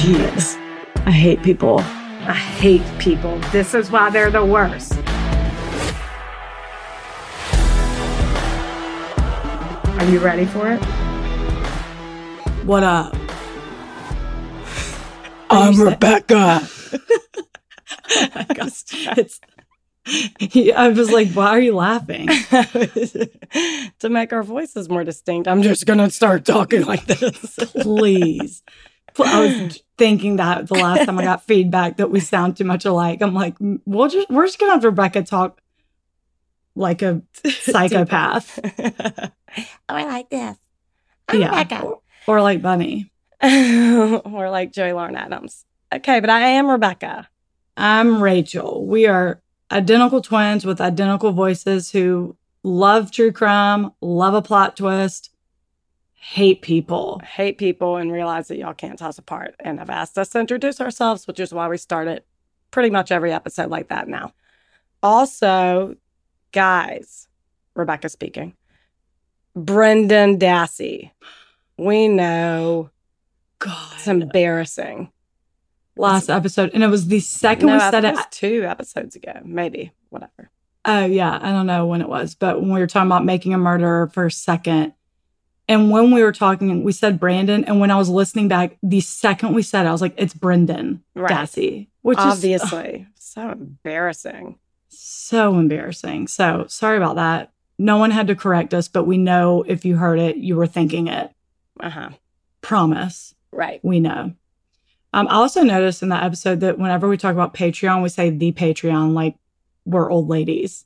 Jeez. 0.00 0.56
I 1.04 1.10
hate 1.10 1.42
people. 1.42 1.80
I 1.80 2.32
hate 2.32 2.80
people. 2.98 3.36
This 3.52 3.74
is 3.74 3.90
why 3.90 4.08
they're 4.08 4.30
the 4.30 4.42
worst. 4.42 4.94
Are 10.00 10.10
you 10.10 10.20
ready 10.20 10.46
for 10.46 10.72
it? 10.72 10.82
What 12.64 12.82
up? 12.82 13.14
I'm 15.50 15.78
Rebecca. 15.78 16.60
it's, 19.18 19.40
he, 20.38 20.72
I 20.72 20.88
was 20.88 21.10
like, 21.10 21.30
why 21.32 21.48
are 21.48 21.60
you 21.60 21.74
laughing? 21.74 22.26
to 23.98 24.08
make 24.08 24.32
our 24.32 24.44
voices 24.44 24.88
more 24.88 25.04
distinct, 25.04 25.46
I'm 25.46 25.60
just 25.60 25.84
gonna 25.84 26.08
start 26.08 26.46
talking 26.46 26.86
like 26.86 27.04
this. 27.04 27.58
Please. 27.82 28.62
I 29.18 29.40
was 29.40 29.82
thinking 29.98 30.36
that 30.36 30.68
the 30.68 30.74
last 30.74 31.06
time 31.06 31.18
I 31.18 31.24
got 31.24 31.44
feedback 31.44 31.98
that 31.98 32.10
we 32.10 32.20
sound 32.20 32.56
too 32.56 32.64
much 32.64 32.84
alike. 32.84 33.20
I'm 33.22 33.34
like, 33.34 33.56
we'll 33.60 34.08
just 34.08 34.30
we're 34.30 34.46
just 34.46 34.58
gonna 34.58 34.72
have 34.72 34.84
Rebecca 34.84 35.22
talk 35.22 35.60
like 36.74 37.02
a 37.02 37.22
psychopath. 37.44 38.58
oh, 38.78 39.30
I 39.88 40.04
like 40.04 40.30
this. 40.30 40.56
I'm 41.28 41.40
yeah. 41.40 41.48
Rebecca. 41.48 41.82
Or, 41.82 42.00
or 42.26 42.42
like 42.42 42.62
Bunny. 42.62 43.12
or 43.42 44.50
like 44.50 44.72
Joey 44.72 44.92
Lauren 44.92 45.16
Adams. 45.16 45.64
Okay, 45.92 46.20
but 46.20 46.30
I 46.30 46.40
am 46.40 46.68
Rebecca. 46.68 47.28
I'm 47.76 48.22
Rachel. 48.22 48.86
We 48.86 49.06
are 49.06 49.42
identical 49.70 50.20
twins 50.20 50.64
with 50.64 50.80
identical 50.80 51.32
voices 51.32 51.90
who 51.90 52.36
love 52.62 53.10
true 53.10 53.32
crime, 53.32 53.92
love 54.00 54.34
a 54.34 54.42
plot 54.42 54.76
twist, 54.76 55.29
hate 56.22 56.60
people. 56.60 57.20
Hate 57.24 57.56
people 57.56 57.96
and 57.96 58.12
realize 58.12 58.48
that 58.48 58.58
y'all 58.58 58.74
can't 58.74 58.98
tell 58.98 59.08
us 59.08 59.16
apart 59.16 59.54
and 59.58 59.78
have 59.78 59.88
asked 59.88 60.18
us 60.18 60.28
to 60.28 60.38
introduce 60.38 60.78
ourselves, 60.78 61.26
which 61.26 61.40
is 61.40 61.52
why 61.52 61.66
we 61.66 61.78
started 61.78 62.22
pretty 62.70 62.90
much 62.90 63.10
every 63.10 63.32
episode 63.32 63.70
like 63.70 63.88
that 63.88 64.06
now. 64.06 64.34
Also, 65.02 65.96
guys, 66.52 67.26
Rebecca 67.74 68.10
speaking. 68.10 68.54
Brendan 69.56 70.38
Dassey. 70.38 71.10
We 71.78 72.06
know 72.06 72.90
God. 73.58 73.94
it's 73.94 74.06
embarrassing. 74.06 75.10
Last 75.96 76.28
episode. 76.28 76.70
And 76.74 76.84
it 76.84 76.88
was 76.88 77.08
the 77.08 77.20
second 77.20 77.68
no, 77.68 77.74
we 77.74 77.80
said 77.80 78.04
it. 78.04 78.14
was 78.14 78.26
two 78.30 78.64
episodes 78.64 79.16
ago, 79.16 79.40
maybe, 79.42 79.92
whatever. 80.10 80.50
Oh, 80.84 81.06
yeah. 81.06 81.38
I 81.40 81.50
don't 81.50 81.66
know 81.66 81.86
when 81.86 82.02
it 82.02 82.08
was, 82.10 82.34
but 82.34 82.60
when 82.60 82.74
we 82.74 82.80
were 82.80 82.86
talking 82.86 83.08
about 83.08 83.24
making 83.24 83.54
a 83.54 83.58
murderer 83.58 84.10
for 84.12 84.26
a 84.26 84.30
second, 84.30 84.92
and 85.70 85.90
when 85.90 86.10
we 86.10 86.22
were 86.22 86.32
talking, 86.32 86.82
we 86.84 86.92
said 86.92 87.18
Brandon. 87.18 87.64
And 87.64 87.80
when 87.80 87.90
I 87.90 87.96
was 87.96 88.08
listening 88.10 88.48
back, 88.48 88.76
the 88.82 89.00
second 89.00 89.54
we 89.54 89.62
said 89.62 89.86
it, 89.86 89.88
I 89.88 89.92
was 89.92 90.02
like, 90.02 90.14
it's 90.18 90.34
Brendan 90.34 91.02
Right. 91.14 91.30
Dassey, 91.30 91.88
which 92.02 92.18
Obviously, 92.18 93.06
so 93.14 93.50
embarrassing. 93.50 94.58
so 94.88 95.58
embarrassing. 95.58 96.28
So 96.28 96.66
sorry 96.68 96.96
about 96.98 97.16
that. 97.16 97.52
No 97.78 97.96
one 97.96 98.10
had 98.10 98.26
to 98.26 98.34
correct 98.36 98.74
us, 98.74 98.88
but 98.88 99.04
we 99.04 99.16
know 99.16 99.62
if 99.66 99.86
you 99.86 99.96
heard 99.96 100.18
it, 100.18 100.36
you 100.36 100.56
were 100.56 100.66
thinking 100.66 101.06
it. 101.08 101.30
Uh 101.78 101.88
huh. 101.90 102.10
Promise. 102.60 103.34
Right. 103.52 103.80
We 103.82 104.00
know. 104.00 104.34
Um, 105.12 105.26
I 105.28 105.34
also 105.34 105.62
noticed 105.62 106.02
in 106.02 106.10
that 106.10 106.22
episode 106.24 106.60
that 106.60 106.78
whenever 106.78 107.08
we 107.08 107.16
talk 107.16 107.32
about 107.32 107.54
Patreon, 107.54 108.02
we 108.02 108.08
say 108.10 108.30
the 108.30 108.52
Patreon 108.52 109.14
like 109.14 109.34
we're 109.84 110.10
old 110.10 110.28
ladies. 110.28 110.84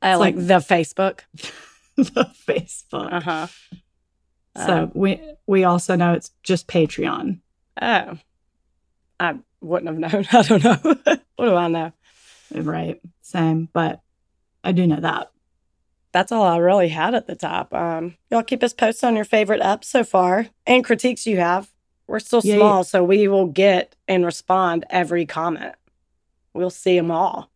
I 0.00 0.12
It's 0.12 0.20
like, 0.20 0.36
like- 0.36 0.46
the 0.46 0.54
Facebook. 0.58 1.20
the 1.96 2.30
Facebook. 2.46 3.12
Uh 3.12 3.20
huh. 3.20 3.46
So 4.56 4.90
we 4.94 5.20
we 5.46 5.64
also 5.64 5.96
know 5.96 6.12
it's 6.14 6.30
just 6.42 6.66
Patreon. 6.66 7.40
Oh, 7.80 8.18
I 9.20 9.38
wouldn't 9.60 9.88
have 9.88 10.12
known. 10.12 10.26
I 10.32 10.42
don't 10.42 10.64
know. 10.64 10.96
what 11.36 11.46
do 11.46 11.54
I 11.54 11.68
know? 11.68 11.92
Right. 12.54 13.00
Same. 13.22 13.68
But 13.72 14.00
I 14.64 14.72
do 14.72 14.86
know 14.86 15.00
that. 15.00 15.30
That's 16.12 16.32
all 16.32 16.44
I 16.44 16.56
really 16.56 16.88
had 16.88 17.14
at 17.14 17.26
the 17.26 17.34
top. 17.34 17.74
Um, 17.74 18.16
y'all 18.30 18.42
keep 18.42 18.62
us 18.62 18.72
posted 18.72 19.06
on 19.08 19.16
your 19.16 19.24
favorite 19.24 19.60
apps 19.60 19.84
so 19.84 20.02
far 20.04 20.46
and 20.66 20.84
critiques 20.84 21.26
you 21.26 21.36
have. 21.38 21.68
We're 22.06 22.20
still 22.20 22.40
Yeah, 22.42 22.56
small, 22.56 22.78
yeah. 22.78 22.82
so 22.82 23.04
we 23.04 23.28
will 23.28 23.46
get 23.48 23.96
and 24.08 24.24
respond 24.24 24.86
every 24.88 25.26
comment. 25.26 25.74
We'll 26.54 26.70
see 26.70 26.96
them 26.96 27.10
all. 27.10 27.50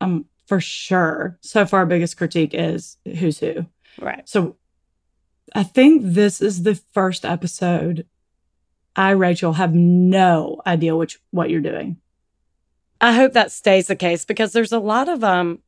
Um, 0.00 0.24
for 0.46 0.58
sure. 0.60 1.38
So 1.42 1.64
far, 1.66 1.86
biggest 1.86 2.16
critique 2.16 2.54
is 2.54 2.96
who's 3.04 3.38
who. 3.38 3.66
Right. 4.00 4.28
So 4.28 4.56
I 5.54 5.62
think 5.62 6.02
this 6.04 6.40
is 6.40 6.62
the 6.62 6.74
first 6.92 7.24
episode. 7.24 8.06
I, 8.96 9.10
Rachel, 9.10 9.54
have 9.54 9.74
no 9.74 10.60
idea 10.66 10.96
which 10.96 11.20
what 11.30 11.50
you're 11.50 11.60
doing. 11.60 11.98
I 13.00 13.12
hope 13.12 13.32
that 13.32 13.50
stays 13.52 13.86
the 13.88 13.96
case 13.96 14.24
because 14.24 14.52
there's 14.52 14.72
a 14.72 14.78
lot 14.78 15.08
of 15.08 15.24
um 15.24 15.60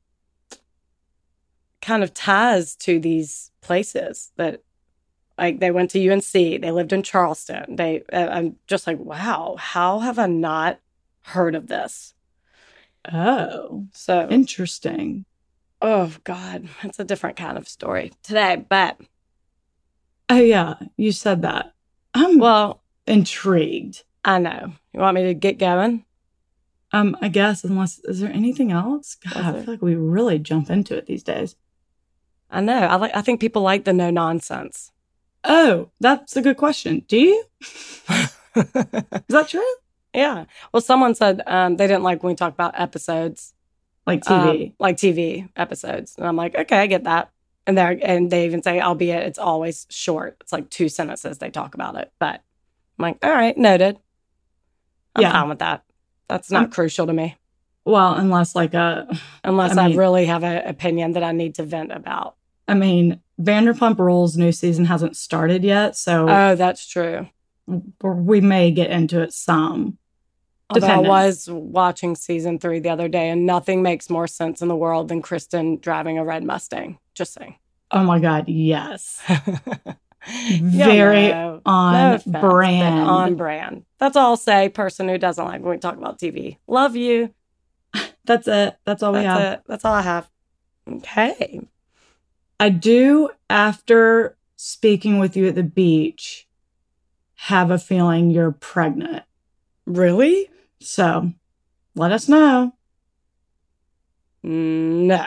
kind 1.83 2.03
of 2.03 2.15
ties 2.15 2.75
to 2.77 2.99
these 2.99 3.51
places 3.61 4.33
that 4.37 4.63
like 5.37 5.59
they 5.59 5.71
went 5.71 5.91
to 5.91 6.11
UNC, 6.11 6.33
they 6.33 6.71
lived 6.71 6.93
in 6.93 7.03
Charleston. 7.03 7.77
They 7.77 8.03
uh, 8.13 8.29
I'm 8.31 8.57
just 8.67 8.87
like, 8.87 8.99
wow, 8.99 9.57
how 9.59 9.99
have 10.01 10.19
I 10.19 10.27
not 10.27 10.79
heard 11.23 11.55
of 11.55 11.67
this? 11.67 12.15
Oh, 13.13 13.87
So, 13.93 14.29
interesting. 14.31 15.25
oh 15.83 16.13
god, 16.25 16.69
that's 16.83 16.99
a 17.01 17.05
different 17.05 17.37
kind 17.37 17.59
of 17.59 17.69
story 17.69 18.13
today, 18.23 18.65
but 18.67 18.99
Oh 20.29 20.41
yeah, 20.41 20.75
you 20.97 21.13
said 21.13 21.43
that. 21.43 21.75
I'm 22.15 22.39
well, 22.39 22.83
intrigued. 23.07 24.05
I 24.25 24.39
know. 24.39 24.73
You 24.93 25.01
want 25.01 25.17
me 25.17 25.25
to 25.25 25.35
get 25.35 25.59
going? 25.59 26.05
Um, 26.93 27.17
I 27.21 27.29
guess 27.29 27.65
unless 27.65 27.99
is 28.05 28.21
there 28.21 28.33
anything 28.33 28.71
else? 28.71 29.17
God, 29.17 29.37
I 29.37 29.53
feel 29.53 29.75
like 29.75 29.83
we 29.83 29.97
really 29.97 30.39
jump 30.39 30.71
into 30.71 30.97
it 30.97 31.07
these 31.07 31.23
days. 31.23 31.57
I 32.51 32.61
know. 32.61 32.79
I 32.79 32.95
like 32.97 33.15
I 33.15 33.21
think 33.21 33.41
people 33.41 33.63
like 33.63 33.85
the 33.85 33.93
no 33.93 34.11
nonsense. 34.11 34.93
Oh, 35.43 35.91
that's 36.01 36.37
a 36.37 36.43
good 36.43 36.57
question. 36.57 37.05
Do 37.09 37.19
you? 37.19 37.45
Is 37.61 38.31
that 39.29 39.49
true? 39.49 39.75
yeah. 40.15 40.45
Well, 40.73 40.81
someone 40.81 41.15
said 41.15 41.43
um, 41.47 41.77
they 41.77 41.87
didn't 41.87 42.05
like 42.05 42.23
when 42.23 42.33
we 42.33 42.37
talk 42.37 42.53
about 42.53 42.81
episodes. 42.81 43.53
Like 44.07 44.29
um, 44.31 44.49
TV? 44.49 44.73
like 44.79 44.97
TV 44.97 45.49
episodes. 45.57 46.15
And 46.17 46.27
I'm 46.27 46.37
like, 46.37 46.55
okay, 46.55 46.79
I 46.79 46.87
get 46.87 47.05
that. 47.05 47.31
And 47.67 47.79
they 47.79 47.99
and 48.03 48.31
they 48.31 48.45
even 48.45 48.63
say, 48.63 48.81
albeit 48.81 49.23
it's 49.25 49.39
always 49.39 49.87
short. 49.89 50.37
It's 50.41 50.53
like 50.53 50.69
two 50.71 50.89
sentences 50.89 51.39
they 51.39 51.51
talk 51.51 51.75
about 51.75 51.97
it. 51.97 52.13
But 52.19 52.43
I'm 52.99 53.03
like, 53.03 53.19
all 53.25 53.31
right, 53.31 53.57
noted. 53.57 53.99
I'm 55.17 55.23
Yeah. 55.23 55.33
fine 55.33 55.49
with 55.49 55.61
that. 55.61 55.83
That's 56.29 56.51
not 56.51 56.65
Um, 56.65 56.71
crucial 56.71 57.07
to 57.07 57.13
me, 57.13 57.37
well, 57.85 58.15
unless 58.15 58.55
like 58.55 58.75
a, 58.75 59.07
unless 59.45 59.77
I 59.77 59.87
I, 59.91 59.95
really 59.95 60.27
have 60.27 60.43
an 60.45 60.67
opinion 60.67 61.13
that 61.13 61.23
I 61.23 61.33
need 61.33 61.55
to 61.57 61.63
vent 61.63 61.93
about. 61.93 62.37
I 62.67 62.75
mean, 62.75 63.21
Vanderpump 63.41 63.99
Rules 63.99 64.37
new 64.37 64.53
season 64.53 64.87
hasn't 64.87 65.17
started 65.17 65.65
yet, 65.65 65.97
so 65.97 66.27
Oh, 66.29 66.55
that's 66.55 66.87
true. 66.87 67.29
we 68.03 68.41
may 68.41 68.71
get 68.71 68.91
into 68.91 69.21
it 69.21 69.33
some. 69.33 69.99
I 70.71 70.99
was 70.99 71.49
watching 71.51 72.17
season 72.17 72.59
three 72.59 72.81
the 72.81 72.89
other 72.89 73.09
day, 73.09 73.29
and 73.29 73.47
nothing 73.47 73.83
makes 73.83 74.09
more 74.11 74.27
sense 74.27 74.63
in 74.63 74.69
the 74.69 74.77
world 74.77 75.09
than 75.09 75.23
Kristen 75.23 75.79
driving 75.79 76.19
a 76.19 76.25
red 76.25 76.43
Mustang. 76.45 76.99
Just 77.15 77.35
saying. 77.35 77.57
Oh 77.91 78.03
my 78.03 78.19
god, 78.19 78.49
yes, 78.49 79.23
very 80.61 81.29
know. 81.29 81.61
on 81.65 81.93
No 81.93 82.15
offense, 82.15 82.41
brand. 82.41 83.09
On 83.09 83.35
brand. 83.37 83.85
That's 83.99 84.17
all 84.17 84.31
I'll 84.31 84.37
say. 84.37 84.69
Person 84.69 85.09
who 85.09 85.19
doesn't 85.19 85.45
like 85.45 85.61
when 85.61 85.71
we 85.71 85.79
talk 85.79 85.97
about 85.97 86.19
TV. 86.19 86.57
Love 86.67 86.97
you. 86.97 87.33
That's 88.25 88.49
it. 88.49 88.77
That's 88.85 89.03
all 89.03 89.13
we 89.13 89.23
have. 89.23 89.41
it. 89.41 89.63
That's 89.67 89.85
all 89.85 89.95
I 89.95 90.03
have. 90.03 90.29
Okay. 90.89 91.61
I 92.59 92.71
do, 92.71 93.31
after 93.51 94.37
speaking 94.57 95.19
with 95.19 95.37
you 95.37 95.49
at 95.49 95.55
the 95.55 95.63
beach, 95.63 96.49
have 97.35 97.71
a 97.71 97.79
feeling 97.79 98.31
you're 98.31 98.53
pregnant. 98.53 99.25
Really? 99.87 100.49
So 100.81 101.33
let 101.95 102.13
us 102.13 102.29
know. 102.29 102.73
No. 104.43 105.27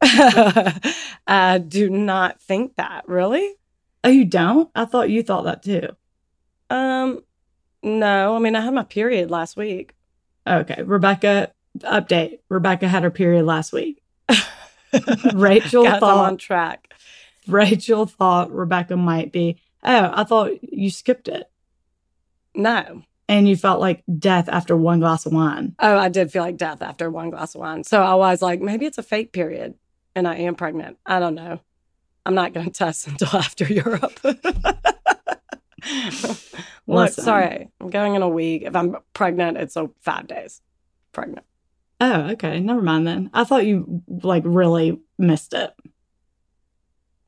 I 0.02 1.58
do 1.66 1.90
not 1.90 2.40
think 2.40 2.76
that. 2.76 3.08
Really? 3.08 3.54
Oh, 4.04 4.08
you 4.08 4.24
don't? 4.24 4.70
I 4.74 4.84
thought 4.84 5.10
you 5.10 5.22
thought 5.22 5.44
that 5.44 5.62
too. 5.62 5.88
Um, 6.70 7.22
no. 7.82 8.36
I 8.36 8.38
mean, 8.38 8.56
I 8.56 8.60
had 8.60 8.74
my 8.74 8.84
period 8.84 9.30
last 9.30 9.56
week. 9.56 9.94
Okay. 10.46 10.82
Rebecca, 10.82 11.52
update. 11.80 12.38
Rebecca 12.48 12.88
had 12.88 13.02
her 13.02 13.10
period 13.10 13.44
last 13.44 13.72
week. 13.72 14.02
Rachel 15.34 15.84
Guys, 15.84 15.94
I'm 15.94 16.00
thought 16.00 16.26
on 16.26 16.36
track. 16.36 16.94
Rachel 17.46 18.06
thought 18.06 18.52
Rebecca 18.52 18.96
might 18.96 19.32
be. 19.32 19.60
Oh, 19.82 20.10
I 20.14 20.24
thought 20.24 20.52
you 20.62 20.90
skipped 20.90 21.28
it. 21.28 21.50
No. 22.54 23.02
And 23.28 23.48
you 23.48 23.56
felt 23.56 23.80
like 23.80 24.04
death 24.18 24.48
after 24.48 24.76
one 24.76 25.00
glass 25.00 25.26
of 25.26 25.32
wine. 25.32 25.74
Oh, 25.80 25.96
I 25.98 26.08
did 26.08 26.30
feel 26.30 26.42
like 26.44 26.56
death 26.56 26.80
after 26.80 27.10
one 27.10 27.30
glass 27.30 27.54
of 27.56 27.60
wine. 27.60 27.82
So 27.82 28.00
I 28.02 28.14
was 28.14 28.40
like, 28.40 28.60
maybe 28.60 28.86
it's 28.86 28.98
a 28.98 29.02
fake 29.02 29.32
period 29.32 29.74
and 30.14 30.28
I 30.28 30.36
am 30.36 30.54
pregnant. 30.54 30.98
I 31.04 31.18
don't 31.18 31.34
know. 31.34 31.58
I'm 32.24 32.34
not 32.36 32.52
going 32.52 32.66
to 32.70 32.72
test 32.72 33.06
until 33.08 33.36
after 33.36 33.64
Europe. 33.64 34.18
Look, 36.86 37.10
sorry, 37.12 37.68
I'm 37.80 37.90
going 37.90 38.14
in 38.14 38.22
a 38.22 38.28
week. 38.28 38.62
If 38.62 38.74
I'm 38.76 38.96
pregnant, 39.12 39.56
it's 39.56 39.76
a 39.76 39.90
five 40.02 40.26
days. 40.28 40.60
Pregnant. 41.12 41.44
Oh, 42.00 42.30
okay. 42.30 42.60
Never 42.60 42.82
mind 42.82 43.06
then. 43.06 43.30
I 43.32 43.44
thought 43.44 43.66
you 43.66 44.02
like 44.22 44.42
really 44.46 45.00
missed 45.18 45.52
it. 45.54 45.72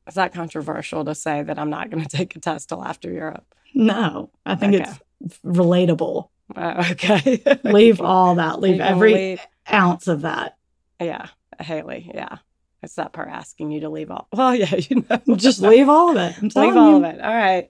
Is 0.07 0.15
that 0.15 0.33
controversial 0.33 1.05
to 1.05 1.13
say 1.15 1.43
that 1.43 1.59
I'm 1.59 1.69
not 1.69 1.89
going 1.89 2.03
to 2.07 2.09
take 2.17 2.35
a 2.35 2.39
test 2.39 2.69
till 2.69 2.83
after 2.83 3.11
Europe? 3.11 3.53
No, 3.73 4.29
I 4.45 4.55
think 4.55 4.75
Okay. 4.75 4.83
it's 4.89 4.99
relatable. 5.45 6.29
Okay. 6.57 7.43
Leave 7.63 8.01
all 8.01 8.35
that. 8.35 8.59
Leave 8.59 8.81
every 8.81 9.13
leave- 9.13 9.47
ounce 9.71 10.07
of 10.07 10.21
that. 10.21 10.57
Yeah, 10.99 11.27
Haley. 11.59 12.09
Yeah, 12.11 12.39
it's 12.81 12.95
that 12.95 13.15
her 13.15 13.29
asking 13.29 13.69
you 13.69 13.81
to 13.81 13.89
leave 13.89 14.09
all. 14.09 14.27
Well, 14.33 14.55
yeah, 14.55 14.75
you 14.75 15.05
know, 15.07 15.35
Just 15.35 15.61
leave 15.61 15.87
all 15.87 16.09
of 16.09 16.17
it. 16.17 16.35
I'm 16.41 16.49
leave 16.55 16.75
all 16.75 16.89
you. 16.89 16.95
of 16.97 17.03
it. 17.03 17.21
All 17.21 17.35
right. 17.35 17.69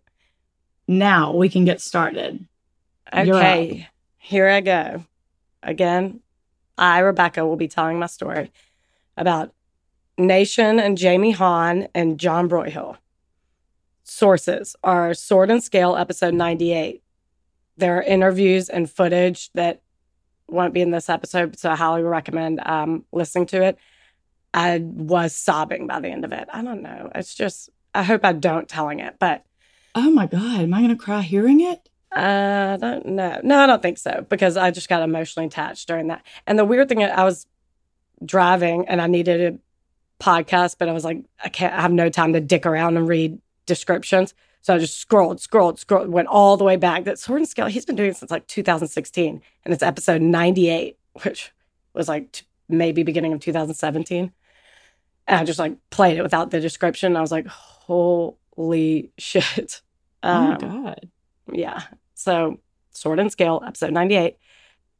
Now 0.88 1.36
we 1.36 1.50
can 1.50 1.66
get 1.66 1.82
started. 1.82 2.48
Okay, 3.14 3.86
here 4.18 4.48
I 4.48 4.62
go. 4.62 5.04
Again, 5.62 6.22
I, 6.78 7.00
Rebecca, 7.00 7.46
will 7.46 7.58
be 7.58 7.68
telling 7.68 8.00
my 8.00 8.06
story 8.08 8.50
about 9.18 9.54
Nation 10.18 10.80
and 10.80 10.98
Jamie 10.98 11.32
Hahn 11.32 11.90
and 11.94 12.18
John 12.18 12.48
Broyhill. 12.48 12.96
Sources 14.04 14.76
are 14.86 15.14
Sword 15.14 15.52
and 15.52 15.62
Scale, 15.64 15.98
episode 15.98 16.34
98. 16.34 17.04
There 17.80 17.98
are 17.98 18.04
interviews 18.04 18.70
and 18.70 18.90
footage 18.90 19.52
that 19.54 19.82
won't 20.48 20.74
be 20.74 20.82
in 20.82 20.92
this 20.92 21.10
episode, 21.10 21.58
so 21.58 21.72
I 21.72 21.76
highly 21.76 22.02
recommend 22.04 22.60
um, 22.66 23.06
listening 23.12 23.46
to 23.48 23.64
it. 23.64 23.78
I 24.54 24.80
was 24.80 25.36
sobbing 25.36 25.88
by 25.88 26.00
the 26.00 26.10
end 26.10 26.26
of 26.26 26.32
it. 26.32 26.48
I 26.52 26.64
don't 26.64 26.82
know. 26.82 27.12
It's 27.14 27.36
just, 27.36 27.70
I 27.94 28.04
hope 28.04 28.26
I 28.26 28.34
don't 28.34 28.68
telling 28.68 29.00
it, 29.00 29.16
but 29.20 29.46
Oh 29.96 30.12
my 30.12 30.28
God. 30.28 30.62
Am 30.62 30.74
I 30.74 30.80
going 30.80 30.96
to 30.96 31.04
cry 31.04 31.22
hearing 31.22 31.62
it? 31.62 31.90
uh, 32.16 32.74
I 32.74 32.78
don't 32.78 33.06
know. 33.06 33.40
No, 33.44 33.60
I 33.60 33.68
don't 33.68 33.82
think 33.82 33.98
so 33.98 34.26
because 34.30 34.58
I 34.58 34.72
just 34.72 34.90
got 34.90 35.04
emotionally 35.04 35.46
attached 35.48 35.88
during 35.88 36.08
that. 36.08 36.24
And 36.48 36.58
the 36.58 36.66
weird 36.66 36.90
thing, 36.90 37.04
I 37.04 37.24
was 37.24 37.46
driving 38.26 38.88
and 38.88 39.02
I 39.02 39.08
needed 39.08 39.54
a 39.54 40.24
podcast, 40.24 40.78
but 40.80 40.90
I 40.90 40.94
was 40.94 41.06
like, 41.06 41.24
I 41.44 41.50
can't, 41.50 41.74
I 41.74 41.82
have 41.82 41.92
no 41.92 42.10
time 42.10 42.34
to 42.34 42.40
dick 42.40 42.66
around 42.66 42.98
and 42.98 43.08
read 43.08 43.40
descriptions. 43.66 44.34
So 44.62 44.76
I 44.76 44.78
just 44.78 44.98
scrolled, 45.00 45.40
scrolled, 45.40 45.80
scrolled, 45.80 46.10
went 46.10 46.28
all 46.28 46.58
the 46.58 46.64
way 46.66 46.76
back. 46.76 47.06
That 47.06 47.18
Sword 47.18 47.40
and 47.42 47.48
Scale, 47.50 47.68
he's 47.68 47.86
been 47.86 47.96
doing 47.96 48.10
it 48.12 48.18
since 48.18 48.30
like 48.32 48.46
2016 48.48 49.42
and 49.66 49.74
it's 49.74 49.82
episode 49.84 50.22
98, 50.22 50.98
which 51.24 51.52
was 51.94 52.08
like 52.10 52.32
t- 52.34 52.46
maybe 52.68 53.04
beginning 53.04 53.34
of 53.34 53.40
2017. 53.40 54.32
And 55.28 55.40
I 55.40 55.44
just 55.44 55.60
like 55.60 55.78
played 55.92 56.18
it 56.18 56.24
without 56.24 56.52
the 56.52 56.60
description. 56.60 57.16
I 57.16 57.22
was 57.22 57.32
like, 57.32 57.48
holy 57.48 59.12
shit. 59.18 59.82
oh 60.24 60.42
my 60.42 60.54
Um, 60.56 60.58
God. 60.84 61.10
yeah. 61.54 61.84
So 62.16 62.60
Sword 62.92 63.20
and 63.20 63.32
Scale, 63.32 63.62
episode 63.66 63.94
98, 63.94 64.38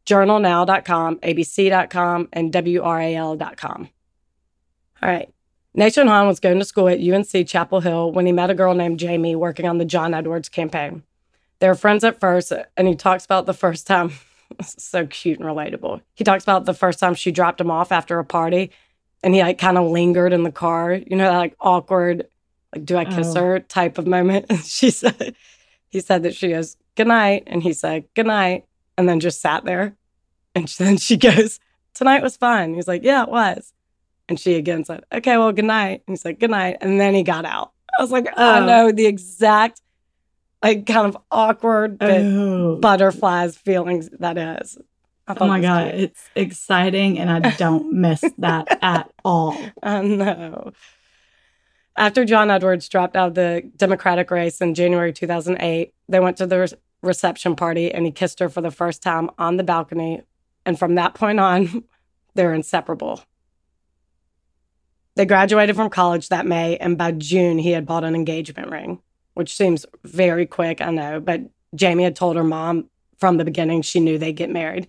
journalnow.com, 0.06 1.18
abc.com, 1.18 2.30
and 2.32 2.52
wral.com. 2.54 3.90
All 5.02 5.10
right. 5.10 5.34
Nation 5.76 6.08
Hahn 6.08 6.28
was 6.28 6.40
going 6.40 6.60
to 6.60 6.66
school 6.66 6.88
at 6.90 7.00
UNC 7.00 7.48
Chapel 7.48 7.80
Hill 7.82 8.12
when 8.12 8.26
he 8.26 8.32
met 8.32 8.50
a 8.50 8.56
girl 8.56 8.74
named 8.74 9.00
Jamie 9.00 9.36
working 9.36 9.68
on 9.68 9.78
the 9.78 9.86
John 9.86 10.14
Edwards 10.14 10.50
campaign. 10.50 11.04
They 11.60 11.68
were 11.68 11.76
friends 11.76 12.04
at 12.04 12.20
first, 12.20 12.52
and 12.76 12.88
he 12.88 12.96
talks 12.96 13.26
about 13.26 13.46
the 13.46 13.54
first 13.54 13.88
time. 13.88 14.12
So 14.64 15.06
cute 15.06 15.38
and 15.40 15.48
relatable. 15.48 16.02
He 16.16 16.24
talks 16.24 16.44
about 16.44 16.66
the 16.66 16.74
first 16.74 16.98
time 17.00 17.14
she 17.14 17.32
dropped 17.32 17.62
him 17.62 17.70
off 17.70 17.92
after 17.92 18.18
a 18.18 18.26
party, 18.26 18.72
and 19.22 19.36
he 19.36 19.42
like 19.44 19.60
kind 19.60 19.78
of 19.78 19.92
lingered 19.92 20.34
in 20.34 20.42
the 20.42 20.52
car. 20.52 20.92
You 20.94 21.16
know, 21.18 21.30
that 21.32 21.38
like 21.38 21.56
awkward, 21.60 22.26
like 22.74 22.84
"Do 22.84 22.98
I 22.98 23.06
kiss 23.06 23.36
Oh. 23.36 23.42
her?" 23.42 23.60
type 23.60 24.00
of 24.00 24.08
moment. 24.08 24.48
And 24.50 24.58
she 24.66 24.90
said, 24.90 25.36
he 25.90 26.00
said 26.00 26.24
that 26.24 26.34
she 26.34 26.48
goes 26.50 26.78
good 26.98 27.06
night, 27.08 27.44
and 27.46 27.62
he 27.62 27.74
said 27.74 28.06
good 28.16 28.26
night, 28.26 28.66
and 28.98 29.08
then 29.08 29.20
just 29.20 29.40
sat 29.40 29.66
there. 29.66 29.96
And 30.56 30.68
then 30.80 30.98
she 30.98 31.16
goes, 31.16 31.60
"Tonight 31.94 32.24
was 32.24 32.36
fun." 32.36 32.74
He's 32.74 32.88
like, 32.88 33.04
"Yeah, 33.04 33.22
it 33.26 33.30
was." 33.30 33.72
And 34.30 34.40
she 34.40 34.56
again 34.56 34.86
said, 34.86 35.04
"Okay, 35.12 35.38
well, 35.38 35.52
good 35.52 35.66
night." 35.66 36.04
And 36.08 36.14
he's 36.16 36.24
like, 36.24 36.40
"Good 36.40 36.52
night," 36.52 36.78
and 36.82 37.00
then 37.02 37.14
he 37.14 37.24
got 37.24 37.44
out. 37.46 37.72
I 37.98 38.02
was 38.02 38.12
like, 38.12 38.28
I 38.38 38.60
Oh. 38.60 38.66
know 38.66 38.92
the 38.94 39.08
exact, 39.08 39.82
like, 40.64 40.86
kind 40.86 41.08
of 41.08 41.18
awkward 41.32 41.98
but 41.98 42.22
Oh. 42.22 42.78
butterflies 42.78 43.58
feelings 43.58 44.10
that 44.20 44.38
is. 44.38 44.78
Oh 45.28 45.46
my 45.48 45.60
it 45.60 45.62
God. 45.62 45.92
cute. 45.92 46.04
It's 46.04 46.30
exciting 46.36 47.20
and 47.20 47.30
I 47.46 47.52
don't 47.52 47.92
miss 47.94 48.24
that 48.38 48.78
at 48.82 49.12
all. 49.26 49.56
I 49.84 50.02
know. 50.02 50.72
After 51.98 52.24
John 52.26 52.50
Edwards 52.50 52.88
dropped 52.88 53.16
out 53.16 53.30
of 53.30 53.34
the 53.36 53.70
Democratic 53.76 54.32
race 54.32 54.62
in 54.62 54.74
January 54.74 55.12
2008, 55.14 55.94
they 56.08 56.20
went 56.20 56.38
to 56.38 56.48
the 56.48 56.60
re- 56.62 56.68
reception 57.04 57.56
party 57.56 57.92
and 57.94 58.06
he 58.06 58.12
kissed 58.12 58.40
her 58.40 58.50
for 58.50 58.62
the 58.62 58.72
first 58.72 59.04
time 59.04 59.30
on 59.38 59.58
the 59.58 59.64
balcony. 59.64 60.22
And 60.66 60.80
from 60.80 60.96
that 60.96 61.14
point 61.14 61.40
on, 61.40 61.84
they're 62.36 62.54
inseparable. 62.54 63.22
They 65.20 65.26
graduated 65.26 65.76
from 65.76 65.90
college 65.90 66.30
that 66.30 66.46
May, 66.46 66.78
and 66.78 66.98
by 66.98 67.12
June, 67.12 67.58
he 67.58 67.72
had 67.72 67.86
bought 67.86 68.06
an 68.06 68.16
engagement 68.16 68.72
ring, 68.72 69.02
which 69.34 69.54
seems 69.54 69.86
very 70.06 70.46
quick, 70.46 70.80
I 70.80 70.92
know. 70.92 71.20
But 71.20 71.42
Jamie 71.76 72.06
had 72.06 72.16
told 72.16 72.38
her 72.38 72.44
mom 72.46 72.90
from 73.18 73.36
the 73.36 73.44
beginning 73.44 73.82
she 73.82 74.00
knew 74.00 74.18
they'd 74.18 74.32
get 74.32 74.50
married. 74.50 74.88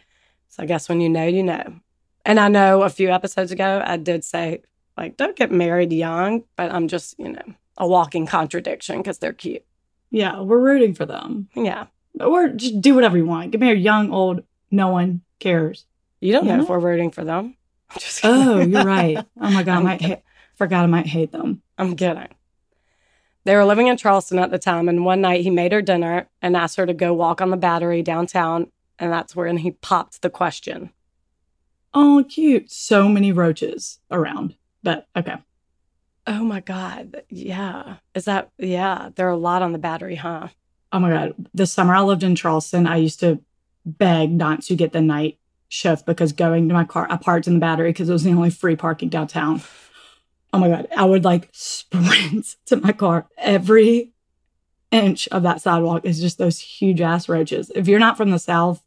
So 0.48 0.62
I 0.62 0.66
guess 0.66 0.88
when 0.88 1.00
you 1.00 1.08
know, 1.08 1.26
you 1.26 1.42
know. 1.42 1.80
And 2.24 2.38
I 2.38 2.46
know 2.46 2.82
a 2.82 2.90
few 2.90 3.10
episodes 3.10 3.50
ago, 3.50 3.82
I 3.84 3.96
did 3.96 4.22
say, 4.22 4.62
like, 4.96 5.16
don't 5.16 5.34
get 5.34 5.50
married 5.50 5.92
young, 5.92 6.44
but 6.54 6.70
I'm 6.70 6.86
just, 6.86 7.18
you 7.18 7.30
know, 7.30 7.42
a 7.76 7.88
walking 7.88 8.24
contradiction 8.24 8.98
because 8.98 9.18
they're 9.18 9.32
cute. 9.32 9.64
Yeah, 10.12 10.42
we're 10.42 10.60
rooting 10.60 10.94
for 10.94 11.06
them. 11.06 11.48
Yeah. 11.56 11.86
Or 12.20 12.50
just 12.50 12.80
do 12.80 12.94
whatever 12.94 13.16
you 13.16 13.26
want. 13.26 13.50
Get 13.50 13.60
married 13.60 13.82
young, 13.82 14.12
old, 14.12 14.44
no 14.70 14.90
one 14.90 15.22
cares. 15.40 15.86
You 16.20 16.32
don't 16.32 16.46
know 16.46 16.54
Yeah. 16.54 16.62
if 16.62 16.68
we're 16.68 16.78
rooting 16.78 17.10
for 17.10 17.24
them. 17.24 17.56
Oh, 18.22 18.60
you're 18.60 18.84
right. 18.84 19.18
Oh 19.40 19.50
my 19.50 19.62
God. 19.62 19.72
I 19.72 19.76
I'm 19.78 19.84
might 19.84 20.02
ha- 20.02 20.22
forgot 20.56 20.84
I 20.84 20.86
might 20.86 21.06
hate 21.06 21.32
them. 21.32 21.62
I'm 21.78 21.96
kidding. 21.96 22.28
They 23.44 23.56
were 23.56 23.64
living 23.64 23.86
in 23.86 23.96
Charleston 23.96 24.38
at 24.38 24.50
the 24.50 24.58
time, 24.58 24.88
and 24.88 25.04
one 25.04 25.22
night 25.22 25.40
he 25.40 25.50
made 25.50 25.72
her 25.72 25.80
dinner 25.82 26.28
and 26.42 26.56
asked 26.56 26.76
her 26.76 26.86
to 26.86 26.92
go 26.92 27.14
walk 27.14 27.40
on 27.40 27.50
the 27.50 27.56
battery 27.56 28.02
downtown. 28.02 28.70
And 28.98 29.10
that's 29.10 29.34
when 29.34 29.56
he 29.56 29.70
popped 29.70 30.20
the 30.20 30.28
question. 30.30 30.90
Oh, 31.94 32.24
cute. 32.28 32.70
So 32.70 33.08
many 33.08 33.32
roaches 33.32 33.98
around. 34.10 34.54
But 34.82 35.06
okay. 35.16 35.36
Oh 36.26 36.44
my 36.44 36.60
God. 36.60 37.22
Yeah. 37.28 37.96
Is 38.14 38.26
that, 38.26 38.50
yeah, 38.58 39.08
there 39.16 39.26
are 39.26 39.30
a 39.32 39.36
lot 39.36 39.62
on 39.62 39.72
the 39.72 39.78
battery, 39.78 40.16
huh? 40.16 40.48
Oh 40.92 40.98
my 40.98 41.10
God. 41.10 41.34
The 41.54 41.66
summer 41.66 41.94
I 41.94 42.02
lived 42.02 42.22
in 42.22 42.36
Charleston, 42.36 42.86
I 42.86 42.96
used 42.96 43.20
to 43.20 43.40
beg 43.84 44.30
not 44.30 44.62
to 44.64 44.76
get 44.76 44.92
the 44.92 45.00
night 45.00 45.38
shift 45.70 46.04
because 46.04 46.32
going 46.32 46.68
to 46.68 46.74
my 46.74 46.84
car, 46.84 47.06
I 47.08 47.16
parked 47.16 47.46
in 47.46 47.54
the 47.54 47.60
battery 47.60 47.90
because 47.90 48.10
it 48.10 48.12
was 48.12 48.24
the 48.24 48.32
only 48.32 48.50
free 48.50 48.76
parking 48.76 49.08
downtown. 49.08 49.62
Oh 50.52 50.58
my 50.58 50.68
God. 50.68 50.88
I 50.94 51.04
would 51.04 51.24
like 51.24 51.48
sprint 51.52 52.56
to 52.66 52.76
my 52.76 52.92
car. 52.92 53.26
Every 53.38 54.12
inch 54.90 55.28
of 55.28 55.44
that 55.44 55.62
sidewalk 55.62 56.04
is 56.04 56.20
just 56.20 56.36
those 56.38 56.58
huge 56.58 57.00
ass 57.00 57.28
roaches. 57.28 57.70
If 57.74 57.86
you're 57.88 58.00
not 58.00 58.16
from 58.16 58.30
the 58.30 58.38
South, 58.40 58.82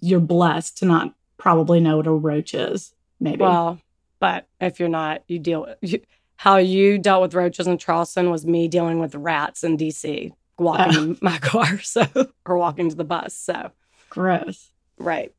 you're 0.00 0.20
blessed 0.20 0.78
to 0.78 0.84
not 0.86 1.14
probably 1.36 1.80
know 1.80 1.96
what 1.96 2.06
a 2.06 2.12
roach 2.12 2.54
is. 2.54 2.94
Maybe. 3.18 3.42
Well, 3.42 3.80
but 4.20 4.46
if 4.60 4.78
you're 4.78 4.88
not, 4.88 5.24
you 5.26 5.40
deal 5.40 5.62
with 5.62 5.78
you, 5.80 6.00
how 6.36 6.58
you 6.58 6.98
dealt 6.98 7.22
with 7.22 7.34
roaches 7.34 7.66
in 7.66 7.76
Charleston 7.78 8.30
was 8.30 8.46
me 8.46 8.68
dealing 8.68 9.00
with 9.00 9.16
rats 9.16 9.64
in 9.64 9.76
DC, 9.76 10.30
walking 10.58 11.14
Oh. 11.14 11.16
my 11.22 11.38
car, 11.38 11.80
so 11.80 12.06
or 12.46 12.56
walking 12.56 12.88
to 12.88 12.94
the 12.94 13.04
bus. 13.04 13.34
So 13.34 13.72
Gross. 14.10 14.70
right. 14.98 15.32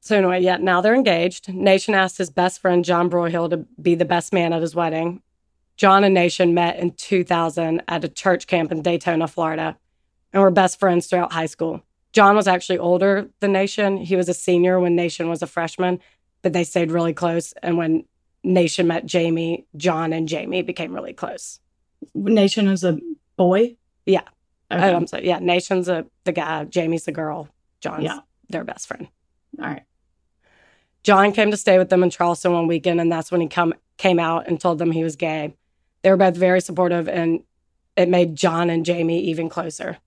So 0.00 0.16
anyway, 0.16 0.40
yeah, 0.42 0.56
now 0.56 0.80
they're 0.80 0.94
engaged. 0.94 1.52
Nation 1.52 1.94
asked 1.94 2.18
his 2.18 2.30
best 2.30 2.60
friend 2.60 2.84
John 2.84 3.10
Broyhill 3.10 3.50
to 3.50 3.58
be 3.80 3.94
the 3.94 4.04
best 4.06 4.32
man 4.32 4.52
at 4.52 4.62
his 4.62 4.74
wedding. 4.74 5.22
John 5.76 6.04
and 6.04 6.14
Nation 6.14 6.54
met 6.54 6.78
in 6.78 6.92
2000 6.92 7.82
at 7.88 8.04
a 8.04 8.08
church 8.08 8.46
camp 8.46 8.72
in 8.72 8.82
Daytona, 8.82 9.28
Florida, 9.28 9.76
and 10.32 10.42
were 10.42 10.50
best 10.50 10.78
friends 10.78 11.06
throughout 11.06 11.32
high 11.32 11.46
school. 11.46 11.82
John 12.12 12.34
was 12.34 12.48
actually 12.48 12.78
older 12.78 13.28
than 13.40 13.52
Nation. 13.52 13.96
He 13.98 14.16
was 14.16 14.28
a 14.28 14.34
senior 14.34 14.80
when 14.80 14.96
Nation 14.96 15.28
was 15.28 15.42
a 15.42 15.46
freshman, 15.46 16.00
but 16.42 16.52
they 16.52 16.64
stayed 16.64 16.90
really 16.90 17.12
close. 17.14 17.52
And 17.62 17.76
when 17.76 18.04
Nation 18.42 18.86
met 18.88 19.06
Jamie, 19.06 19.66
John 19.76 20.12
and 20.12 20.26
Jamie 20.28 20.62
became 20.62 20.94
really 20.94 21.12
close. 21.12 21.60
Nation 22.14 22.68
is 22.68 22.84
a 22.84 22.98
boy? 23.36 23.76
Yeah. 24.06 24.22
Okay. 24.72 24.90
Oh, 24.90 24.96
I'm 24.96 25.06
sorry. 25.06 25.26
Yeah, 25.26 25.38
Nation's 25.40 25.88
a, 25.88 26.06
the 26.24 26.32
guy, 26.32 26.64
Jamie's 26.64 27.04
the 27.04 27.12
girl, 27.12 27.48
John's 27.80 28.04
Yeah. 28.04 28.20
their 28.48 28.64
best 28.64 28.86
friend. 28.88 29.08
All 29.58 29.66
right. 29.66 29.82
John 31.02 31.32
came 31.32 31.50
to 31.50 31.56
stay 31.56 31.78
with 31.78 31.88
them 31.88 32.02
in 32.02 32.10
Charleston 32.10 32.52
one 32.52 32.66
weekend, 32.66 33.00
and 33.00 33.10
that's 33.10 33.30
when 33.30 33.40
he 33.40 33.48
come 33.48 33.74
came 33.96 34.18
out 34.18 34.46
and 34.46 34.60
told 34.60 34.78
them 34.78 34.92
he 34.92 35.04
was 35.04 35.16
gay. 35.16 35.54
They 36.02 36.10
were 36.10 36.16
both 36.16 36.36
very 36.36 36.60
supportive, 36.60 37.08
and 37.08 37.42
it 37.96 38.08
made 38.08 38.36
John 38.36 38.70
and 38.70 38.84
Jamie 38.84 39.20
even 39.24 39.48
closer. 39.48 39.98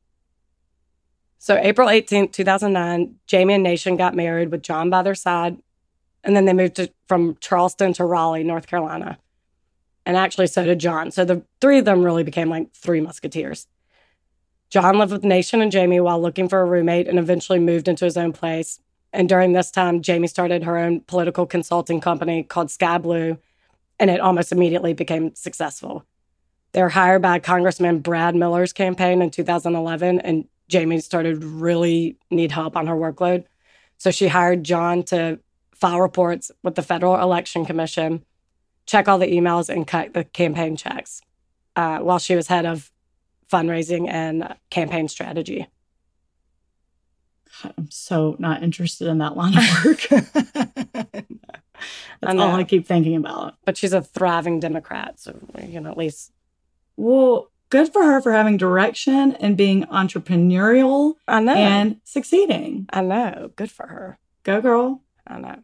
So, 1.38 1.58
April 1.58 1.88
18th, 1.90 2.32
2009, 2.32 3.16
Jamie 3.28 3.56
and 3.56 3.64
Nation 3.64 3.98
got 3.98 4.16
married 4.16 4.50
with 4.50 4.64
John 4.64 4.90
by 4.90 5.02
their 5.02 5.16
side, 5.16 5.58
and 6.24 6.36
then 6.36 6.46
they 6.46 6.54
moved 6.54 6.76
to, 6.78 6.92
from 7.08 7.38
Charleston 7.40 7.94
to 7.94 8.06
Raleigh, 8.06 8.44
North 8.44 8.66
Carolina. 8.66 9.20
And 10.06 10.18
actually, 10.18 10.48
so 10.48 10.64
did 10.64 10.80
John. 10.80 11.12
So, 11.12 11.26
the 11.26 11.44
three 11.60 11.80
of 11.80 11.86
them 11.86 12.04
really 12.04 12.24
became 12.24 12.50
like 12.50 12.74
three 12.74 13.02
musketeers. 13.02 13.68
John 14.70 14.98
lived 14.98 15.12
with 15.12 15.24
Nation 15.24 15.62
and 15.62 15.72
Jamie 15.72 16.00
while 16.00 16.20
looking 16.20 16.50
for 16.50 16.62
a 16.62 16.66
roommate 16.66 17.08
and 17.08 17.20
eventually 17.20 17.60
moved 17.60 17.88
into 17.88 18.06
his 18.06 18.18
own 18.18 18.34
place. 18.34 18.80
And 19.14 19.30
during 19.30 19.54
this 19.54 19.70
time, 19.70 20.02
Jamie 20.02 20.28
started 20.28 20.64
her 20.64 20.78
own 20.78 21.02
political 21.02 21.46
consulting 21.46 22.02
company 22.02 22.42
called 22.44 22.72
Sky 22.72 22.98
Blue, 22.98 23.38
and 24.00 24.10
it 24.10 24.20
almost 24.20 24.52
immediately 24.52 24.94
became 24.94 25.36
successful. 25.36 26.04
They 26.72 26.82
were 26.82 26.90
hired 26.90 27.22
by 27.22 27.38
Congressman 27.38 28.00
Brad 28.00 28.36
Miller's 28.36 28.74
campaign 28.74 29.22
in 29.22 29.30
2011, 29.30 30.20
and 30.22 30.48
Jamie 30.68 31.00
started 31.00 31.44
really 31.44 32.18
need 32.32 32.52
help 32.52 32.76
on 32.76 32.88
her 32.88 32.96
workload. 32.96 33.46
So 34.00 34.10
she 34.10 34.28
hired 34.28 34.64
John 34.64 35.04
to 35.04 35.40
file 35.76 36.02
reports 36.02 36.50
with 36.64 36.74
the 36.74 36.82
Federal 36.82 37.16
Election 37.22 37.66
Commission, 37.66 38.26
check 38.88 39.08
all 39.08 39.20
the 39.20 39.28
emails, 39.28 39.70
and 39.70 39.86
cut 39.86 40.14
the 40.14 40.24
campaign 40.24 40.76
checks 40.76 41.22
uh, 41.76 42.00
while 42.00 42.18
she 42.18 42.36
was 42.36 42.48
head 42.48 42.66
of 42.66 42.92
fundraising 43.52 44.10
and 44.10 44.56
campaign 44.72 45.08
strategy. 45.08 45.68
I'm 47.64 47.90
so 47.90 48.36
not 48.40 48.64
interested 48.64 49.08
in 49.08 49.20
that 49.20 49.36
line 49.36 49.58
of 49.58 49.86
work. 49.86 50.08
That's 52.22 52.40
all 52.40 52.56
I 52.56 52.64
keep 52.64 52.88
thinking 52.88 53.16
about. 53.16 53.56
But 53.66 53.78
she's 53.78 53.94
a 53.94 54.02
thriving 54.02 54.60
Democrat, 54.60 55.20
so 55.20 55.38
you 55.62 55.80
know 55.80 55.92
at 55.92 55.98
least. 55.98 56.32
Well, 56.96 57.52
good 57.70 57.92
for 57.92 58.04
her 58.04 58.22
for 58.22 58.32
having 58.32 58.58
direction 58.58 59.36
and 59.36 59.58
being 59.58 59.84
entrepreneurial. 59.86 61.16
I 61.28 61.40
know 61.40 61.56
and 61.56 62.00
succeeding. 62.04 62.86
I 62.92 63.02
know. 63.02 63.52
Good 63.56 63.72
for 63.72 63.88
her. 63.88 64.20
Go 64.44 64.62
girl. 64.62 65.02
I 65.26 65.40
know. 65.40 65.60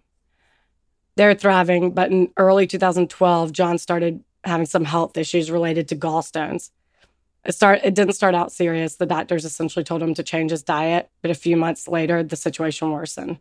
They're 1.16 1.36
thriving, 1.36 1.92
but 1.92 2.12
in 2.12 2.32
early 2.38 2.66
2012, 2.66 3.52
John 3.52 3.78
started 3.78 4.24
having 4.44 4.66
some 4.66 4.86
health 4.86 5.18
issues 5.18 5.52
related 5.52 5.90
to 5.90 5.96
gallstones. 5.96 6.72
It 7.50 7.56
start 7.56 7.80
it 7.84 7.96
didn't 7.96 8.14
start 8.14 8.36
out 8.36 8.52
serious. 8.52 8.98
The 8.98 9.08
doctors 9.08 9.44
essentially 9.44 9.84
told 9.84 10.04
him 10.04 10.14
to 10.14 10.22
change 10.22 10.52
his 10.52 10.62
diet, 10.62 11.10
but 11.24 11.32
a 11.32 11.34
few 11.34 11.58
months 11.58 11.88
later 11.88 12.22
the 12.22 12.36
situation 12.36 12.92
worsened. 12.92 13.40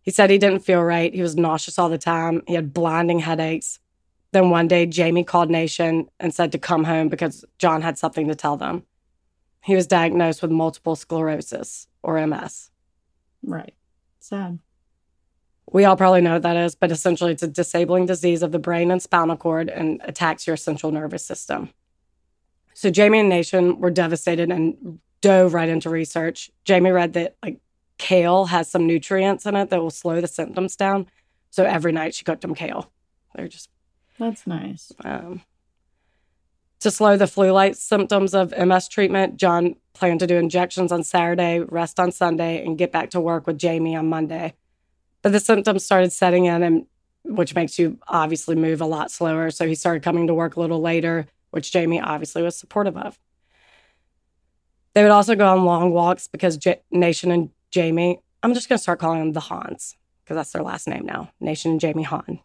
He 0.00 0.12
said 0.12 0.30
he 0.30 0.38
didn't 0.38 0.60
feel 0.60 0.80
right. 0.80 1.12
He 1.12 1.20
was 1.20 1.34
nauseous 1.34 1.76
all 1.76 1.88
the 1.88 1.98
time. 1.98 2.42
He 2.46 2.54
had 2.54 2.72
blinding 2.72 3.18
headaches. 3.18 3.80
Then 4.30 4.50
one 4.50 4.68
day 4.68 4.86
Jamie 4.86 5.24
called 5.24 5.50
Nation 5.50 6.08
and 6.20 6.32
said 6.32 6.52
to 6.52 6.58
come 6.58 6.84
home 6.84 7.08
because 7.08 7.44
John 7.58 7.82
had 7.82 7.98
something 7.98 8.28
to 8.28 8.36
tell 8.36 8.56
them. 8.56 8.84
He 9.64 9.74
was 9.74 9.88
diagnosed 9.88 10.40
with 10.40 10.52
multiple 10.52 10.94
sclerosis 10.94 11.88
or 12.04 12.24
MS. 12.24 12.70
Right. 13.42 13.74
Sad. 14.20 14.60
We 15.72 15.84
all 15.84 15.96
probably 15.96 16.20
know 16.20 16.34
what 16.34 16.42
that 16.42 16.56
is, 16.56 16.76
but 16.76 16.92
essentially 16.92 17.32
it's 17.32 17.42
a 17.42 17.48
disabling 17.48 18.06
disease 18.06 18.44
of 18.44 18.52
the 18.52 18.60
brain 18.60 18.92
and 18.92 19.02
spinal 19.02 19.36
cord 19.36 19.68
and 19.68 20.00
attacks 20.04 20.46
your 20.46 20.56
central 20.56 20.92
nervous 20.92 21.24
system. 21.24 21.70
So 22.80 22.88
Jamie 22.88 23.18
and 23.18 23.28
Nation 23.28 23.78
were 23.78 23.90
devastated 23.90 24.50
and 24.50 25.00
dove 25.20 25.52
right 25.52 25.68
into 25.68 25.90
research. 25.90 26.50
Jamie 26.64 26.92
read 26.92 27.12
that 27.12 27.36
like 27.42 27.60
kale 27.98 28.46
has 28.46 28.70
some 28.70 28.86
nutrients 28.86 29.44
in 29.44 29.54
it 29.54 29.68
that 29.68 29.82
will 29.82 29.90
slow 29.90 30.22
the 30.22 30.26
symptoms 30.26 30.76
down. 30.76 31.06
So 31.50 31.62
every 31.62 31.92
night 31.92 32.14
she 32.14 32.24
cooked 32.24 32.40
them 32.40 32.54
kale. 32.54 32.90
They're 33.34 33.48
just 33.48 33.68
that's 34.18 34.46
nice. 34.46 34.92
Um, 35.04 35.42
to 36.78 36.90
slow 36.90 37.18
the 37.18 37.26
flu-like 37.26 37.74
symptoms 37.74 38.32
of 38.32 38.56
MS 38.56 38.88
treatment, 38.88 39.36
John 39.36 39.76
planned 39.92 40.20
to 40.20 40.26
do 40.26 40.38
injections 40.38 40.90
on 40.90 41.04
Saturday, 41.04 41.60
rest 41.60 42.00
on 42.00 42.10
Sunday, 42.10 42.64
and 42.64 42.78
get 42.78 42.92
back 42.92 43.10
to 43.10 43.20
work 43.20 43.46
with 43.46 43.58
Jamie 43.58 43.94
on 43.94 44.06
Monday. 44.06 44.54
But 45.20 45.32
the 45.32 45.40
symptoms 45.40 45.84
started 45.84 46.12
setting 46.12 46.46
in, 46.46 46.62
and 46.62 46.86
which 47.24 47.54
makes 47.54 47.78
you 47.78 47.98
obviously 48.08 48.56
move 48.56 48.80
a 48.80 48.86
lot 48.86 49.10
slower. 49.10 49.50
So 49.50 49.66
he 49.66 49.74
started 49.74 50.02
coming 50.02 50.28
to 50.28 50.34
work 50.34 50.56
a 50.56 50.60
little 50.60 50.80
later 50.80 51.26
which 51.50 51.72
Jamie 51.72 52.00
obviously 52.00 52.42
was 52.42 52.56
supportive 52.56 52.96
of. 52.96 53.18
They 54.94 55.02
would 55.02 55.12
also 55.12 55.36
go 55.36 55.46
on 55.46 55.64
long 55.64 55.92
walks 55.92 56.26
because 56.26 56.56
J- 56.56 56.82
Nation 56.90 57.30
and 57.30 57.50
Jamie, 57.70 58.20
I'm 58.42 58.54
just 58.54 58.68
going 58.68 58.76
to 58.76 58.82
start 58.82 58.98
calling 58.98 59.20
them 59.20 59.32
the 59.32 59.40
Hahns 59.40 59.94
because 60.24 60.36
that's 60.36 60.52
their 60.52 60.62
last 60.62 60.88
name 60.88 61.04
now 61.04 61.30
Nation 61.40 61.72
and 61.72 61.80
Jamie 61.80 62.02
Hahn. 62.02 62.40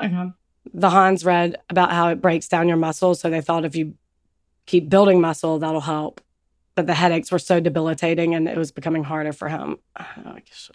Okay. 0.00 0.14
Uh-huh. 0.14 0.30
The 0.74 0.90
Hahns 0.90 1.24
read 1.24 1.56
about 1.70 1.92
how 1.92 2.08
it 2.08 2.20
breaks 2.20 2.46
down 2.46 2.68
your 2.68 2.76
muscles. 2.76 3.20
So 3.20 3.30
they 3.30 3.40
thought 3.40 3.64
if 3.64 3.74
you 3.74 3.94
keep 4.66 4.88
building 4.88 5.20
muscle, 5.20 5.58
that'll 5.58 5.80
help. 5.80 6.20
But 6.74 6.86
the 6.86 6.94
headaches 6.94 7.32
were 7.32 7.38
so 7.38 7.58
debilitating 7.58 8.34
and 8.34 8.46
it 8.46 8.56
was 8.56 8.70
becoming 8.70 9.02
harder 9.04 9.32
for 9.32 9.48
him. 9.48 9.78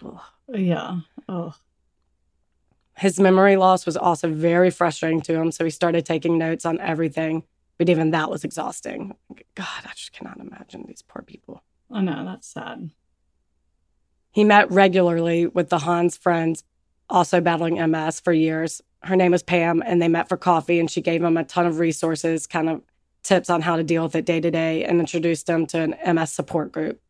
Oh, 0.02 0.20
yeah. 0.48 0.98
Oh. 1.28 1.54
His 2.96 3.18
memory 3.18 3.56
loss 3.56 3.86
was 3.86 3.96
also 3.96 4.32
very 4.32 4.70
frustrating 4.70 5.20
to 5.22 5.34
him, 5.34 5.50
so 5.50 5.64
he 5.64 5.70
started 5.70 6.06
taking 6.06 6.38
notes 6.38 6.64
on 6.64 6.80
everything, 6.80 7.42
but 7.76 7.88
even 7.88 8.10
that 8.10 8.30
was 8.30 8.44
exhausting. 8.44 9.16
God, 9.54 9.82
I 9.84 9.90
just 9.96 10.12
cannot 10.12 10.38
imagine 10.38 10.84
these 10.86 11.02
poor 11.02 11.22
people. 11.22 11.62
I 11.90 12.02
know, 12.02 12.24
that's 12.24 12.48
sad. 12.48 12.90
He 14.30 14.44
met 14.44 14.70
regularly 14.70 15.46
with 15.46 15.70
the 15.70 15.78
Hahns 15.78 16.18
friends, 16.18 16.64
also 17.10 17.40
battling 17.40 17.74
MS 17.90 18.20
for 18.20 18.32
years. 18.32 18.80
Her 19.02 19.16
name 19.16 19.32
was 19.32 19.42
Pam, 19.42 19.82
and 19.84 20.00
they 20.00 20.08
met 20.08 20.28
for 20.28 20.36
coffee, 20.36 20.78
and 20.78 20.90
she 20.90 21.00
gave 21.00 21.22
him 21.22 21.36
a 21.36 21.44
ton 21.44 21.66
of 21.66 21.78
resources, 21.78 22.46
kind 22.46 22.68
of 22.68 22.82
tips 23.22 23.50
on 23.50 23.62
how 23.62 23.76
to 23.76 23.82
deal 23.82 24.04
with 24.04 24.14
it 24.14 24.24
day 24.24 24.40
to 24.40 24.50
day, 24.50 24.84
and 24.84 25.00
introduced 25.00 25.48
him 25.48 25.66
to 25.66 25.80
an 25.80 26.14
MS 26.14 26.30
support 26.30 26.70
group 26.72 27.00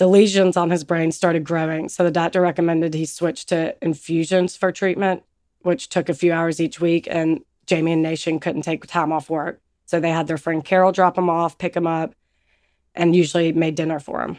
the 0.00 0.06
lesions 0.06 0.56
on 0.56 0.70
his 0.70 0.82
brain 0.82 1.12
started 1.12 1.44
growing. 1.44 1.90
So 1.90 2.02
the 2.02 2.10
doctor 2.10 2.40
recommended 2.40 2.94
he 2.94 3.04
switch 3.04 3.44
to 3.46 3.76
infusions 3.84 4.56
for 4.56 4.72
treatment, 4.72 5.24
which 5.60 5.90
took 5.90 6.08
a 6.08 6.14
few 6.14 6.32
hours 6.32 6.58
each 6.58 6.80
week. 6.80 7.06
And 7.10 7.44
Jamie 7.66 7.92
and 7.92 8.00
Nation 8.00 8.40
couldn't 8.40 8.62
take 8.62 8.86
time 8.86 9.12
off 9.12 9.28
work. 9.28 9.60
So 9.84 10.00
they 10.00 10.08
had 10.08 10.26
their 10.26 10.38
friend 10.38 10.64
Carol 10.64 10.90
drop 10.90 11.18
him 11.18 11.28
off, 11.28 11.58
pick 11.58 11.76
him 11.76 11.86
up, 11.86 12.14
and 12.94 13.14
usually 13.14 13.52
made 13.52 13.74
dinner 13.74 14.00
for 14.00 14.22
him. 14.22 14.38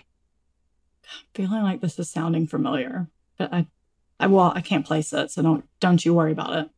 Feeling 1.36 1.62
like 1.62 1.80
this 1.80 2.00
is 2.00 2.10
sounding 2.10 2.48
familiar, 2.48 3.08
but 3.38 3.54
I, 3.54 3.68
I 4.20 4.26
well, 4.26 4.52
I 4.56 4.62
can't 4.62 4.86
place 4.86 5.14
it, 5.14 5.30
so 5.30 5.44
don't 5.44 5.70
don't 5.80 6.04
you 6.04 6.16
worry 6.16 6.32
about 6.32 6.56
it. 6.56 6.70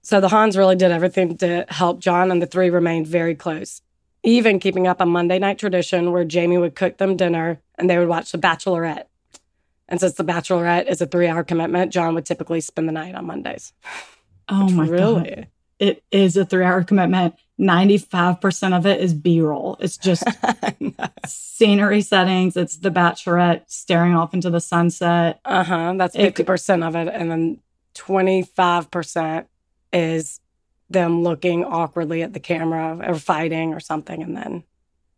So 0.00 0.18
the 0.18 0.28
Hahns 0.28 0.56
really 0.56 0.76
did 0.76 0.92
everything 0.92 1.36
to 1.36 1.66
help 1.68 2.00
John, 2.00 2.30
and 2.30 2.40
the 2.40 2.46
three 2.46 2.70
remained 2.70 3.06
very 3.06 3.34
close 3.34 3.82
even 4.24 4.58
keeping 4.58 4.86
up 4.86 5.00
a 5.00 5.06
Monday 5.06 5.38
night 5.38 5.58
tradition 5.58 6.10
where 6.10 6.24
Jamie 6.24 6.58
would 6.58 6.74
cook 6.74 6.98
them 6.98 7.16
dinner 7.16 7.60
and 7.78 7.88
they 7.88 7.98
would 7.98 8.08
watch 8.08 8.32
The 8.32 8.38
Bachelorette. 8.38 9.04
And 9.88 10.00
since 10.00 10.14
The 10.14 10.24
Bachelorette 10.24 10.86
is 10.86 11.00
a 11.00 11.06
three 11.06 11.28
hour 11.28 11.44
commitment, 11.44 11.92
John 11.92 12.14
would 12.14 12.26
typically 12.26 12.60
spend 12.60 12.88
the 12.88 12.92
night 12.92 13.14
on 13.14 13.26
Mondays. 13.26 13.72
Oh 14.50 14.70
my 14.70 14.86
really? 14.86 15.28
God. 15.28 15.48
It 15.78 16.02
is 16.10 16.38
a 16.38 16.44
three 16.46 16.64
hour 16.64 16.82
commitment. 16.82 17.34
95% 17.60 18.74
of 18.74 18.86
it 18.86 18.98
is 18.98 19.12
B 19.12 19.42
roll. 19.42 19.76
It's 19.78 19.98
just 19.98 20.24
scenery 21.26 22.00
settings. 22.00 22.56
It's 22.56 22.78
The 22.78 22.90
Bachelorette 22.90 23.64
staring 23.66 24.14
off 24.14 24.32
into 24.32 24.48
the 24.48 24.62
sunset. 24.62 25.40
Uh 25.44 25.64
huh. 25.64 25.94
That's 25.98 26.16
50% 26.16 26.76
it, 26.78 26.82
of 26.82 26.96
it. 26.96 27.08
And 27.12 27.30
then 27.30 27.60
25% 27.94 29.44
is 29.92 30.40
them 30.88 31.22
looking 31.22 31.64
awkwardly 31.64 32.22
at 32.22 32.32
the 32.32 32.40
camera 32.40 32.98
or 33.06 33.16
fighting 33.16 33.74
or 33.74 33.80
something 33.80 34.22
and 34.22 34.36
then 34.36 34.64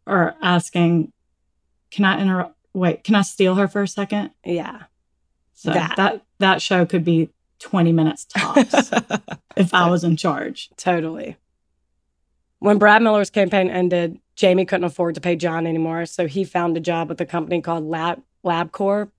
or 0.07 0.35
asking 0.43 1.13
can 1.91 2.05
i 2.05 2.21
interrupt 2.21 2.57
wait 2.73 3.05
can 3.05 3.15
i 3.15 3.23
steal 3.23 3.55
her 3.55 3.69
for 3.69 3.83
a 3.83 3.89
second? 3.89 4.31
Yeah. 4.45 4.83
So 5.55 5.73
that. 5.73 5.97
that, 5.97 6.23
that 6.39 6.63
show 6.63 6.87
could 6.87 7.05
be 7.05 7.29
20 7.59 7.93
minutes 7.93 8.25
tops 8.25 8.91
if 9.57 9.75
i 9.75 9.89
was 9.91 10.05
in 10.05 10.17
charge. 10.17 10.71
Totally. 10.77 11.37
When 12.59 12.79
brad 12.79 13.03
miller's 13.03 13.31
campaign 13.31 13.71
ended 13.71 14.19
jamie 14.37 14.65
couldn't 14.65 14.85
afford 14.85 15.15
to 15.15 15.21
pay 15.21 15.37
john 15.37 15.67
anymore 15.67 16.07
so 16.07 16.27
he 16.27 16.45
found 16.45 16.77
a 16.77 16.81
job 16.81 17.09
with 17.09 17.21
a 17.21 17.27
company 17.27 17.61
called 17.61 17.85
lab 17.85 18.23
labcorp 18.45 19.11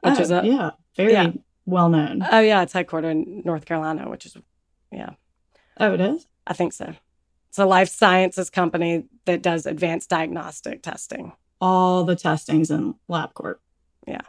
which 0.00 0.18
oh, 0.18 0.22
is 0.22 0.30
a 0.30 0.42
yeah. 0.44 0.70
Very 0.96 1.12
yeah. 1.12 1.32
well 1.64 1.88
known. 1.88 2.26
Oh 2.30 2.40
yeah. 2.40 2.62
It's 2.62 2.74
headquartered 2.74 3.10
in 3.10 3.42
north 3.44 3.64
carolina 3.64 4.08
which 4.08 4.26
is 4.26 4.36
yeah. 4.90 5.10
Oh, 5.78 5.94
it 5.94 6.00
is? 6.00 6.26
I 6.46 6.52
think 6.52 6.72
so. 6.72 6.94
It's 7.48 7.58
a 7.58 7.66
life 7.66 7.88
sciences 7.88 8.50
company 8.50 9.04
that 9.24 9.42
does 9.42 9.66
advanced 9.66 10.10
diagnostic 10.10 10.82
testing. 10.82 11.32
All 11.62 12.02
the 12.02 12.16
testings 12.16 12.70
in 12.72 12.96
LabCorp. 13.08 13.54
Yeah. 14.06 14.22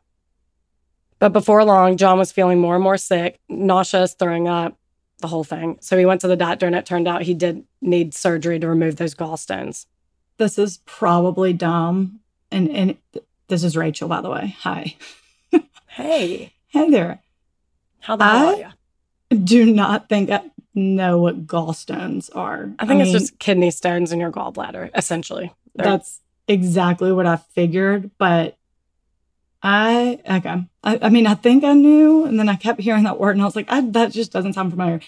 But 1.17 1.33
before 1.33 1.63
long, 1.65 1.97
John 1.97 2.19
was 2.19 2.31
feeling 2.31 2.59
more 2.59 2.75
and 2.75 2.83
more 2.83 2.97
sick, 2.97 3.39
nauseous, 3.49 4.13
throwing 4.13 4.47
up, 4.47 4.77
the 5.19 5.27
whole 5.27 5.43
thing. 5.43 5.77
So 5.81 5.97
he 5.97 6.05
went 6.05 6.21
to 6.21 6.27
the 6.27 6.35
doctor, 6.35 6.67
and 6.67 6.75
it 6.75 6.85
turned 6.85 7.07
out 7.07 7.23
he 7.23 7.33
did 7.33 7.63
need 7.81 8.13
surgery 8.13 8.59
to 8.59 8.67
remove 8.67 8.97
those 8.97 9.15
gallstones. 9.15 9.87
This 10.37 10.59
is 10.59 10.77
probably 10.85 11.53
dumb. 11.53 12.19
And, 12.51 12.69
and 12.69 12.97
this 13.47 13.63
is 13.63 13.75
Rachel, 13.75 14.07
by 14.07 14.21
the 14.21 14.29
way. 14.29 14.55
Hi. 14.59 14.95
hey. 15.87 16.53
Hey 16.67 16.89
there. 16.91 17.19
How 18.01 18.15
the 18.15 18.23
hell 18.25 18.49
I 18.49 18.53
are 18.53 18.73
you? 19.31 19.37
Do 19.39 19.73
not 19.73 20.09
think 20.09 20.29
I 20.29 20.51
know 20.75 21.19
what 21.19 21.47
gallstones 21.47 22.29
are. 22.35 22.71
I 22.77 22.85
think 22.85 22.99
I 22.99 23.03
it's 23.03 23.13
mean, 23.13 23.19
just 23.19 23.39
kidney 23.39 23.71
stones 23.71 24.11
in 24.11 24.19
your 24.19 24.31
gallbladder, 24.31 24.91
essentially. 24.93 25.51
They're- 25.75 25.85
that's 25.85 26.19
exactly 26.47 27.11
what 27.11 27.25
I 27.25 27.37
figured, 27.37 28.11
but 28.17 28.57
I 29.61 30.19
okay. 30.29 30.65
I, 30.83 30.99
I, 31.01 31.09
mean, 31.09 31.25
I 31.25 31.35
think 31.35 31.63
I 31.63 31.73
knew, 31.73 32.25
and 32.25 32.37
then 32.37 32.49
I 32.49 32.55
kept 32.55 32.81
hearing 32.81 33.05
that 33.05 33.19
word, 33.19 33.31
and 33.31 33.41
I 33.41 33.45
was 33.45 33.55
like, 33.55 33.71
I, 33.71 33.81
that 33.91 34.11
just 34.11 34.31
doesn't 34.31 34.53
sound 34.53 34.71
familiar. 34.71 34.99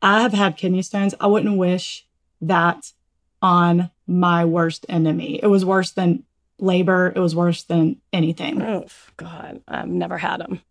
I 0.00 0.22
have 0.22 0.32
had 0.32 0.56
kidney 0.56 0.82
stones. 0.82 1.14
I 1.20 1.26
wouldn't 1.26 1.58
wish 1.58 2.06
that 2.40 2.92
on 3.40 3.90
my 4.06 4.44
worst 4.44 4.86
enemy. 4.88 5.40
It 5.42 5.46
was 5.46 5.64
worse 5.64 5.92
than 5.92 6.24
labor. 6.58 7.12
It 7.14 7.20
was 7.20 7.36
worse 7.36 7.64
than 7.64 8.00
anything. 8.12 8.62
Oh 8.62 8.86
God, 9.16 9.62
I've 9.68 9.88
never 9.88 10.18
had 10.18 10.40
them. 10.40 10.62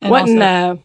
And 0.00 0.10
what? 0.10 0.22
also- 0.22 0.34
no. 0.34 0.84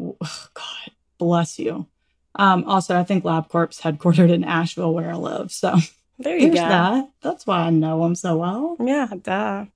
Oh, 0.00 0.48
God 0.54 0.92
bless 1.18 1.58
you. 1.58 1.86
Um, 2.34 2.64
also, 2.64 2.96
I 2.96 3.02
think 3.02 3.24
LabCorp's 3.24 3.80
headquartered 3.80 4.30
in 4.30 4.44
Asheville, 4.44 4.94
where 4.94 5.10
I 5.10 5.16
live. 5.16 5.50
So 5.50 5.76
There 6.18 6.36
you 6.36 6.48
there's 6.48 6.60
go. 6.60 6.68
that. 6.68 7.10
That's 7.20 7.46
why 7.46 7.60
I 7.60 7.70
know 7.70 8.04
him 8.04 8.14
so 8.14 8.36
well. 8.36 8.76
Yeah, 8.80 9.08
duh. 9.22 9.66